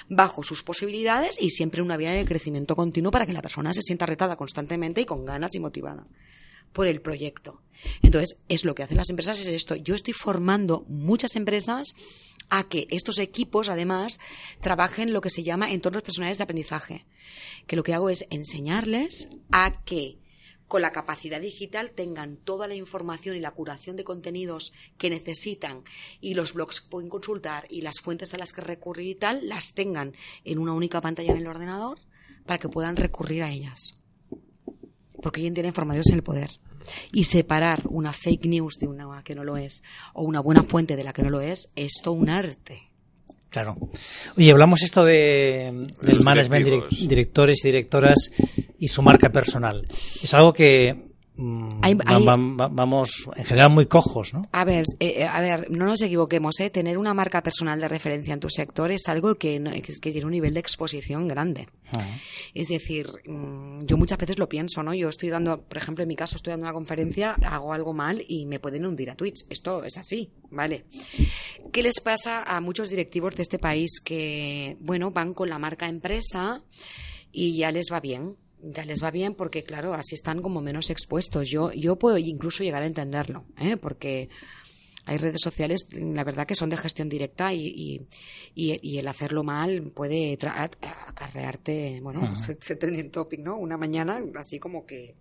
Bajo 0.10 0.44
sus 0.44 0.64
posibilidades 0.64 1.42
y 1.42 1.50
siempre 1.50 1.82
una 1.82 1.96
vía 1.96 2.12
de 2.12 2.26
crecimiento 2.26 2.76
continuo 2.76 3.10
para 3.10 3.26
que 3.26 3.32
la 3.32 3.42
persona 3.42 3.72
se 3.72 3.82
sienta 3.82 4.06
retada 4.06 4.36
constantemente 4.36 5.00
y 5.00 5.06
con 5.06 5.24
ganas 5.24 5.56
y 5.56 5.62
motivada 5.62 6.04
por 6.74 6.88
el 6.88 7.00
proyecto. 7.00 7.62
Entonces, 8.02 8.40
es 8.50 8.66
lo 8.66 8.76
que 8.76 8.84
hacen 8.84 8.98
las 8.98 9.10
empresas, 9.10 9.40
es 9.40 9.48
esto. 9.48 9.76
Yo 9.76 9.96
estoy 9.96 10.14
formando 10.14 10.84
muchas 10.90 11.38
empresas 11.38 11.96
a 12.50 12.66
que 12.66 12.88
estos 12.90 13.18
equipos, 13.20 13.70
además, 13.70 14.20
trabajen 14.60 15.14
lo 15.14 15.22
que 15.22 15.30
se 15.30 15.44
llama 15.44 15.72
entornos 15.72 16.04
personales 16.04 16.38
de 16.38 16.44
aprendizaje. 16.44 17.06
Que 17.66 17.78
lo 17.78 17.84
que 17.84 17.94
hago 17.94 18.10
es 18.10 18.26
enseñarles 18.30 19.30
a 19.52 19.72
que 19.86 20.18
con 20.68 20.82
la 20.82 20.92
capacidad 20.92 21.42
digital 21.42 21.92
tengan 21.92 22.38
toda 22.38 22.68
la 22.68 22.76
información 22.76 23.36
y 23.36 23.40
la 23.40 23.52
curación 23.52 23.96
de 23.96 24.04
contenidos 24.04 24.74
que 24.98 25.10
necesitan 25.10 25.84
y 26.20 26.34
los 26.34 26.54
blogs 26.54 26.82
que 26.82 26.90
pueden 26.90 27.10
consultar 27.10 27.66
y 27.70 27.82
las 27.82 28.00
fuentes 28.00 28.34
a 28.34 28.38
las 28.38 28.54
que 28.54 28.62
recurrir 28.62 29.08
y 29.08 29.16
tal, 29.16 29.48
las 29.48 29.74
tengan 29.74 30.14
en 30.44 30.60
una 30.60 30.74
única 30.74 31.02
pantalla 31.02 31.32
en 31.32 31.38
el 31.38 31.48
ordenador 31.48 32.00
para 32.46 32.60
que 32.60 32.70
puedan 32.70 32.96
recurrir 32.96 33.44
a 33.44 33.52
ellas 33.52 33.98
porque 35.24 35.42
hoy 35.42 35.48
en 35.48 35.54
día 35.56 35.64
la 35.64 35.70
información 35.70 36.04
es 36.06 36.14
el 36.14 36.22
poder. 36.22 36.60
Y 37.14 37.24
separar 37.24 37.82
una 37.90 38.12
fake 38.12 38.46
news 38.46 38.78
de 38.78 38.88
una 38.88 39.24
que 39.24 39.34
no 39.34 39.46
lo 39.46 39.56
es, 39.56 39.82
o 40.14 40.24
una 40.24 40.42
buena 40.42 40.64
fuente 40.64 40.98
de 40.98 41.06
la 41.06 41.14
que 41.14 41.24
no 41.24 41.30
lo 41.30 41.40
es, 41.40 41.72
es 41.76 41.94
todo 42.04 42.14
un 42.14 42.30
arte. 42.30 42.93
Claro. 43.54 43.78
Oye, 44.36 44.50
hablamos 44.50 44.82
esto 44.82 45.06
de, 45.06 45.88
del 46.02 46.16
los 46.16 46.26
management, 46.26 46.66
directivos. 46.66 47.08
directores 47.08 47.64
y 47.64 47.68
directoras 47.68 48.32
y 48.80 48.88
su 48.88 49.04
marca 49.04 49.30
personal. 49.30 49.88
Es 50.24 50.34
algo 50.34 50.54
que 50.54 51.13
Hay- 51.82 51.98
hay- 52.06 52.24
va- 52.26 52.68
vamos 52.68 53.28
en 53.36 53.44
general 53.44 53.72
muy 53.72 53.88
cojos, 53.88 54.34
¿no? 54.36 54.48
A 54.52 54.64
ver, 54.66 54.86
eh, 55.00 55.16
eh, 55.18 55.24
a 55.24 55.42
ver, 55.42 55.72
no 55.72 55.86
nos 55.86 56.02
equivoquemos, 56.02 56.60
¿eh? 56.60 56.70
Tener 56.70 56.98
una 56.98 57.14
marca 57.16 57.42
personal 57.42 57.80
de 57.80 57.88
referencia 57.88 58.34
en 58.36 58.40
tu 58.40 58.50
sector 58.50 58.92
es 58.92 59.08
algo 59.08 59.36
que- 59.36 59.62
que 60.02 60.12
tiene 60.12 60.26
un 60.26 60.32
nivel 60.32 60.54
de 60.54 60.60
exposición 60.60 61.28
grande. 61.28 61.68
Ah. 61.96 62.06
Es 62.54 62.68
decir, 62.68 63.08
mm, 63.26 63.86
yo 63.86 63.98
muchas 63.98 64.18
veces 64.20 64.38
lo 64.38 64.48
pienso, 64.48 64.84
¿no? 64.84 64.94
Yo 64.94 65.10
estoy 65.10 65.30
dando, 65.30 65.62
por 65.64 65.78
ejemplo, 65.78 66.04
en 66.04 66.08
mi 66.08 66.16
caso, 66.16 66.36
estoy 66.36 66.52
dando 66.52 66.66
una 66.68 66.74
conferencia, 66.74 67.32
hago 67.44 67.74
algo 67.74 67.94
mal 67.94 68.24
y 68.28 68.46
me 68.46 68.60
pueden 68.60 68.86
hundir 68.86 69.10
a 69.10 69.16
Twitch. 69.16 69.46
Esto 69.50 69.84
es 69.84 69.98
así, 69.98 70.30
¿vale? 70.52 70.86
¿Qué 71.72 71.82
les 71.82 72.00
pasa 72.00 72.44
a 72.44 72.62
muchos 72.62 72.90
directivos 72.90 73.36
de 73.36 73.42
este 73.42 73.58
país 73.58 74.00
que, 74.04 74.78
bueno, 74.82 75.10
van 75.12 75.34
con 75.34 75.50
la 75.50 75.58
marca 75.58 75.88
empresa 75.88 76.62
y 77.32 77.58
ya 77.58 77.72
les 77.72 77.88
va 77.92 78.00
bien? 78.00 78.36
Ya 78.66 78.86
les 78.86 79.04
va 79.04 79.12
bien 79.12 79.36
porque, 79.36 79.62
claro, 79.64 79.94
así 79.94 80.16
están 80.16 80.42
como 80.42 80.62
menos 80.62 80.90
expuestos. 80.90 81.50
Yo, 81.50 81.72
yo 81.74 81.98
puedo 81.98 82.18
incluso 82.18 82.64
llegar 82.64 82.82
a 82.84 82.86
entenderlo, 82.88 83.44
¿eh? 83.60 83.76
Porque 83.76 84.30
hay 85.06 85.18
redes 85.18 85.42
sociales, 85.42 85.86
la 85.92 86.24
verdad, 86.24 86.48
que 86.48 86.56
son 86.56 86.70
de 86.70 86.78
gestión 86.78 87.10
directa 87.10 87.54
y, 87.54 87.60
y, 87.68 88.02
y- 88.56 88.80
y 88.82 88.98
el 89.00 89.08
hacerlo 89.10 89.44
mal 89.44 89.92
puede 89.94 90.38
tra- 90.40 90.72
acarrearte, 91.08 92.00
bueno, 92.02 92.36
se, 92.38 92.58
se 92.62 92.78
trending 92.78 93.12
topic, 93.12 93.42
¿no? 93.42 93.58
Una 93.58 93.76
mañana, 93.76 94.24
así 94.36 94.60
como 94.60 94.86
que. 94.86 95.16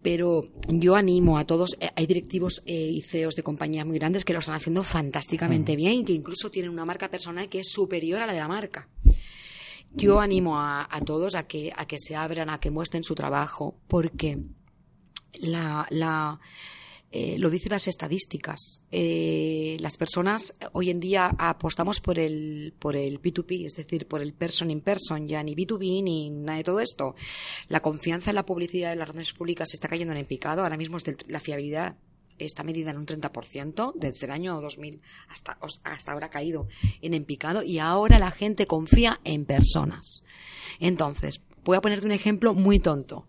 Pero 0.00 0.42
yo 0.68 0.94
animo 0.94 1.38
a 1.38 1.44
todos, 1.44 1.76
eh, 1.80 1.88
hay 1.96 2.06
directivos 2.06 2.62
eh, 2.66 2.72
y 2.72 3.02
CEOs 3.02 3.34
de 3.34 3.42
compañías 3.42 3.84
muy 3.84 3.98
grandes 3.98 4.24
que 4.24 4.32
lo 4.32 4.38
están 4.38 4.54
haciendo 4.54 4.84
fantásticamente 4.84 5.74
bien, 5.74 6.04
que 6.04 6.12
incluso 6.12 6.50
tienen 6.50 6.70
una 6.70 6.84
marca 6.84 7.10
personal 7.10 7.48
que 7.48 7.58
es 7.58 7.68
superior 7.72 8.22
a 8.22 8.26
la 8.26 8.32
de 8.32 8.38
la 8.38 8.46
marca. 8.48 8.88
Yo 9.94 10.20
animo 10.20 10.58
a, 10.58 10.86
a 10.90 11.00
todos 11.00 11.34
a 11.34 11.46
que, 11.46 11.72
a 11.74 11.86
que 11.86 11.98
se 11.98 12.14
abran, 12.14 12.50
a 12.50 12.58
que 12.60 12.70
muestren 12.70 13.02
su 13.02 13.14
trabajo, 13.14 13.76
porque 13.88 14.38
la, 15.40 15.86
la, 15.90 16.38
eh, 17.10 17.36
lo 17.38 17.50
dicen 17.50 17.72
las 17.72 17.88
estadísticas. 17.88 18.82
Eh, 18.92 19.76
las 19.80 19.96
personas 19.96 20.54
hoy 20.72 20.90
en 20.90 21.00
día 21.00 21.30
apostamos 21.38 22.00
por 22.00 22.18
el, 22.18 22.74
por 22.78 22.96
el 22.96 23.20
P2P, 23.20 23.64
es 23.66 23.74
decir, 23.76 24.06
por 24.06 24.20
el 24.22 24.34
person 24.34 24.70
in 24.70 24.80
person, 24.82 25.26
ya 25.26 25.42
ni 25.42 25.54
B2B 25.54 26.02
ni 26.04 26.30
nada 26.30 26.58
de 26.58 26.64
todo 26.64 26.80
esto. 26.80 27.14
La 27.68 27.80
confianza 27.80 28.30
en 28.30 28.36
la 28.36 28.46
publicidad 28.46 28.90
de 28.90 28.96
las 28.96 29.08
redes 29.08 29.32
públicas 29.32 29.72
está 29.72 29.88
cayendo 29.88 30.12
en 30.12 30.18
el 30.20 30.26
picado. 30.26 30.62
Ahora 30.62 30.76
mismo 30.76 30.98
es 30.98 31.04
del- 31.04 31.16
la 31.28 31.40
fiabilidad 31.40 31.96
está 32.38 32.62
medida 32.62 32.90
en 32.90 32.98
un 32.98 33.06
30%, 33.06 33.92
desde 33.94 34.26
el 34.26 34.32
año 34.32 34.60
2000 34.60 35.00
hasta, 35.28 35.58
hasta 35.84 36.12
ahora 36.12 36.26
ha 36.26 36.30
caído 36.30 36.68
en 37.02 37.14
en 37.14 37.24
picado 37.24 37.62
y 37.62 37.78
ahora 37.78 38.18
la 38.18 38.30
gente 38.30 38.66
confía 38.66 39.20
en 39.24 39.44
personas. 39.44 40.22
Entonces, 40.80 41.42
voy 41.64 41.76
a 41.76 41.80
ponerte 41.80 42.06
un 42.06 42.12
ejemplo 42.12 42.54
muy 42.54 42.78
tonto. 42.78 43.26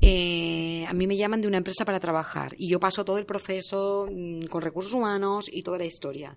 Eh, 0.00 0.84
a 0.86 0.92
mí 0.92 1.06
me 1.06 1.16
llaman 1.16 1.40
de 1.40 1.48
una 1.48 1.56
empresa 1.58 1.84
para 1.84 2.00
trabajar 2.00 2.54
y 2.58 2.68
yo 2.68 2.78
paso 2.78 3.04
todo 3.04 3.18
el 3.18 3.26
proceso 3.26 4.08
mm, 4.10 4.46
con 4.46 4.62
recursos 4.62 4.92
humanos 4.92 5.46
y 5.52 5.62
toda 5.62 5.78
la 5.78 5.84
historia. 5.84 6.36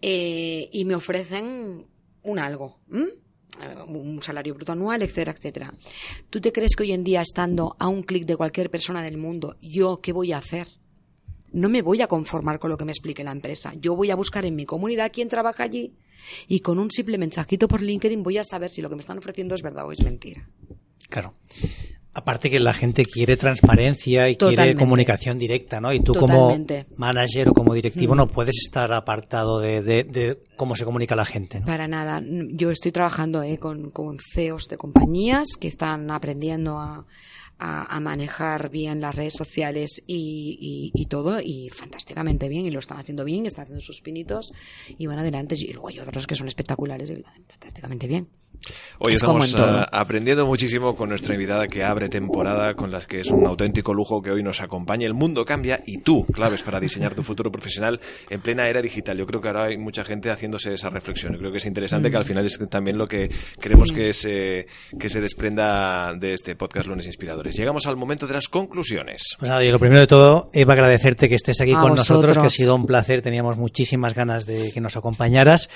Eh, 0.00 0.68
y 0.72 0.84
me 0.84 0.94
ofrecen 0.94 1.86
un 2.22 2.38
algo. 2.38 2.78
Eh, 2.92 3.82
un 3.88 4.22
salario 4.22 4.54
bruto 4.54 4.72
anual, 4.72 5.02
etcétera, 5.02 5.32
etcétera. 5.32 5.74
¿Tú 6.30 6.40
te 6.40 6.52
crees 6.52 6.76
que 6.76 6.84
hoy 6.84 6.92
en 6.92 7.04
día, 7.04 7.22
estando 7.22 7.76
a 7.78 7.88
un 7.88 8.02
clic 8.02 8.24
de 8.24 8.36
cualquier 8.36 8.70
persona 8.70 9.02
del 9.02 9.16
mundo, 9.16 9.56
yo 9.60 10.00
qué 10.00 10.12
voy 10.12 10.32
a 10.32 10.38
hacer? 10.38 10.68
No 11.52 11.68
me 11.68 11.82
voy 11.82 12.02
a 12.02 12.06
conformar 12.06 12.58
con 12.58 12.70
lo 12.70 12.76
que 12.76 12.84
me 12.84 12.92
explique 12.92 13.24
la 13.24 13.32
empresa. 13.32 13.72
Yo 13.80 13.94
voy 13.96 14.10
a 14.10 14.16
buscar 14.16 14.44
en 14.44 14.54
mi 14.54 14.64
comunidad 14.66 15.10
quién 15.12 15.28
trabaja 15.28 15.64
allí 15.64 15.94
y 16.46 16.60
con 16.60 16.78
un 16.78 16.90
simple 16.90 17.16
mensajito 17.18 17.68
por 17.68 17.80
LinkedIn 17.82 18.22
voy 18.22 18.38
a 18.38 18.44
saber 18.44 18.68
si 18.70 18.82
lo 18.82 18.88
que 18.88 18.96
me 18.96 19.00
están 19.00 19.18
ofreciendo 19.18 19.54
es 19.54 19.62
verdad 19.62 19.86
o 19.86 19.92
es 19.92 20.02
mentira. 20.04 20.48
Claro. 21.08 21.32
Aparte 22.14 22.50
que 22.50 22.58
la 22.58 22.74
gente 22.74 23.04
quiere 23.04 23.36
transparencia 23.36 24.28
y 24.28 24.34
quiere 24.36 24.74
comunicación 24.74 25.38
directa, 25.38 25.80
¿no? 25.80 25.92
Y 25.92 26.00
tú 26.00 26.14
Totalmente. 26.14 26.86
como 26.88 26.98
manager 26.98 27.50
o 27.50 27.54
como 27.54 27.74
directivo 27.74 28.14
Mm. 28.14 28.16
no 28.16 28.26
puedes 28.26 28.56
estar 28.58 28.92
apartado 28.92 29.60
de, 29.60 29.82
de- 29.82 30.02
de 30.04 30.42
cómo 30.56 30.74
se 30.74 30.84
comunica 30.84 31.14
la 31.14 31.24
gente, 31.24 31.60
¿no? 31.60 31.66
Para 31.66 31.86
nada. 31.86 32.20
Yo 32.50 32.70
estoy 32.72 32.90
trabajando 32.90 33.42
eh, 33.44 33.58
con, 33.58 33.90
con 33.90 34.16
CEOs 34.34 34.64
de 34.68 34.76
compañías 34.78 35.46
que 35.60 35.68
están 35.68 36.10
aprendiendo 36.10 36.78
a, 36.78 37.06
a- 37.58 37.94
a 37.96 38.00
manejar 38.00 38.70
bien 38.70 39.00
las 39.00 39.14
redes 39.14 39.34
sociales 39.34 40.02
y, 40.06 40.58
y- 40.94 41.00
y 41.02 41.06
todo, 41.06 41.40
y 41.40 41.68
fantásticamente 41.70 42.48
bien, 42.48 42.66
y 42.66 42.70
lo 42.70 42.78
están 42.78 42.98
haciendo 42.98 43.24
bien, 43.24 43.46
están 43.46 43.64
haciendo 43.64 43.82
sus 43.84 44.00
pinitos 44.00 44.52
y 44.96 45.06
van 45.06 45.18
adelante. 45.18 45.54
Y 45.58 45.72
luego 45.72 45.88
hay 45.88 45.98
otros 46.00 46.26
que 46.26 46.34
son 46.34 46.46
espectaculares 46.48 47.10
y 47.10 47.16
lo 47.16 47.26
hacen 47.26 47.44
fantásticamente 47.48 48.06
bien. 48.06 48.28
Hoy 49.00 49.14
Es 49.14 49.22
estamos 49.22 49.54
eh, 49.54 49.86
aprendiendo 49.92 50.44
muchísimo 50.46 50.96
con 50.96 51.08
nuestra 51.08 51.34
invitada 51.34 51.66
que 51.68 51.84
abre 51.84 52.08
temporada, 52.08 52.74
con 52.74 52.90
las 52.90 53.06
que 53.06 53.20
es 53.20 53.28
un 53.30 53.46
auténtico 53.46 53.94
lujo 53.94 54.20
que 54.20 54.30
hoy 54.30 54.42
nos 54.42 54.60
acompañe. 54.60 55.06
El 55.06 55.14
mundo 55.14 55.44
cambia 55.44 55.82
y 55.86 55.98
tú, 55.98 56.26
claves 56.26 56.62
para 56.62 56.80
diseñar 56.80 57.14
tu 57.14 57.22
futuro 57.22 57.50
profesional 57.50 58.00
en 58.28 58.40
plena 58.40 58.68
era 58.68 58.82
digital. 58.82 59.16
Yo 59.16 59.26
creo 59.26 59.40
que 59.40 59.48
ahora 59.48 59.64
hay 59.66 59.78
mucha 59.78 60.04
gente 60.04 60.30
haciéndose 60.30 60.74
esa 60.74 60.90
reflexión. 60.90 61.32
Yo 61.34 61.38
creo 61.38 61.52
que 61.52 61.58
es 61.58 61.66
interesante 61.66 62.10
que 62.10 62.16
al 62.16 62.24
final 62.24 62.44
es 62.44 62.58
también 62.68 62.98
lo 62.98 63.06
que 63.06 63.30
queremos 63.60 63.78
Mm. 63.78 63.94
Sí. 63.94 63.94
que, 63.94 64.12
se, 64.12 64.66
que 64.98 65.08
se 65.08 65.20
desprenda 65.20 66.12
de 66.14 66.34
este 66.34 66.56
podcast 66.56 66.88
Lunes 66.88 67.06
Inspiradores. 67.06 67.56
Llegamos 67.56 67.86
al 67.86 67.96
momento 67.96 68.26
de 68.26 68.34
las 68.34 68.48
conclusiones. 68.48 69.22
Pues 69.38 69.48
nada, 69.48 69.62
yo 69.62 69.70
lo 69.72 69.78
primero 69.78 70.00
de 70.00 70.06
todo, 70.06 70.50
Eva, 70.52 70.72
agradecerte 70.74 71.28
que 71.28 71.36
estés 71.36 71.60
aquí 71.60 71.72
A 71.72 71.80
con 71.80 71.90
nosotros, 71.90 72.22
vosotros. 72.22 72.38
que 72.38 72.46
ha 72.46 72.50
sido 72.50 72.74
un 72.74 72.86
placer, 72.86 73.22
teníamos 73.22 73.56
muchísimas 73.56 74.14
ganas 74.14 74.46
de 74.46 74.72
que 74.72 74.80
nos 74.80 74.96
acompañaras. 74.96 75.70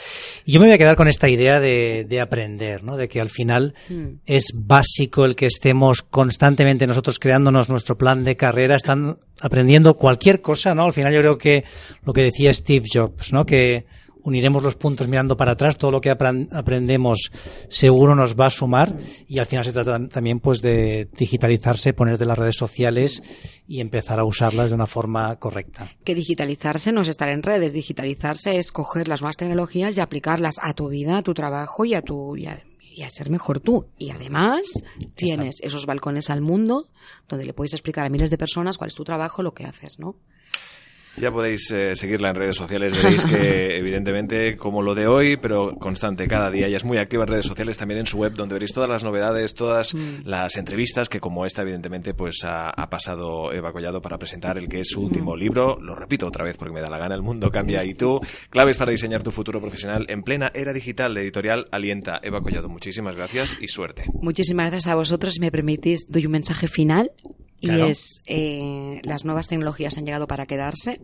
Y 0.44 0.52
yo 0.52 0.60
me 0.60 0.66
voy 0.66 0.74
a 0.74 0.78
quedar 0.78 0.96
con 0.96 1.06
esta 1.08 1.28
idea 1.28 1.60
de, 1.60 2.04
de 2.08 2.20
aprender, 2.20 2.71
¿no? 2.82 2.96
De 2.96 3.08
que 3.08 3.20
al 3.20 3.28
final 3.28 3.74
Mm. 3.88 4.20
es 4.26 4.52
básico 4.54 5.24
el 5.24 5.36
que 5.36 5.46
estemos 5.46 6.02
constantemente 6.02 6.86
nosotros 6.86 7.18
creándonos 7.18 7.68
nuestro 7.68 7.98
plan 7.98 8.24
de 8.24 8.36
carrera, 8.36 8.76
están 8.76 9.18
aprendiendo 9.40 9.94
cualquier 9.94 10.40
cosa, 10.40 10.74
¿no? 10.74 10.86
Al 10.86 10.92
final 10.92 11.12
yo 11.12 11.20
creo 11.20 11.38
que 11.38 11.64
lo 12.04 12.12
que 12.12 12.22
decía 12.22 12.52
Steve 12.54 12.86
Jobs, 12.92 13.32
¿no? 13.32 13.44
Que 13.44 13.84
uniremos 14.24 14.62
los 14.62 14.76
puntos 14.76 15.08
mirando 15.08 15.36
para 15.36 15.52
atrás, 15.52 15.76
todo 15.78 15.90
lo 15.90 16.00
que 16.00 16.10
apren- 16.10 16.48
aprendemos 16.52 17.30
seguro 17.68 18.14
nos 18.14 18.34
va 18.36 18.46
a 18.46 18.50
sumar 18.50 18.92
y 19.28 19.38
al 19.38 19.46
final 19.46 19.64
se 19.64 19.72
trata 19.72 20.08
también 20.08 20.40
pues 20.40 20.62
de 20.62 21.08
digitalizarse, 21.16 21.92
poner 21.92 22.18
de 22.18 22.26
las 22.26 22.38
redes 22.38 22.56
sociales 22.56 23.22
y 23.66 23.80
empezar 23.80 24.18
a 24.20 24.24
usarlas 24.24 24.70
de 24.70 24.74
una 24.76 24.86
forma 24.86 25.36
correcta. 25.36 25.90
Que 26.04 26.14
digitalizarse 26.14 26.92
no 26.92 27.00
es 27.00 27.08
estar 27.08 27.28
en 27.30 27.42
redes, 27.42 27.72
digitalizarse 27.72 28.58
es 28.58 28.72
coger 28.72 29.08
las 29.08 29.20
nuevas 29.22 29.36
tecnologías 29.36 29.96
y 29.96 30.00
aplicarlas 30.00 30.56
a 30.60 30.72
tu 30.74 30.88
vida, 30.88 31.18
a 31.18 31.22
tu 31.22 31.34
trabajo 31.34 31.84
y 31.84 31.94
a 31.94 32.02
tu 32.02 32.36
y 32.36 32.46
a, 32.46 32.62
y 32.94 33.02
a 33.02 33.10
ser 33.10 33.30
mejor 33.30 33.60
tú. 33.60 33.86
Y 33.98 34.10
además 34.10 34.62
tienes 35.14 35.56
esos 35.62 35.86
balcones 35.86 36.30
al 36.30 36.40
mundo 36.42 36.88
donde 37.28 37.46
le 37.46 37.54
puedes 37.54 37.72
explicar 37.72 38.04
a 38.06 38.10
miles 38.10 38.30
de 38.30 38.38
personas 38.38 38.78
cuál 38.78 38.88
es 38.88 38.94
tu 38.94 39.04
trabajo, 39.04 39.42
lo 39.42 39.54
que 39.54 39.64
haces, 39.64 39.98
¿no? 39.98 40.16
Ya 41.16 41.30
podéis 41.30 41.70
eh, 41.70 41.94
seguirla 41.94 42.30
en 42.30 42.36
redes 42.36 42.56
sociales, 42.56 42.92
veréis 42.94 43.24
que 43.24 43.76
evidentemente 43.76 44.56
como 44.56 44.82
lo 44.82 44.94
de 44.94 45.06
hoy, 45.06 45.36
pero 45.36 45.72
constante 45.74 46.26
cada 46.26 46.50
día, 46.50 46.66
ella 46.68 46.78
es 46.78 46.84
muy 46.84 46.96
activa 46.98 47.24
en 47.24 47.28
redes 47.28 47.46
sociales, 47.46 47.76
también 47.76 48.00
en 48.00 48.06
su 48.06 48.18
web, 48.18 48.32
donde 48.34 48.54
veréis 48.54 48.72
todas 48.72 48.88
las 48.88 49.04
novedades, 49.04 49.54
todas 49.54 49.94
Mm. 49.94 50.22
las 50.24 50.56
entrevistas 50.56 51.08
que 51.08 51.20
como 51.20 51.44
esta 51.44 51.62
evidentemente 51.62 52.14
pues 52.14 52.44
ha, 52.44 52.70
ha 52.70 52.88
pasado 52.88 53.52
Eva 53.52 53.72
Collado 53.72 54.00
para 54.00 54.16
presentar 54.18 54.56
el 54.56 54.68
que 54.68 54.80
es 54.80 54.88
su 54.88 55.02
último 55.02 55.36
libro, 55.36 55.78
lo 55.80 55.94
repito 55.94 56.26
otra 56.26 56.44
vez 56.44 56.56
porque 56.56 56.72
me 56.72 56.80
da 56.80 56.88
la 56.88 56.98
gana, 56.98 57.14
el 57.14 57.22
mundo 57.22 57.50
cambia 57.50 57.84
y 57.84 57.94
tú, 57.94 58.20
claves 58.48 58.78
para 58.78 58.90
diseñar 58.90 59.22
tu 59.22 59.30
futuro 59.30 59.60
profesional 59.60 60.06
en 60.08 60.22
plena 60.22 60.50
era 60.54 60.72
digital 60.72 61.14
de 61.14 61.22
editorial 61.22 61.66
Alienta. 61.72 62.20
Eva 62.22 62.40
Collado, 62.40 62.68
muchísimas 62.68 63.16
gracias 63.16 63.56
y 63.60 63.68
suerte. 63.68 64.04
Muchísimas 64.22 64.70
gracias 64.70 64.92
a 64.92 64.94
vosotros. 64.94 65.34
Si 65.34 65.40
me 65.40 65.50
permitís, 65.50 66.06
doy 66.08 66.26
un 66.26 66.32
mensaje 66.32 66.68
final. 66.68 67.10
Y 67.62 67.68
Claro. 67.68 67.86
es, 67.86 68.20
eh, 68.26 69.00
las 69.04 69.24
nuevas 69.24 69.46
tecnologías 69.46 69.96
han 69.96 70.04
llegado 70.04 70.26
para 70.26 70.46
quedarse. 70.46 70.98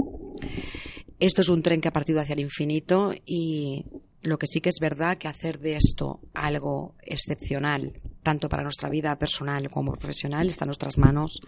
Esto 1.20 1.40
es 1.40 1.48
un 1.48 1.62
tren 1.62 1.80
que 1.80 1.86
ha 1.88 1.92
partido 1.92 2.20
hacia 2.20 2.32
el 2.32 2.40
infinito 2.40 3.14
y 3.24 3.84
lo 4.22 4.38
que 4.38 4.48
sí 4.48 4.60
que 4.60 4.68
es 4.68 4.80
verdad 4.80 5.18
que 5.18 5.28
hacer 5.28 5.60
de 5.60 5.76
esto 5.76 6.20
algo 6.34 6.96
excepcional, 7.02 7.92
tanto 8.24 8.48
para 8.48 8.64
nuestra 8.64 8.88
vida 8.88 9.16
personal 9.20 9.70
como 9.70 9.92
profesional, 9.92 10.48
está 10.48 10.64
en 10.64 10.70
nuestras 10.70 10.98
manos 10.98 11.40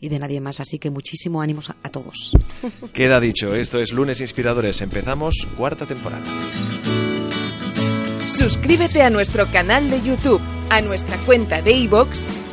y 0.00 0.08
de 0.08 0.20
nadie 0.20 0.40
más. 0.40 0.60
Así 0.60 0.78
que 0.78 0.90
muchísimo 0.90 1.42
ánimo 1.42 1.60
a 1.82 1.88
todos. 1.90 2.32
Queda 2.92 3.18
dicho, 3.18 3.56
esto 3.56 3.80
es 3.80 3.92
Lunes 3.92 4.20
Inspiradores, 4.20 4.80
empezamos 4.80 5.48
cuarta 5.56 5.86
temporada. 5.86 6.24
Suscríbete 8.26 9.02
a 9.02 9.10
nuestro 9.10 9.46
canal 9.48 9.90
de 9.90 10.00
YouTube, 10.02 10.40
a 10.70 10.80
nuestra 10.80 11.16
cuenta 11.18 11.60
de 11.62 11.72
iVoox 11.72 12.24